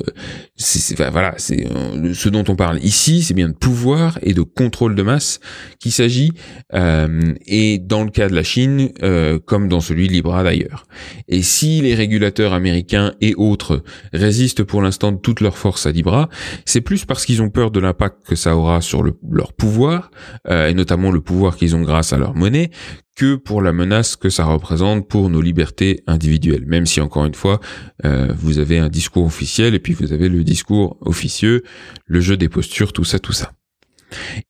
voilà, 1.11 1.33
c'est 1.37 1.65
euh, 1.65 2.13
ce 2.13 2.29
dont 2.29 2.43
on 2.47 2.55
parle 2.55 2.79
ici, 2.83 3.23
c'est 3.23 3.33
bien 3.33 3.49
de 3.49 3.53
pouvoir 3.53 4.19
et 4.21 4.33
de 4.33 4.41
contrôle 4.41 4.95
de 4.95 5.01
masse 5.01 5.39
qu'il 5.79 5.91
s'agit, 5.91 6.33
euh, 6.73 7.33
et 7.47 7.79
dans 7.79 8.03
le 8.03 8.11
cas 8.11 8.29
de 8.29 8.35
la 8.35 8.43
Chine, 8.43 8.89
euh, 9.01 9.39
comme 9.39 9.67
dans 9.67 9.79
celui 9.79 10.07
de 10.07 10.13
Libra 10.13 10.43
d'ailleurs. 10.43 10.85
Et 11.27 11.41
si 11.41 11.81
les 11.81 11.95
régulateurs 11.95 12.53
américains 12.53 13.13
et 13.21 13.33
autres 13.35 13.83
résistent 14.13 14.63
pour 14.63 14.81
l'instant 14.81 15.11
de 15.11 15.17
toute 15.17 15.41
leur 15.41 15.57
force 15.57 15.85
à 15.85 15.91
Libra, 15.91 16.29
c'est 16.65 16.81
plus 16.81 17.05
parce 17.05 17.25
qu'ils 17.25 17.41
ont 17.41 17.49
peur 17.49 17.71
de 17.71 17.79
l'impact 17.79 18.27
que 18.27 18.35
ça 18.35 18.55
aura 18.55 18.81
sur 18.81 19.03
leur 19.03 19.53
pouvoir, 19.53 20.11
euh, 20.47 20.67
et 20.67 20.73
notamment 20.73 21.11
le 21.11 21.21
pouvoir 21.21 21.55
qu'ils 21.55 21.75
ont 21.75 21.81
grâce 21.81 22.13
à 22.13 22.17
leur 22.17 22.35
monnaie, 22.35 22.69
que 23.15 23.35
pour 23.35 23.61
la 23.61 23.73
menace 23.73 24.15
que 24.15 24.29
ça 24.29 24.45
représente 24.45 25.07
pour 25.07 25.29
nos 25.29 25.41
libertés 25.41 26.03
individuelles. 26.07 26.65
Même 26.65 26.85
si, 26.85 27.01
encore 27.01 27.25
une 27.25 27.35
fois, 27.35 27.59
euh, 28.05 28.33
vous 28.37 28.59
avez 28.59 28.79
un 28.79 28.89
discours 28.89 29.25
officiel 29.25 29.75
et 29.75 29.79
puis 29.79 29.93
vous 29.93 30.13
avez 30.13 30.29
le 30.29 30.43
discours 30.43 30.97
officieux, 31.01 31.63
le 32.05 32.21
jeu 32.21 32.37
des 32.37 32.49
postures, 32.49 32.93
tout 32.93 33.03
ça, 33.03 33.19
tout 33.19 33.33
ça. 33.33 33.51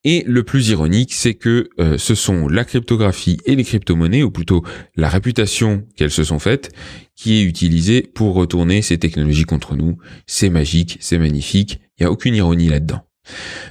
Et 0.04 0.24
le 0.28 0.43
plus 0.43 0.69
ironique, 0.69 1.13
c'est 1.13 1.36
que 1.36 1.69
euh, 1.80 1.97
ce 1.97 2.15
sont 2.15 2.47
la 2.47 2.65
cryptographie 2.65 3.38
et 3.45 3.56
les 3.56 3.63
crypto-monnaies, 3.63 4.24
ou 4.24 4.32
plutôt 4.32 4.63
la 4.95 5.10
réputation 5.10 5.86
qu'elles 5.95 6.12
se 6.12 6.24
sont 6.24 6.39
faites, 6.39 6.71
qui 7.15 7.38
est 7.38 7.43
utilisée 7.43 8.02
pour 8.02 8.34
retourner 8.34 8.82
ces 8.82 8.97
technologies 8.97 9.43
contre 9.43 9.76
nous. 9.76 9.97
C'est 10.26 10.50
magique, 10.50 10.97
c'est 11.00 11.19
magnifique, 11.19 11.80
il 11.97 12.04
n'y 12.04 12.08
a 12.08 12.12
aucune 12.12 12.36
ironie 12.36 12.69
là-dedans. 12.69 13.06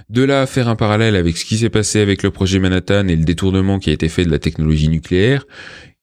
De 0.09 0.23
là 0.23 0.43
à 0.43 0.47
faire 0.47 0.69
un 0.69 0.77
parallèle 0.77 1.17
avec 1.17 1.37
ce 1.37 1.45
qui 1.45 1.59
s'est 1.59 1.71
passé 1.71 2.01
avec 2.01 2.23
le 2.23 2.31
projet 2.31 2.59
Manhattan 2.59 3.09
et 3.09 3.17
le 3.17 3.25
détournement 3.25 3.79
qui 3.79 3.91
a 3.91 3.93
été 3.93 4.09
fait 4.09 4.25
de 4.25 4.31
la 4.31 4.39
technologie 4.39 4.89
nucléaire, 4.89 5.47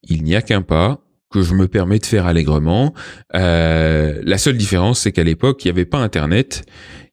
il 0.03 0.23
n'y 0.23 0.35
a 0.35 0.41
qu'un 0.41 0.61
pas 0.61 1.01
que 1.29 1.41
je 1.41 1.53
me 1.53 1.67
permets 1.67 1.99
de 1.99 2.05
faire 2.05 2.25
allègrement. 2.25 2.93
Euh, 3.35 4.21
la 4.23 4.37
seule 4.37 4.57
différence, 4.57 5.01
c'est 5.01 5.11
qu'à 5.11 5.23
l'époque, 5.23 5.63
il 5.63 5.67
n'y 5.67 5.71
avait 5.71 5.85
pas 5.85 5.97
Internet, 5.97 6.63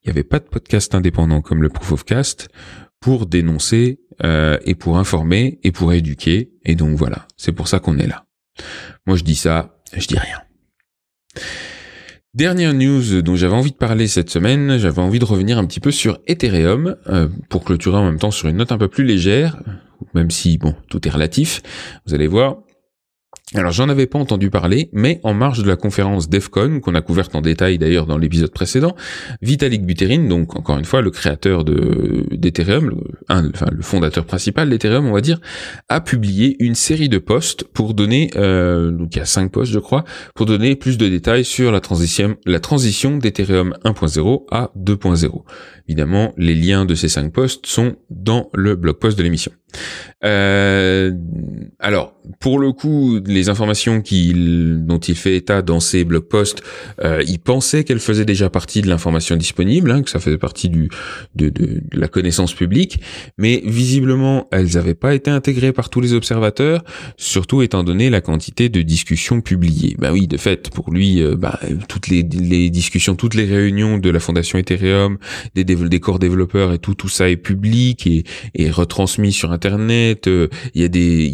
il 0.03 0.09
n'y 0.09 0.11
avait 0.11 0.25
pas 0.25 0.39
de 0.39 0.45
podcast 0.45 0.95
indépendant 0.95 1.41
comme 1.41 1.63
le 1.63 1.69
Proof 1.69 1.93
of 1.93 2.05
Cast 2.05 2.49
pour 3.01 3.27
dénoncer 3.27 4.01
euh, 4.23 4.59
et 4.65 4.75
pour 4.75 4.99
informer 4.99 5.59
et 5.65 5.73
pour 5.73 5.93
éduquer. 5.93 6.53
Et 6.65 6.75
donc 6.75 6.97
voilà, 6.97 7.27
c'est 7.37 7.53
pour 7.53 7.69
ça 7.69 7.81
qu'on 7.81 7.99
est 7.99 8.07
là. 8.07 8.25
Moi, 9.07 9.17
je 9.17 9.25
dis 9.25 9.35
ça, 9.35 9.81
je 9.93 10.07
dis 10.07 10.19
rien. 10.19 10.39
Dernière 12.35 12.75
news 12.75 13.23
dont 13.23 13.37
j'avais 13.37 13.55
envie 13.55 13.71
de 13.71 13.77
parler 13.77 14.09
cette 14.09 14.29
semaine, 14.29 14.77
j'avais 14.77 15.01
envie 15.01 15.21
de 15.21 15.25
revenir 15.25 15.57
un 15.57 15.65
petit 15.67 15.79
peu 15.79 15.93
sur 15.93 16.19
Ethereum 16.27 16.97
euh, 17.07 17.29
pour 17.49 17.63
clôturer 17.63 17.97
en 17.97 18.05
même 18.05 18.19
temps 18.19 18.33
sur 18.33 18.49
une 18.49 18.57
note 18.57 18.73
un 18.73 18.79
peu 18.79 18.89
plus 18.89 19.05
légère, 19.05 19.63
même 20.15 20.33
si 20.33 20.59
bon 20.59 20.75
tout 20.89 21.07
est 21.07 21.13
relatif. 21.13 21.63
Vous 22.07 22.15
allez 22.15 22.27
voir, 22.27 22.57
Alors 23.53 23.73
j'en 23.73 23.91
avais 23.91 24.07
pas 24.07 24.19
entendu 24.19 24.49
parler, 24.49 24.89
mais 24.93 25.21
en 25.23 25.35
marge 25.35 25.63
de 25.63 25.69
la 25.69 25.77
conférence 25.77 26.31
DEFCON, 26.31 26.81
qu'on 26.81 26.95
a 26.95 27.03
couverte 27.03 27.35
en 27.35 27.43
détail 27.43 27.77
d'ailleurs 27.77 28.07
dans 28.07 28.17
l'épisode 28.17 28.51
précédent, 28.51 28.97
Vitalik 29.43 29.85
Buterin, 29.85 30.27
donc 30.29 30.57
encore 30.57 30.79
une 30.79 30.87
fois 30.87 31.03
le 31.03 31.11
créateur 31.11 31.63
de 31.63 32.27
d'Ethereum, 32.33 33.03
le, 33.29 33.83
fondateur 33.83 34.25
principal 34.25 34.71
d'Ethereum 34.71 35.07
on 35.07 35.13
va 35.13 35.21
dire, 35.21 35.41
a 35.91 36.01
publié 36.01 36.57
une 36.59 36.75
série 36.75 37.11
de 37.11 37.19
posts 37.19 37.65
pour 37.65 37.93
donner, 37.93 38.31
euh, 38.35 38.91
donc 38.91 39.15
il 39.15 39.19
y 39.19 39.23
a 39.23 39.27
cinq 39.27 39.53
posts 39.53 39.73
je 39.73 39.79
crois, 39.79 40.05
pour 40.35 40.47
donner 40.47 40.75
plus 40.75 40.97
de 40.97 41.07
détails 41.07 41.45
sur 41.45 41.71
la 41.71 41.81
transition, 41.81 42.37
la 42.47 42.61
transition 42.61 43.19
d'Ethereum 43.19 43.75
1.0 43.85 44.47
à 44.51 44.73
2.0. 44.75 45.45
Évidemment, 45.87 46.33
les 46.39 46.55
liens 46.55 46.87
de 46.87 46.95
ces 46.95 47.11
cinq 47.11 47.31
posts 47.31 47.67
sont 47.67 47.97
dans 48.09 48.49
le 48.55 48.75
blog 48.75 48.97
post 48.97 49.19
de 49.19 49.23
l'émission. 49.23 49.53
Euh, 50.25 51.13
alors, 51.79 52.15
pour 52.41 52.59
le 52.59 52.73
coup, 52.73 53.21
les 53.27 53.49
informations 53.51 54.01
qu'il, 54.01 54.85
dont 54.87 54.99
il 54.99 55.15
fait 55.15 55.37
état 55.37 55.61
dans 55.61 55.81
ses 55.81 56.05
blog 56.05 56.25
posts, 56.25 56.63
euh, 57.05 57.23
il 57.27 57.39
pensait 57.39 57.85
qu'elles 57.85 58.01
faisaient 58.01 58.25
déjà 58.25 58.49
partie 58.49 58.81
de 58.81 58.89
l'information 58.89 59.37
disponible, 59.37 59.91
hein, 59.91 60.03
que 60.03 60.11
ça 60.11 60.21
faisait 60.21 60.39
partie 60.39 60.71
du, 60.71 60.89
de, 61.35 61.51
de, 61.51 61.83
la 61.93 62.09
connaissance 62.09 62.55
publique, 62.55 63.01
mais 63.37 63.63
visiblement, 63.67 64.49
elles 64.51 64.75
n'avaient 64.75 64.95
pas 64.95 65.15
été 65.15 65.31
intégrées 65.31 65.73
par 65.73 65.91
tous 65.91 66.01
les 66.01 66.15
observateurs, 66.15 66.83
surtout 67.17 67.61
étant 67.61 67.85
donné 67.85 68.09
la 68.09 68.23
quantité 68.23 68.71
de 68.71 68.81
discussions 68.81 69.43
publiées. 69.43 69.97
Bah 69.99 70.11
oui, 70.13 70.27
de 70.27 70.39
fait, 70.39 70.71
pour 70.71 70.91
lui, 70.91 71.23
euh, 71.23 71.37
bah, 71.37 71.61
toutes 71.89 72.09
les, 72.09 72.23
les, 72.23 72.71
discussions, 72.71 73.15
toutes 73.15 73.35
les 73.35 73.45
réunions 73.45 73.99
de 73.99 74.09
la 74.09 74.21
fondation 74.21 74.59
Ethereum, 74.59 75.19
des, 75.55 75.65
des 75.65 76.01
corps 76.01 76.19
développeurs 76.19 76.73
et 76.73 76.79
tout, 76.79 76.95
tout 76.95 77.09
ça 77.09 77.29
est 77.29 77.37
public 77.37 78.07
et, 78.07 78.25
et 78.55 78.71
retransmis 78.71 79.33
sur 79.33 79.53
Internet. 79.53 79.64
Euh, 79.67 80.49
il 80.75 80.83
y 80.83 80.85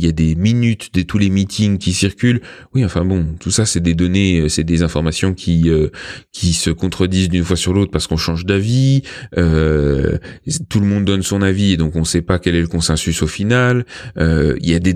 a 0.09 0.12
des, 0.12 0.35
minutes 0.35 0.95
de 0.95 1.03
tous 1.03 1.19
les 1.19 1.31
meetings 1.31 1.79
qui 1.79 1.93
circulent. 1.93 2.40
Oui, 2.75 2.85
enfin 2.85 3.05
bon, 3.05 3.27
tout 3.38 3.51
ça, 3.51 3.66
c'est 3.66 3.81
des 3.81 3.95
données, 3.95 4.40
euh, 4.40 4.49
c'est 4.49 4.64
des 4.64 4.83
informations 4.83 5.35
qui, 5.35 5.71
qui 6.33 6.53
se 6.53 6.71
contredisent 6.71 7.29
d'une 7.29 7.45
fois 7.45 7.57
sur 7.57 7.73
l'autre 7.73 7.90
parce 7.90 8.07
qu'on 8.07 8.16
change 8.16 8.45
d'avis. 8.47 9.03
tout 9.33 10.81
le 10.81 10.87
monde 10.87 11.05
donne 11.05 11.23
son 11.23 11.43
avis 11.43 11.73
et 11.73 11.77
donc 11.77 11.97
on 11.97 12.01
ne 12.01 12.05
sait 12.05 12.23
pas 12.23 12.38
quel 12.38 12.55
est 12.55 12.61
le 12.61 12.69
consensus 12.69 13.23
au 13.23 13.27
final. 13.27 13.85
Il 14.16 14.69
y 14.69 14.75
a 14.75 14.79
des, 14.79 14.95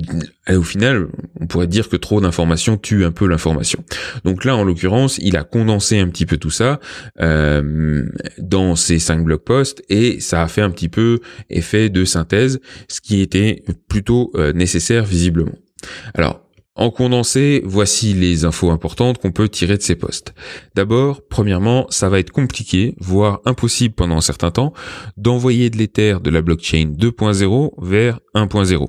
au 0.51 0.63
final, 0.63 1.09
on 1.41 1.47
pourrait 1.47 1.67
dire 1.67 1.89
que 1.89 1.97
trop 1.97 2.21
d'informations 2.21 2.77
tue 2.77 3.05
un 3.05 3.13
peu 3.13 3.27
l'information. 3.27 3.83
Donc 4.25 4.45
là, 4.45 4.57
en 4.57 4.65
l'occurrence, 4.65 5.19
il 5.19 5.37
a 5.37 5.45
condensé 5.45 5.99
un 5.99 6.09
petit 6.09 6.27
peu 6.27 6.37
tout 6.37 6.51
ça 6.51 6.81
euh, 7.21 8.07
dans 8.39 8.77
ces 8.77 8.99
cinq 8.99 9.25
blog 9.25 9.41
posts 9.41 9.83
et 9.89 10.21
ça 10.21 10.43
a 10.43 10.49
fait 10.49 10.61
un 10.61 10.71
petit 10.71 10.89
peu 10.89 11.21
effet 11.49 11.89
de 11.89 12.05
synthèse, 12.05 12.61
ce 12.89 13.01
qui 13.01 13.21
était 13.21 13.65
plutôt 13.89 14.31
euh, 14.35 14.53
nécessaire 14.53 15.05
visiblement. 15.05 15.59
Alors, 16.15 16.41
en 16.77 16.91
condensé, 16.91 17.63
voici 17.65 18.15
les 18.15 18.45
infos 18.45 18.71
importantes 18.71 19.19
qu'on 19.19 19.31
peut 19.31 19.49
tirer 19.49 19.77
de 19.77 19.83
ces 19.83 19.95
posts. 19.95 20.35
D'abord, 20.75 21.23
premièrement, 21.27 21.87
ça 21.89 22.09
va 22.09 22.19
être 22.19 22.33
compliqué, 22.33 22.97
voire 22.99 23.41
impossible 23.45 23.95
pendant 23.95 24.17
un 24.17 24.21
certain 24.21 24.51
temps, 24.51 24.73
d'envoyer 25.17 25.71
de 25.71 25.79
l'Ether 25.79 26.17
de 26.23 26.31
la 26.31 26.43
blockchain 26.43 26.93
2.0 26.99 27.71
vers 27.81 28.19
1.0 28.35 28.89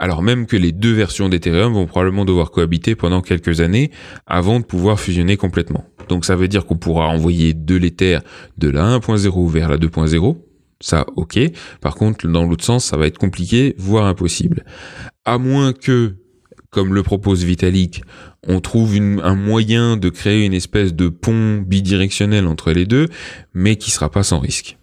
alors 0.00 0.22
même 0.22 0.46
que 0.46 0.56
les 0.56 0.72
deux 0.72 0.94
versions 0.94 1.28
d'Ethereum 1.28 1.74
vont 1.74 1.86
probablement 1.86 2.24
devoir 2.24 2.50
cohabiter 2.50 2.96
pendant 2.96 3.20
quelques 3.20 3.60
années 3.60 3.90
avant 4.26 4.58
de 4.58 4.64
pouvoir 4.64 4.98
fusionner 4.98 5.36
complètement. 5.36 5.84
Donc 6.08 6.24
ça 6.24 6.34
veut 6.34 6.48
dire 6.48 6.64
qu'on 6.64 6.78
pourra 6.78 7.06
envoyer 7.06 7.52
de 7.52 7.76
l'Ether 7.76 8.18
de 8.56 8.70
la 8.70 8.98
1.0 8.98 9.50
vers 9.50 9.68
la 9.68 9.76
2.0, 9.76 10.38
ça 10.80 11.04
ok. 11.16 11.38
Par 11.82 11.94
contre, 11.94 12.26
dans 12.26 12.44
l'autre 12.44 12.64
sens, 12.64 12.86
ça 12.86 12.96
va 12.96 13.06
être 13.06 13.18
compliqué, 13.18 13.74
voire 13.76 14.06
impossible. 14.06 14.64
À 15.26 15.36
moins 15.36 15.74
que, 15.74 16.16
comme 16.70 16.94
le 16.94 17.02
propose 17.02 17.44
Vitalik, 17.44 18.02
on 18.48 18.60
trouve 18.60 18.96
un 18.96 19.34
moyen 19.34 19.98
de 19.98 20.08
créer 20.08 20.46
une 20.46 20.54
espèce 20.54 20.94
de 20.94 21.10
pont 21.10 21.58
bidirectionnel 21.58 22.46
entre 22.46 22.72
les 22.72 22.86
deux, 22.86 23.06
mais 23.52 23.76
qui 23.76 23.90
sera 23.90 24.10
pas 24.10 24.22
sans 24.22 24.38
risque. 24.38 24.78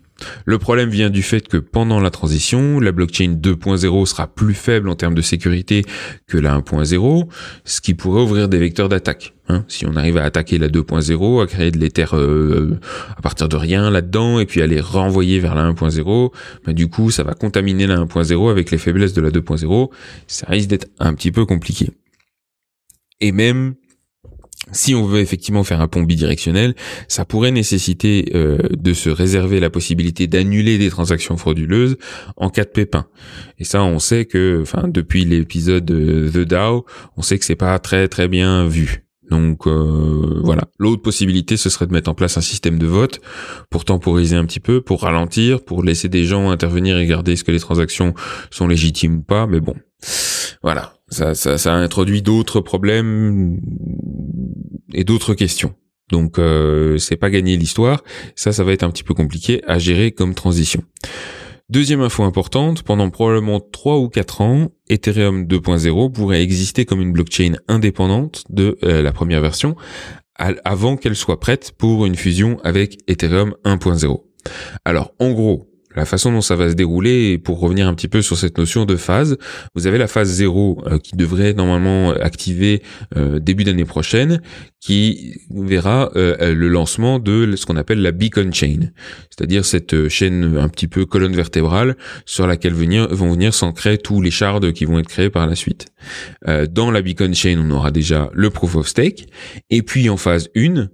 Le 0.45 0.57
problème 0.57 0.89
vient 0.89 1.09
du 1.09 1.21
fait 1.21 1.47
que 1.47 1.57
pendant 1.57 1.99
la 1.99 2.09
transition, 2.09 2.79
la 2.79 2.91
blockchain 2.91 3.35
2.0 3.39 4.05
sera 4.05 4.27
plus 4.27 4.53
faible 4.53 4.89
en 4.89 4.95
termes 4.95 5.15
de 5.15 5.21
sécurité 5.21 5.83
que 6.27 6.37
la 6.37 6.57
1.0, 6.57 7.27
ce 7.65 7.81
qui 7.81 7.93
pourrait 7.93 8.21
ouvrir 8.21 8.49
des 8.49 8.57
vecteurs 8.57 8.89
d'attaque. 8.89 9.33
Hein. 9.49 9.63
si 9.69 9.85
on 9.85 9.95
arrive 9.95 10.17
à 10.17 10.23
attaquer 10.23 10.57
la 10.57 10.67
2.0, 10.67 11.41
à 11.41 11.47
créer 11.47 11.71
de 11.71 11.77
l'éther 11.77 12.13
euh, 12.13 12.77
à 13.15 13.21
partir 13.21 13.47
de 13.47 13.55
rien 13.55 13.89
là-dedans, 13.89 14.39
et 14.39 14.45
puis 14.45 14.61
à 14.61 14.67
les 14.67 14.81
renvoyer 14.81 15.39
vers 15.39 15.55
la 15.55 15.71
1.0, 15.71 16.33
bah, 16.65 16.73
du 16.73 16.89
coup 16.89 17.11
ça 17.11 17.23
va 17.23 17.33
contaminer 17.33 17.87
la 17.87 17.97
1.0 17.97 18.51
avec 18.51 18.71
les 18.71 18.77
faiblesses 18.77 19.13
de 19.13 19.21
la 19.21 19.29
2.0, 19.29 19.89
ça 20.27 20.47
risque 20.49 20.67
d'être 20.67 20.89
un 20.99 21.13
petit 21.13 21.31
peu 21.31 21.45
compliqué. 21.45 21.91
Et 23.21 23.31
même 23.31 23.75
si 24.71 24.95
on 24.95 25.05
veut 25.05 25.19
effectivement 25.19 25.63
faire 25.63 25.81
un 25.81 25.87
pont 25.87 26.03
bidirectionnel, 26.03 26.75
ça 27.07 27.25
pourrait 27.25 27.51
nécessiter 27.51 28.31
euh, 28.35 28.57
de 28.71 28.93
se 28.93 29.09
réserver 29.09 29.59
la 29.59 29.69
possibilité 29.69 30.27
d'annuler 30.27 30.77
des 30.77 30.89
transactions 30.89 31.37
frauduleuses 31.37 31.97
en 32.35 32.49
cas 32.49 32.63
de 32.63 32.69
pépin. 32.69 33.07
Et 33.59 33.63
ça, 33.63 33.83
on 33.83 33.99
sait 33.99 34.25
que, 34.25 34.59
enfin, 34.61 34.87
depuis 34.87 35.25
l'épisode 35.25 35.85
The 35.85 36.39
DAO, 36.39 36.85
on 37.15 37.21
sait 37.21 37.37
que 37.39 37.45
c'est 37.45 37.55
pas 37.55 37.77
très 37.79 38.07
très 38.07 38.27
bien 38.27 38.67
vu. 38.67 39.03
Donc 39.29 39.67
euh, 39.67 40.39
voilà. 40.43 40.63
L'autre 40.79 41.01
possibilité, 41.01 41.57
ce 41.57 41.69
serait 41.69 41.87
de 41.87 41.93
mettre 41.93 42.09
en 42.09 42.13
place 42.13 42.37
un 42.37 42.41
système 42.41 42.79
de 42.79 42.85
vote 42.85 43.19
pour 43.69 43.85
temporiser 43.85 44.35
un 44.35 44.45
petit 44.45 44.59
peu, 44.59 44.81
pour 44.81 45.01
ralentir, 45.01 45.63
pour 45.63 45.83
laisser 45.83 46.09
des 46.09 46.23
gens 46.23 46.49
intervenir 46.49 46.97
et 46.97 47.01
regarder 47.01 47.33
est-ce 47.33 47.43
que 47.43 47.51
les 47.51 47.59
transactions 47.59 48.13
sont 48.51 48.67
légitimes 48.67 49.17
ou 49.17 49.21
pas. 49.21 49.47
Mais 49.47 49.59
bon, 49.59 49.75
voilà. 50.67 50.91
Ça, 51.07 51.73
introduit 51.75 52.21
d'autres 52.21 52.59
problèmes 52.59 53.61
et 54.93 55.05
d'autres 55.05 55.33
questions. 55.33 55.73
Donc 56.11 56.39
euh, 56.39 56.97
c'est 56.97 57.15
pas 57.15 57.29
gagner 57.29 57.55
l'histoire, 57.55 58.03
ça 58.35 58.51
ça 58.51 58.65
va 58.65 58.73
être 58.73 58.83
un 58.83 58.91
petit 58.91 59.05
peu 59.05 59.13
compliqué 59.13 59.61
à 59.65 59.79
gérer 59.79 60.11
comme 60.11 60.35
transition. 60.35 60.83
Deuxième 61.69 62.01
info 62.01 62.23
importante, 62.23 62.83
pendant 62.83 63.09
probablement 63.09 63.61
3 63.61 63.99
ou 63.99 64.09
4 64.09 64.41
ans, 64.41 64.67
Ethereum 64.89 65.45
2.0 65.45 66.11
pourrait 66.11 66.41
exister 66.41 66.83
comme 66.83 66.99
une 66.99 67.13
blockchain 67.13 67.53
indépendante 67.69 68.43
de 68.49 68.77
euh, 68.83 69.01
la 69.01 69.13
première 69.13 69.39
version 69.39 69.77
avant 70.35 70.97
qu'elle 70.97 71.15
soit 71.15 71.39
prête 71.39 71.71
pour 71.77 72.05
une 72.05 72.15
fusion 72.15 72.59
avec 72.65 72.97
Ethereum 73.07 73.55
1.0. 73.63 74.21
Alors 74.83 75.13
en 75.19 75.31
gros, 75.31 75.69
la 75.97 76.05
façon 76.05 76.31
dont 76.31 76.41
ça 76.41 76.55
va 76.55 76.69
se 76.69 76.75
dérouler, 76.75 77.39
pour 77.39 77.59
revenir 77.59 77.87
un 77.87 77.95
petit 77.95 78.07
peu 78.07 78.21
sur 78.21 78.37
cette 78.37 78.59
notion 78.59 78.85
de 78.85 78.95
phase, 78.95 79.37
vous 79.73 79.87
avez 79.87 79.97
la 79.97 80.07
phase 80.07 80.29
0 80.29 80.83
euh, 80.85 80.99
qui 80.99 81.15
devrait 81.15 81.53
normalement 81.53 82.11
activer 82.11 82.83
euh, 83.17 83.39
début 83.39 83.63
d'année 83.63 83.83
prochaine, 83.83 84.41
qui 84.79 85.33
verra 85.49 86.11
euh, 86.15 86.53
le 86.53 86.67
lancement 86.67 87.17
de 87.17 87.55
ce 87.55 87.65
qu'on 87.65 87.77
appelle 87.77 88.03
la 88.03 88.11
beacon 88.11 88.53
chain, 88.53 88.91
c'est-à-dire 89.31 89.65
cette 89.65 90.07
chaîne 90.07 90.57
un 90.57 90.69
petit 90.69 90.87
peu 90.87 91.05
colonne 91.07 91.35
vertébrale 91.35 91.97
sur 92.25 92.45
laquelle 92.45 92.73
vont 92.73 93.31
venir 93.31 93.53
s'ancrer 93.55 93.97
tous 93.97 94.21
les 94.21 94.31
shards 94.31 94.71
qui 94.73 94.85
vont 94.85 94.99
être 94.99 95.07
créés 95.07 95.31
par 95.31 95.47
la 95.47 95.55
suite. 95.55 95.87
dans 96.69 96.91
la 96.91 97.01
beacon 97.01 97.33
chain, 97.33 97.59
on 97.59 97.71
aura 97.71 97.89
déjà 97.89 98.29
le 98.33 98.51
proof 98.51 98.75
of 98.75 98.87
stake, 98.87 99.25
et 99.71 99.81
puis 99.81 100.09
en 100.09 100.17
phase 100.17 100.49
1, 100.55 100.89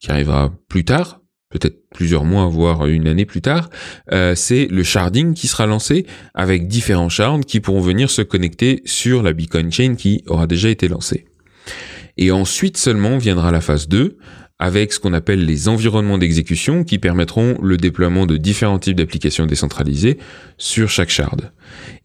qui 0.00 0.10
arrivera 0.10 0.54
plus 0.68 0.84
tard, 0.84 1.20
peut-être 1.50 1.88
plusieurs 1.90 2.24
mois, 2.24 2.46
voire 2.46 2.86
une 2.86 3.06
année 3.06 3.24
plus 3.24 3.40
tard, 3.40 3.70
euh, 4.12 4.34
c'est 4.34 4.66
le 4.66 4.82
sharding 4.82 5.34
qui 5.34 5.46
sera 5.46 5.66
lancé 5.66 6.06
avec 6.34 6.66
différents 6.66 7.08
shards 7.08 7.40
qui 7.40 7.60
pourront 7.60 7.80
venir 7.80 8.10
se 8.10 8.22
connecter 8.22 8.82
sur 8.84 9.22
la 9.22 9.32
Bitcoin 9.32 9.70
Chain 9.70 9.94
qui 9.96 10.22
aura 10.26 10.46
déjà 10.46 10.68
été 10.68 10.88
lancée. 10.88 11.26
Et 12.16 12.30
ensuite 12.30 12.76
seulement 12.76 13.18
viendra 13.18 13.50
la 13.50 13.60
phase 13.60 13.88
2 13.88 14.18
avec 14.58 14.92
ce 14.92 15.00
qu'on 15.00 15.12
appelle 15.12 15.44
les 15.44 15.68
environnements 15.68 16.16
d'exécution 16.16 16.82
qui 16.82 16.98
permettront 16.98 17.58
le 17.62 17.76
déploiement 17.76 18.24
de 18.24 18.38
différents 18.38 18.78
types 18.78 18.96
d'applications 18.96 19.44
décentralisées 19.44 20.16
sur 20.56 20.88
chaque 20.88 21.10
shard. 21.10 21.52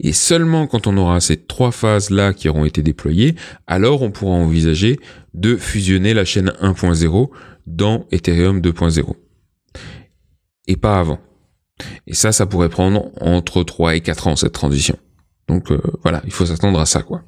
Et 0.01 0.11
seulement 0.11 0.67
quand 0.67 0.85
on 0.85 0.97
aura 0.97 1.21
ces 1.21 1.37
trois 1.37 1.71
phases-là 1.71 2.33
qui 2.33 2.49
auront 2.49 2.65
été 2.65 2.83
déployées, 2.83 3.35
alors 3.67 4.01
on 4.01 4.11
pourra 4.11 4.35
envisager 4.35 4.99
de 5.33 5.55
fusionner 5.55 6.13
la 6.13 6.25
chaîne 6.25 6.51
1.0 6.61 7.29
dans 7.67 8.05
Ethereum 8.11 8.59
2.0 8.59 9.15
et 10.67 10.77
pas 10.77 10.99
avant. 10.99 11.19
Et 12.07 12.13
ça, 12.13 12.31
ça 12.31 12.45
pourrait 12.45 12.69
prendre 12.69 13.11
entre 13.21 13.63
3 13.63 13.95
et 13.95 14.01
4 14.01 14.27
ans, 14.27 14.35
cette 14.35 14.53
transition. 14.53 14.97
Donc 15.47 15.71
euh, 15.71 15.81
voilà, 16.03 16.21
il 16.25 16.31
faut 16.31 16.45
s'attendre 16.45 16.79
à 16.79 16.85
ça, 16.85 17.01
quoi. 17.01 17.23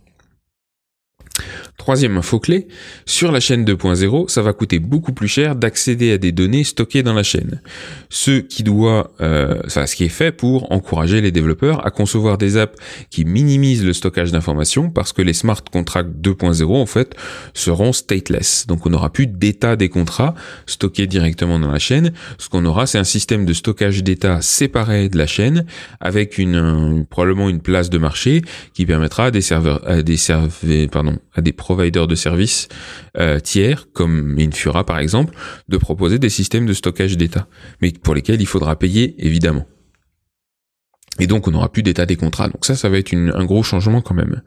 Troisième 1.78 2.18
info 2.18 2.40
clé, 2.40 2.68
sur 3.06 3.32
la 3.32 3.40
chaîne 3.40 3.66
2.0, 3.66 4.30
ça 4.30 4.44
va 4.44 4.54
coûter 4.54 4.78
beaucoup 4.78 5.12
plus 5.12 5.28
cher 5.28 5.56
d'accéder 5.56 6.12
à 6.12 6.18
des 6.20 6.32
données 6.32 6.64
stockées 6.64 7.02
dans 7.02 7.14
la 7.14 7.24
chaîne. 7.24 7.62
Ce 8.10 8.40
qui 8.40 8.62
doit, 8.62 9.12
euh, 9.22 9.60
ce 9.68 9.96
qui 9.96 10.06
est 10.06 10.10
fait 10.10 10.32
pour 10.32 10.72
encourager 10.72 11.20
les 11.20 11.32
développeurs 11.32 11.86
à 11.86 11.90
concevoir 11.90 12.38
des 12.38 12.58
apps 12.58 12.78
qui 13.10 13.26
minimisent 13.26 13.84
le 13.84 13.92
stockage 13.94 14.32
d'informations 14.32 14.92
parce 14.92 15.14
que 15.14 15.24
les 15.24 15.34
smart 15.34 15.62
contracts 15.72 16.12
2.0 16.22 16.76
en 16.76 16.86
fait 16.86 17.16
seront 17.56 17.92
stateless. 17.92 18.68
Donc 18.68 18.86
on 18.86 18.92
n'aura 18.92 19.12
plus 19.12 19.26
d'état 19.26 19.76
des 19.76 19.90
contrats 19.90 20.36
stockés 20.68 21.08
directement 21.08 21.60
dans 21.60 21.72
la 21.72 21.80
chaîne. 21.80 22.14
Ce 22.38 22.50
qu'on 22.50 22.66
aura, 22.66 22.86
c'est 22.86 23.00
un 23.00 23.04
système 23.04 23.46
de 23.46 23.54
stockage 23.54 24.04
d'état 24.04 24.42
séparé 24.42 25.10
de 25.10 25.18
la 25.18 25.28
chaîne 25.28 25.66
avec 26.00 26.38
une, 26.38 27.06
probablement 27.10 27.50
une 27.50 27.62
place 27.62 27.90
de 27.90 27.98
marché 27.98 28.44
qui 28.76 28.86
permettra 28.86 29.26
à 29.26 29.32
des 29.32 29.42
serveurs, 29.42 29.82
à 29.90 30.04
des 30.04 30.18
serveurs, 30.18 30.52
pardon, 30.92 31.18
à 31.34 31.42
des 31.42 31.52
providers 31.64 32.08
de 32.08 32.16
services 32.16 32.68
euh, 33.18 33.40
tiers, 33.40 33.88
comme 33.94 34.36
Infura 34.38 34.86
par 34.86 35.00
exemple, 35.00 35.34
de 35.70 35.78
proposer 35.78 36.20
des 36.20 36.30
systèmes 36.30 36.66
de 36.66 36.74
stockage 36.74 37.16
d'état, 37.16 37.48
mais 37.82 37.92
pour 37.92 38.14
lesquels 38.14 38.42
il 38.42 38.48
faudra 38.48 38.76
payer 38.76 39.16
évidemment. 39.26 39.66
Et 41.20 41.28
donc 41.28 41.48
on 41.48 41.52
n'aura 41.52 41.72
plus 41.72 41.84
d'état 41.84 42.06
des 42.06 42.16
contrats. 42.16 42.50
Donc 42.50 42.66
ça, 42.66 42.76
ça 42.76 42.90
va 42.90 42.98
être 42.98 43.14
un 43.14 43.46
gros 43.46 43.64
changement 43.64 44.02
quand 44.02 44.16
même. 44.16 44.42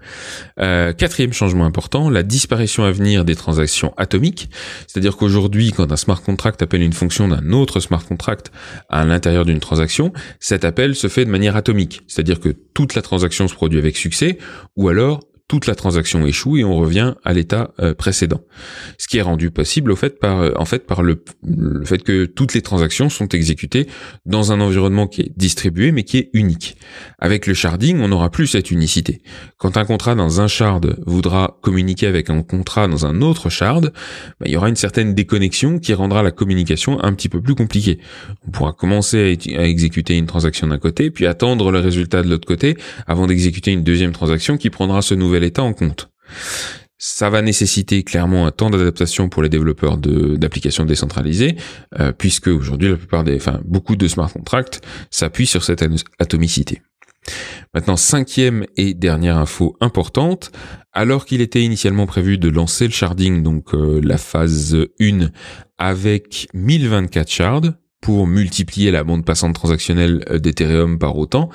Euh, 0.60 0.92
quatrième 0.92 1.32
changement 1.32 1.64
important, 1.64 2.10
la 2.10 2.24
disparition 2.24 2.82
à 2.84 2.90
venir 2.90 3.24
des 3.24 3.36
transactions 3.36 3.94
atomiques. 3.96 4.50
C'est-à-dire 4.88 5.16
qu'aujourd'hui, 5.16 5.70
quand 5.70 5.90
un 5.90 5.96
smart 5.96 6.20
contract 6.20 6.60
appelle 6.62 6.82
une 6.82 6.92
fonction 6.92 7.28
d'un 7.28 7.52
autre 7.52 7.78
smart 7.78 8.04
contract 8.04 8.50
à 8.88 9.04
l'intérieur 9.04 9.44
d'une 9.44 9.60
transaction, 9.60 10.12
cet 10.40 10.64
appel 10.64 10.96
se 10.96 11.06
fait 11.06 11.24
de 11.24 11.30
manière 11.30 11.54
atomique. 11.54 12.02
C'est-à-dire 12.08 12.40
que 12.40 12.48
toute 12.74 12.94
la 12.94 13.02
transaction 13.02 13.46
se 13.46 13.54
produit 13.54 13.78
avec 13.78 13.96
succès, 13.96 14.38
ou 14.74 14.88
alors 14.88 15.20
toute 15.48 15.66
la 15.68 15.76
transaction 15.76 16.26
échoue 16.26 16.56
et 16.56 16.64
on 16.64 16.76
revient 16.76 17.14
à 17.24 17.32
l'état 17.32 17.72
euh, 17.78 17.94
précédent. 17.94 18.40
Ce 18.98 19.06
qui 19.06 19.18
est 19.18 19.22
rendu 19.22 19.52
possible 19.52 19.92
au 19.92 19.96
fait 19.96 20.18
par 20.18 20.40
euh, 20.40 20.50
en 20.56 20.64
fait 20.64 20.86
par 20.86 21.02
le, 21.02 21.22
fait 21.84 22.02
que 22.02 22.24
toutes 22.24 22.54
les 22.54 22.62
transactions 22.62 23.08
sont 23.08 23.28
exécutées 23.28 23.86
dans 24.24 24.50
un 24.50 24.60
environnement 24.60 25.06
qui 25.06 25.20
est 25.22 25.32
distribué 25.36 25.92
mais 25.92 26.02
qui 26.02 26.18
est 26.18 26.30
unique. 26.32 26.76
Avec 27.20 27.46
le 27.46 27.54
sharding, 27.54 28.00
on 28.00 28.08
n'aura 28.08 28.30
plus 28.30 28.48
cette 28.48 28.72
unicité. 28.72 29.22
Quand 29.56 29.76
un 29.76 29.84
contrat 29.84 30.16
dans 30.16 30.40
un 30.40 30.48
shard 30.48 30.96
voudra 31.06 31.58
communiquer 31.62 32.08
avec 32.08 32.28
un 32.28 32.42
contrat 32.42 32.88
dans 32.88 33.06
un 33.06 33.22
autre 33.22 33.48
shard, 33.48 33.92
bah, 34.40 34.46
il 34.46 34.52
y 34.52 34.56
aura 34.56 34.68
une 34.68 34.76
certaine 34.76 35.14
déconnexion 35.14 35.78
qui 35.78 35.94
rendra 35.94 36.24
la 36.24 36.32
communication 36.32 37.02
un 37.04 37.12
petit 37.12 37.28
peu 37.28 37.40
plus 37.40 37.54
compliquée. 37.54 38.00
On 38.48 38.50
pourra 38.50 38.72
commencer 38.72 39.38
à, 39.56 39.60
à 39.60 39.64
exécuter 39.64 40.16
une 40.16 40.26
transaction 40.26 40.66
d'un 40.66 40.78
côté, 40.78 41.12
puis 41.12 41.26
attendre 41.26 41.70
le 41.70 41.78
résultat 41.78 42.22
de 42.22 42.28
l'autre 42.28 42.48
côté 42.48 42.76
avant 43.06 43.28
d'exécuter 43.28 43.70
une 43.70 43.84
deuxième 43.84 44.12
transaction 44.12 44.56
qui 44.56 44.70
prendra 44.70 45.02
ce 45.02 45.14
nouvel 45.14 45.35
état 45.44 45.62
en 45.62 45.72
compte. 45.72 46.10
Ça 46.98 47.28
va 47.28 47.42
nécessiter 47.42 48.02
clairement 48.04 48.46
un 48.46 48.50
temps 48.50 48.70
d'adaptation 48.70 49.28
pour 49.28 49.42
les 49.42 49.48
développeurs 49.48 49.98
d'applications 49.98 50.84
décentralisées, 50.84 51.56
euh, 52.00 52.12
puisque 52.12 52.48
aujourd'hui 52.48 52.88
la 52.88 52.96
plupart 52.96 53.22
des, 53.22 53.36
enfin 53.36 53.60
beaucoup 53.64 53.96
de 53.96 54.08
smart 54.08 54.32
contracts 54.32 54.80
s'appuient 55.10 55.46
sur 55.46 55.62
cette 55.62 55.84
atomicité. 56.18 56.80
Maintenant, 57.74 57.96
cinquième 57.96 58.64
et 58.76 58.94
dernière 58.94 59.36
info 59.36 59.76
importante, 59.80 60.52
alors 60.92 61.26
qu'il 61.26 61.40
était 61.40 61.62
initialement 61.62 62.06
prévu 62.06 62.38
de 62.38 62.48
lancer 62.48 62.86
le 62.86 62.92
sharding, 62.92 63.42
donc 63.42 63.74
euh, 63.74 64.00
la 64.02 64.16
phase 64.16 64.76
1, 65.00 65.30
avec 65.76 66.48
1024 66.54 67.28
shards, 67.28 67.72
pour 68.00 68.26
multiplier 68.26 68.90
la 68.90 69.04
bande 69.04 69.24
passante 69.24 69.54
transactionnelle 69.54 70.24
euh, 70.30 70.38
d'Ethereum 70.38 70.98
par 70.98 71.16
autant, 71.16 71.48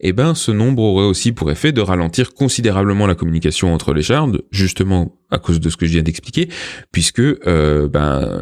eh 0.00 0.12
ben 0.12 0.34
ce 0.34 0.50
nombre 0.50 0.82
aurait 0.82 1.06
aussi 1.06 1.32
pour 1.32 1.50
effet 1.50 1.72
de 1.72 1.80
ralentir 1.80 2.34
considérablement 2.34 3.06
la 3.06 3.14
communication 3.14 3.72
entre 3.72 3.94
les 3.94 4.02
shards, 4.02 4.32
justement 4.50 5.16
à 5.30 5.38
cause 5.38 5.60
de 5.60 5.70
ce 5.70 5.76
que 5.76 5.86
je 5.86 5.92
viens 5.92 6.02
d'expliquer, 6.02 6.48
puisque 6.92 7.20
euh, 7.20 7.88
ben 7.88 8.38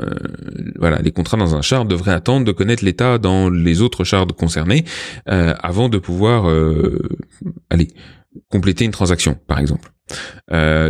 voilà 0.78 0.98
les 1.00 1.10
contrats 1.12 1.36
dans 1.36 1.54
un 1.54 1.62
shard 1.62 1.88
devraient 1.88 2.12
attendre 2.12 2.44
de 2.44 2.52
connaître 2.52 2.84
l'état 2.84 3.18
dans 3.18 3.48
les 3.48 3.80
autres 3.80 4.04
shards 4.04 4.34
concernés 4.36 4.84
euh, 5.28 5.54
avant 5.60 5.88
de 5.88 5.98
pouvoir 5.98 6.52
aller 7.70 7.88
compléter 8.50 8.84
une 8.84 8.90
transaction, 8.90 9.38
par 9.46 9.58
exemple. 9.58 9.92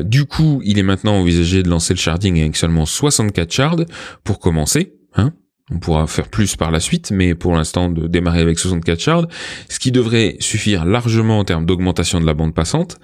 du 0.05 0.25
coup, 0.25 0.63
il 0.65 0.79
est 0.79 0.83
maintenant 0.83 1.15
envisagé 1.15 1.63
de 1.63 1.69
lancer 1.69 1.93
le 1.93 1.99
sharding 1.99 2.41
avec 2.41 2.57
seulement 2.57 2.87
64 2.87 3.53
shards 3.53 3.85
pour 4.25 4.39
commencer, 4.39 4.95
hein, 5.15 5.33
on 5.73 5.79
pourra 5.79 6.07
faire 6.07 6.29
plus 6.29 6.57
par 6.57 6.71
la 6.71 6.81
suite, 6.81 7.11
mais 7.11 7.35
pour 7.35 7.55
l'instant 7.55 7.89
de 7.89 8.07
démarrer 8.07 8.41
avec 8.41 8.59
64 8.59 9.01
shards, 9.01 9.27
ce 9.69 9.79
qui 9.79 9.91
devrait 9.91 10.37
suffire 10.41 10.85
largement 10.85 11.39
en 11.39 11.45
termes 11.45 11.67
d'augmentation 11.67 12.21
de 12.21 12.27
la 12.27 12.35
bande 12.35 12.55
passante, 12.55 12.99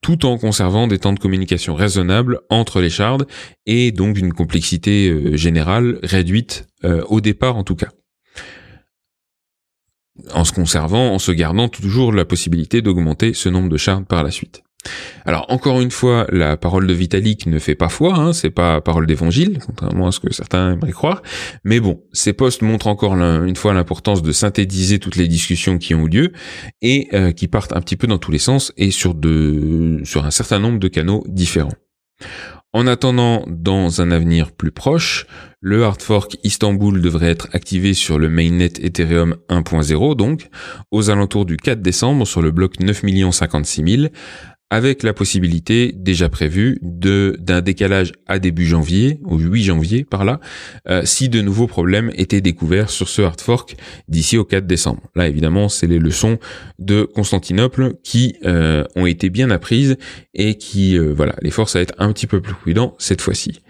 tout 0.00 0.26
en 0.26 0.38
conservant 0.38 0.86
des 0.86 0.98
temps 0.98 1.12
de 1.12 1.18
communication 1.18 1.74
raisonnables 1.74 2.40
entre 2.50 2.80
les 2.80 2.90
shards 2.90 3.24
et 3.66 3.92
donc 3.92 4.18
une 4.18 4.32
complexité 4.32 5.08
euh, 5.08 5.36
générale 5.36 5.98
réduite 6.02 6.66
euh, 6.84 7.02
au 7.08 7.20
départ 7.20 7.56
en 7.56 7.64
tout 7.64 7.76
cas. 7.76 7.88
En 10.32 10.44
se 10.44 10.52
conservant, 10.52 11.12
en 11.12 11.18
se 11.18 11.32
gardant 11.32 11.68
toujours 11.68 12.12
la 12.12 12.24
possibilité 12.24 12.82
d'augmenter 12.82 13.34
ce 13.34 13.48
nombre 13.48 13.68
de 13.68 13.76
shards 13.76 14.04
par 14.04 14.22
la 14.22 14.30
suite. 14.30 14.63
Alors 15.24 15.46
encore 15.48 15.80
une 15.80 15.90
fois, 15.90 16.26
la 16.30 16.56
parole 16.56 16.86
de 16.86 16.92
Vitalik 16.92 17.46
ne 17.46 17.58
fait 17.58 17.74
pas 17.74 17.88
foi, 17.88 18.14
hein, 18.14 18.32
c'est 18.32 18.50
pas 18.50 18.80
parole 18.80 19.06
d'évangile, 19.06 19.58
contrairement 19.64 20.08
à 20.08 20.12
ce 20.12 20.20
que 20.20 20.32
certains 20.32 20.72
aimeraient 20.72 20.92
croire. 20.92 21.22
Mais 21.64 21.80
bon, 21.80 22.02
ces 22.12 22.32
postes 22.32 22.62
montrent 22.62 22.86
encore 22.86 23.14
une 23.14 23.56
fois 23.56 23.72
l'importance 23.72 24.22
de 24.22 24.32
synthétiser 24.32 24.98
toutes 24.98 25.16
les 25.16 25.28
discussions 25.28 25.78
qui 25.78 25.94
ont 25.94 26.06
eu 26.06 26.10
lieu 26.10 26.32
et 26.82 27.08
euh, 27.14 27.32
qui 27.32 27.48
partent 27.48 27.74
un 27.74 27.80
petit 27.80 27.96
peu 27.96 28.06
dans 28.06 28.18
tous 28.18 28.30
les 28.30 28.38
sens 28.38 28.72
et 28.76 28.90
sur 28.90 29.14
de 29.14 30.00
sur 30.04 30.24
un 30.24 30.30
certain 30.30 30.58
nombre 30.58 30.78
de 30.78 30.88
canaux 30.88 31.24
différents. 31.28 31.72
En 32.74 32.88
attendant, 32.88 33.44
dans 33.46 34.00
un 34.00 34.10
avenir 34.10 34.50
plus 34.50 34.72
proche, 34.72 35.26
le 35.60 35.84
hard 35.84 36.02
fork 36.02 36.36
Istanbul 36.42 37.00
devrait 37.00 37.30
être 37.30 37.48
activé 37.52 37.94
sur 37.94 38.18
le 38.18 38.28
mainnet 38.28 38.72
Ethereum 38.82 39.36
1.0, 39.48 40.16
donc 40.16 40.48
aux 40.90 41.08
alentours 41.08 41.46
du 41.46 41.56
4 41.56 41.80
décembre 41.80 42.26
sur 42.26 42.42
le 42.42 42.50
bloc 42.50 42.80
9 42.80 43.02
56 43.30 43.96
000, 43.96 44.12
avec 44.70 45.02
la 45.02 45.12
possibilité 45.12 45.92
déjà 45.94 46.28
prévue 46.28 46.78
de 46.82 47.36
d'un 47.38 47.60
décalage 47.60 48.12
à 48.26 48.38
début 48.38 48.66
janvier, 48.66 49.20
au 49.24 49.38
8 49.38 49.62
janvier 49.62 50.04
par 50.04 50.24
là, 50.24 50.40
euh, 50.88 51.02
si 51.04 51.28
de 51.28 51.40
nouveaux 51.40 51.66
problèmes 51.66 52.10
étaient 52.14 52.40
découverts 52.40 52.90
sur 52.90 53.08
ce 53.08 53.22
hard 53.22 53.40
fork 53.40 53.76
d'ici 54.08 54.36
au 54.38 54.44
4 54.44 54.66
décembre. 54.66 55.02
Là 55.14 55.28
évidemment 55.28 55.68
c'est 55.68 55.86
les 55.86 55.98
leçons 55.98 56.38
de 56.78 57.02
Constantinople 57.04 57.94
qui 58.02 58.36
euh, 58.44 58.84
ont 58.96 59.06
été 59.06 59.30
bien 59.30 59.50
apprises 59.50 59.96
et 60.34 60.56
qui 60.56 60.98
euh, 60.98 61.12
voilà 61.14 61.36
les 61.42 61.50
forces 61.50 61.76
à 61.76 61.80
être 61.80 61.94
un 61.98 62.12
petit 62.12 62.26
peu 62.26 62.40
plus 62.40 62.54
prudents 62.54 62.94
cette 62.98 63.20
fois-ci. 63.20 63.60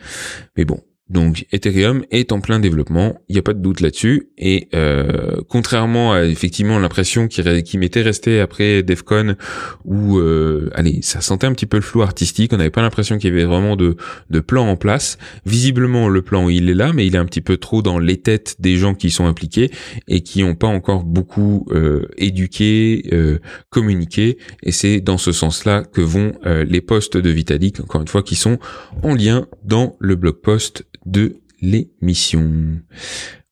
Mais 0.57 0.65
bon, 0.65 0.81
donc 1.11 1.47
Ethereum 1.53 2.05
est 2.11 2.33
en 2.33 2.41
plein 2.41 2.61
développement, 2.61 3.21
il 3.29 3.35
n'y 3.35 3.39
a 3.39 3.43
pas 3.43 3.53
de 3.53 3.61
doute 3.61 3.81
là-dessus. 3.81 4.29
Et 4.39 4.69
euh, 4.75 5.37
contrairement 5.49 6.13
à 6.13 6.25
effectivement 6.25 6.79
l'impression 6.79 7.29
qui, 7.29 7.79
m'était 7.79 8.03
restée 8.03 8.41
après 8.41 8.83
DevCon, 8.83 9.37
où 9.85 10.19
euh, 10.19 10.71
allez, 10.75 11.01
ça 11.03 11.21
sentait 11.21 11.47
un 11.47 11.53
petit 11.53 11.67
peu 11.67 11.77
le 11.77 11.83
flou 11.83 12.03
artistique, 12.03 12.53
on 12.53 12.57
n'avait 12.57 12.71
pas 12.71 12.83
l'impression 12.83 13.19
qu'il 13.19 13.31
y 13.31 13.33
avait 13.33 13.45
vraiment 13.45 13.77
de, 13.77 13.97
de 14.31 14.41
plan 14.41 14.67
en 14.67 14.77
place. 14.77 15.19
Visiblement 15.45 16.09
le 16.09 16.23
plan 16.23 16.49
il 16.49 16.71
est 16.71 16.75
là, 16.75 16.93
mais 16.93 17.07
il 17.07 17.15
est 17.15 17.19
un 17.19 17.27
petit 17.27 17.41
peu 17.41 17.57
trop 17.57 17.83
dans 17.83 17.99
les 17.99 18.17
têtes 18.17 18.57
des 18.59 18.77
gens 18.77 18.95
qui 18.95 19.11
sont 19.11 19.27
impliqués 19.27 19.71
et 20.09 20.23
qui 20.23 20.43
n'ont 20.43 20.55
pas 20.55 20.67
encore 20.67 21.05
beaucoup 21.05 21.67
euh, 21.71 22.07
éduqué, 22.17 23.05
euh, 23.13 23.39
communiqué. 23.71 24.39
Et 24.63 24.73
c'est 24.73 25.01
dans 25.01 25.19
ce 25.19 25.33
sens-là 25.33 25.85
que 25.85 26.01
vont 26.01 26.33
euh, 26.47 26.65
les 26.65 26.81
postes 26.81 27.17
de 27.17 27.31
Vitalik, 27.31 27.81
encore 27.81 28.01
une 28.01 28.09
fois, 28.09 28.23
qui 28.23 28.37
sont 28.37 28.59
en 29.03 29.15
lien 29.15 29.47
dans 29.65 29.97
le 30.01 30.17
blog 30.17 30.41
post 30.41 30.85
de 31.07 31.37
l'émission. 31.61 32.81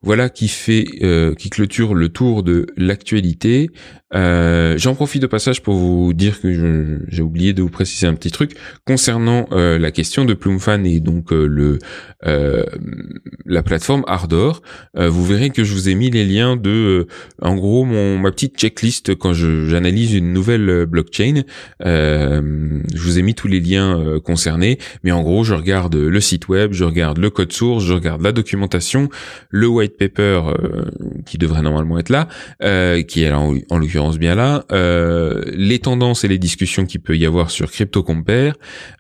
Voilà 0.04 0.28
qui 0.28 0.48
fait, 0.48 0.84
euh, 1.02 1.32
qui 1.34 1.48
clôture 1.48 1.94
le 1.94 2.08
tour 2.08 2.42
de 2.42 2.66
l'actualité. 2.76 3.70
Euh, 4.14 4.74
j'en 4.76 4.94
profite 4.94 5.22
de 5.22 5.26
passage 5.26 5.62
pour 5.62 5.74
vous 5.74 6.12
dire 6.12 6.40
que 6.40 6.98
j'ai 7.08 7.22
oublié 7.22 7.54
de 7.54 7.62
vous 7.62 7.70
préciser 7.70 8.06
un 8.06 8.14
petit 8.14 8.30
truc 8.30 8.54
concernant 8.84 9.46
euh, 9.52 9.78
la 9.78 9.90
question 9.90 10.26
de 10.26 10.34
Plumfan 10.34 10.84
et 10.84 11.00
donc 11.00 11.30
le 11.30 11.78
la 13.46 13.62
plateforme 13.62 14.04
Ardor. 14.06 14.62
vous 14.94 15.24
verrez 15.24 15.50
que 15.50 15.64
je 15.64 15.72
vous 15.72 15.88
ai 15.88 15.94
mis 15.94 16.10
les 16.10 16.24
liens 16.24 16.56
de, 16.56 17.06
en 17.40 17.56
gros, 17.56 17.84
mon 17.84 18.18
ma 18.18 18.30
petite 18.30 18.56
checklist 18.56 19.14
quand 19.16 19.32
j'analyse 19.32 20.14
une 20.14 20.32
nouvelle 20.32 20.86
blockchain. 20.86 21.42
je 21.80 22.80
vous 22.94 23.18
ai 23.18 23.22
mis 23.22 23.34
tous 23.34 23.48
les 23.48 23.60
liens 23.60 24.20
concernés, 24.24 24.78
mais 25.02 25.12
en 25.12 25.22
gros, 25.22 25.42
je 25.42 25.54
regarde 25.54 25.96
le 25.96 26.20
site 26.20 26.48
web, 26.48 26.72
je 26.72 26.84
regarde 26.84 27.18
le 27.18 27.30
code 27.30 27.52
source, 27.52 27.84
je 27.84 27.94
regarde 27.94 28.22
la 28.22 28.32
documentation, 28.32 29.08
le 29.50 29.66
white 29.66 29.91
paper 29.98 30.40
qui 31.26 31.38
devrait 31.38 31.62
normalement 31.62 31.98
être 31.98 32.10
là, 32.10 32.28
qui 33.02 33.22
est 33.22 33.30
en, 33.30 33.54
en 33.70 33.78
l'occurrence 33.78 34.18
bien 34.18 34.34
là, 34.34 34.64
euh, 34.72 35.42
les 35.54 35.78
tendances 35.78 36.24
et 36.24 36.28
les 36.28 36.38
discussions 36.38 36.86
qu'il 36.86 37.00
peut 37.00 37.16
y 37.16 37.26
avoir 37.26 37.50
sur 37.50 37.70
CryptoCompare, 37.70 38.54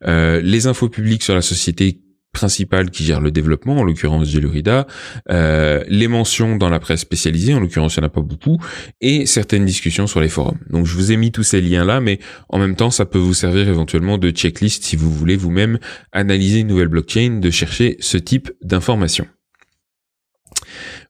euh, 0.06 0.40
les 0.42 0.66
infos 0.66 0.88
publiques 0.88 1.22
sur 1.22 1.34
la 1.34 1.42
société 1.42 2.00
principale 2.32 2.90
qui 2.90 3.04
gère 3.04 3.20
le 3.20 3.30
développement, 3.30 3.76
en 3.76 3.84
l'occurrence 3.84 4.26
Gelurida, 4.26 4.86
euh, 5.30 5.84
les 5.88 6.08
mentions 6.08 6.56
dans 6.56 6.70
la 6.70 6.80
presse 6.80 7.00
spécialisée, 7.00 7.52
en 7.52 7.60
l'occurrence 7.60 7.96
il 7.96 8.00
n'y 8.00 8.04
en 8.04 8.06
a 8.06 8.10
pas 8.10 8.22
beaucoup, 8.22 8.58
et 9.02 9.26
certaines 9.26 9.66
discussions 9.66 10.06
sur 10.06 10.20
les 10.20 10.30
forums. 10.30 10.58
Donc 10.70 10.86
je 10.86 10.94
vous 10.94 11.12
ai 11.12 11.18
mis 11.18 11.30
tous 11.30 11.42
ces 11.42 11.60
liens-là, 11.60 12.00
mais 12.00 12.20
en 12.48 12.58
même 12.58 12.74
temps 12.74 12.90
ça 12.90 13.04
peut 13.04 13.18
vous 13.18 13.34
servir 13.34 13.68
éventuellement 13.68 14.16
de 14.16 14.30
checklist 14.30 14.82
si 14.82 14.96
vous 14.96 15.12
voulez 15.12 15.36
vous-même 15.36 15.78
analyser 16.10 16.60
une 16.60 16.68
nouvelle 16.68 16.88
blockchain, 16.88 17.38
de 17.40 17.50
chercher 17.50 17.96
ce 18.00 18.16
type 18.16 18.50
d'informations. 18.62 19.26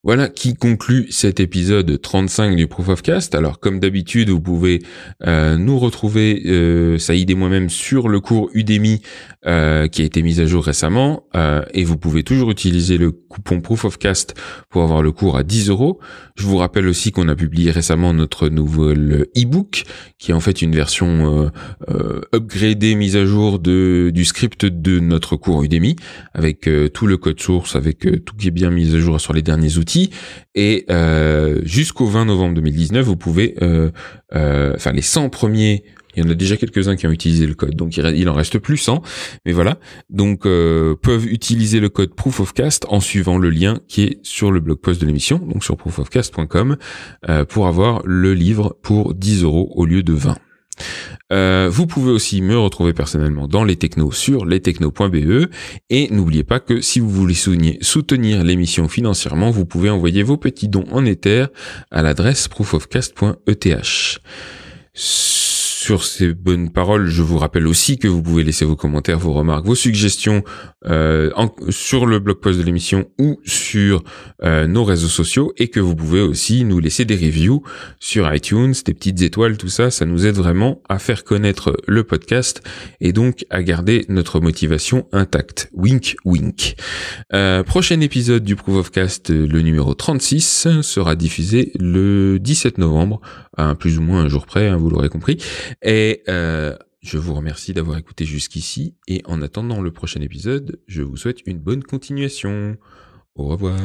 Voilà 0.04 0.28
qui 0.28 0.54
conclut 0.56 1.06
cet 1.10 1.38
épisode 1.38 2.02
35 2.02 2.56
du 2.56 2.66
Proof 2.66 2.88
of 2.88 3.02
Cast. 3.02 3.36
Alors 3.36 3.60
comme 3.60 3.78
d'habitude, 3.78 4.30
vous 4.30 4.40
pouvez 4.40 4.82
euh, 5.24 5.56
nous 5.56 5.78
retrouver, 5.78 6.42
euh, 6.46 6.98
Saïd 6.98 7.30
et 7.30 7.36
moi-même, 7.36 7.70
sur 7.70 8.08
le 8.08 8.18
cours 8.18 8.50
Udemy 8.52 9.00
euh, 9.46 9.86
qui 9.86 10.02
a 10.02 10.04
été 10.04 10.22
mis 10.22 10.40
à 10.40 10.46
jour 10.46 10.64
récemment. 10.64 11.28
Euh, 11.36 11.62
et 11.72 11.84
vous 11.84 11.98
pouvez 11.98 12.24
toujours 12.24 12.50
utiliser 12.50 12.98
le 12.98 13.12
coupon 13.12 13.60
Proof 13.60 13.84
of 13.84 13.96
Cast 13.96 14.34
pour 14.70 14.82
avoir 14.82 15.02
le 15.02 15.12
cours 15.12 15.36
à 15.36 15.44
10 15.44 15.68
euros. 15.68 16.00
Je 16.34 16.46
vous 16.46 16.56
rappelle 16.56 16.88
aussi 16.88 17.12
qu'on 17.12 17.28
a 17.28 17.36
publié 17.36 17.70
récemment 17.70 18.12
notre 18.12 18.48
nouvel 18.48 19.28
e-book, 19.38 19.84
qui 20.18 20.32
est 20.32 20.34
en 20.34 20.40
fait 20.40 20.62
une 20.62 20.74
version 20.74 21.52
upgradée, 22.32 22.96
mise 22.96 23.16
à 23.16 23.24
jour 23.24 23.58
de 23.58 24.10
du 24.12 24.24
script 24.24 24.64
de 24.64 24.98
notre 24.98 25.36
cours 25.36 25.62
Udemy, 25.62 25.94
avec 26.34 26.68
tout 26.92 27.06
le 27.06 27.16
code 27.18 27.40
source, 27.40 27.76
avec 27.76 28.00
tout 28.00 28.34
qui 28.36 28.48
est 28.48 28.52
bien 28.52 28.70
mis 28.70 28.96
à 28.96 28.98
jour 28.98 29.20
sur 29.20 29.32
les 29.32 29.42
derniers 29.42 29.76
outils. 29.76 29.91
Et 30.54 30.86
jusqu'au 31.64 32.06
20 32.06 32.26
novembre 32.26 32.54
2019, 32.54 33.04
vous 33.04 33.16
pouvez, 33.16 33.54
enfin 34.32 34.92
les 34.92 35.02
100 35.02 35.30
premiers 35.30 35.84
il 36.14 36.24
y 36.24 36.26
en 36.26 36.30
a 36.30 36.34
déjà 36.34 36.56
quelques-uns 36.56 36.96
qui 36.96 37.06
ont 37.06 37.10
utilisé 37.10 37.46
le 37.46 37.54
code, 37.54 37.74
donc 37.74 37.96
il 37.96 38.28
en 38.28 38.34
reste 38.34 38.58
plus 38.58 38.76
100. 38.76 39.02
Mais 39.46 39.52
voilà, 39.52 39.78
donc 40.10 40.46
euh, 40.46 40.94
peuvent 40.94 41.26
utiliser 41.26 41.80
le 41.80 41.88
code 41.88 42.14
Proof 42.14 42.40
of 42.40 42.52
en 42.88 43.00
suivant 43.00 43.38
le 43.38 43.50
lien 43.50 43.78
qui 43.88 44.02
est 44.04 44.18
sur 44.22 44.50
le 44.50 44.60
blog 44.60 44.78
post 44.78 45.00
de 45.00 45.06
l'émission, 45.06 45.38
donc 45.38 45.64
sur 45.64 45.76
proofofcast.com, 45.76 46.76
euh, 47.28 47.44
pour 47.44 47.66
avoir 47.66 48.02
le 48.04 48.34
livre 48.34 48.76
pour 48.82 49.14
10 49.14 49.44
euros 49.44 49.72
au 49.74 49.86
lieu 49.86 50.02
de 50.02 50.12
20. 50.12 50.36
Euh, 51.32 51.68
vous 51.70 51.86
pouvez 51.86 52.10
aussi 52.10 52.42
me 52.42 52.58
retrouver 52.58 52.92
personnellement 52.92 53.48
dans 53.48 53.64
les 53.64 53.76
technos 53.76 54.12
sur 54.12 54.44
lestechno.be 54.44 55.48
et 55.90 56.08
n'oubliez 56.10 56.44
pas 56.44 56.60
que 56.60 56.80
si 56.80 57.00
vous 57.00 57.10
voulez 57.10 57.34
soutenir 57.80 58.44
l'émission 58.44 58.88
financièrement, 58.88 59.50
vous 59.50 59.66
pouvez 59.66 59.90
envoyer 59.90 60.22
vos 60.22 60.36
petits 60.36 60.68
dons 60.68 60.86
en 60.90 61.04
Ether 61.04 61.46
à 61.90 62.02
l'adresse 62.02 62.48
proofofcast.eth 62.48 64.18
sur 65.82 66.04
ces 66.04 66.32
bonnes 66.32 66.70
paroles, 66.70 67.08
je 67.08 67.22
vous 67.22 67.38
rappelle 67.38 67.66
aussi 67.66 67.98
que 67.98 68.06
vous 68.06 68.22
pouvez 68.22 68.44
laisser 68.44 68.64
vos 68.64 68.76
commentaires, 68.76 69.18
vos 69.18 69.32
remarques, 69.32 69.66
vos 69.66 69.74
suggestions 69.74 70.44
euh, 70.86 71.30
sur 71.70 72.06
le 72.06 72.20
blog 72.20 72.38
post 72.38 72.56
de 72.56 72.62
l'émission 72.62 73.06
ou 73.18 73.40
sur 73.44 74.04
euh, 74.44 74.68
nos 74.68 74.84
réseaux 74.84 75.08
sociaux 75.08 75.52
et 75.56 75.68
que 75.68 75.80
vous 75.80 75.96
pouvez 75.96 76.20
aussi 76.20 76.64
nous 76.64 76.78
laisser 76.78 77.04
des 77.04 77.16
reviews 77.16 77.64
sur 77.98 78.32
iTunes, 78.32 78.74
des 78.84 78.94
petites 78.94 79.22
étoiles, 79.22 79.56
tout 79.56 79.68
ça, 79.68 79.90
ça 79.90 80.06
nous 80.06 80.24
aide 80.24 80.36
vraiment 80.36 80.80
à 80.88 81.00
faire 81.00 81.24
connaître 81.24 81.76
le 81.88 82.04
podcast 82.04 82.62
et 83.00 83.12
donc 83.12 83.44
à 83.50 83.64
garder 83.64 84.04
notre 84.08 84.38
motivation 84.38 85.08
intacte. 85.10 85.68
Wink, 85.72 86.14
wink. 86.24 86.76
Euh, 87.34 87.64
prochain 87.64 88.00
épisode 88.00 88.44
du 88.44 88.54
Proof 88.54 88.76
of 88.76 88.90
Cast, 88.92 89.30
le 89.30 89.60
numéro 89.62 89.94
36, 89.94 90.80
sera 90.82 91.16
diffusé 91.16 91.72
le 91.80 92.38
17 92.38 92.78
novembre, 92.78 93.20
à 93.56 93.74
plus 93.74 93.98
ou 93.98 94.02
moins 94.02 94.22
un 94.22 94.28
jour 94.28 94.46
près, 94.46 94.68
hein, 94.68 94.76
vous 94.76 94.88
l'aurez 94.88 95.08
compris. 95.08 95.38
Et 95.82 96.22
euh, 96.28 96.76
je 97.00 97.18
vous 97.18 97.34
remercie 97.34 97.72
d'avoir 97.72 97.98
écouté 97.98 98.24
jusqu'ici 98.24 98.94
et 99.08 99.22
en 99.24 99.42
attendant 99.42 99.80
le 99.80 99.90
prochain 99.90 100.20
épisode, 100.20 100.80
je 100.86 101.02
vous 101.02 101.16
souhaite 101.16 101.46
une 101.46 101.58
bonne 101.58 101.82
continuation. 101.82 102.76
Au 103.34 103.46
revoir. 103.46 103.78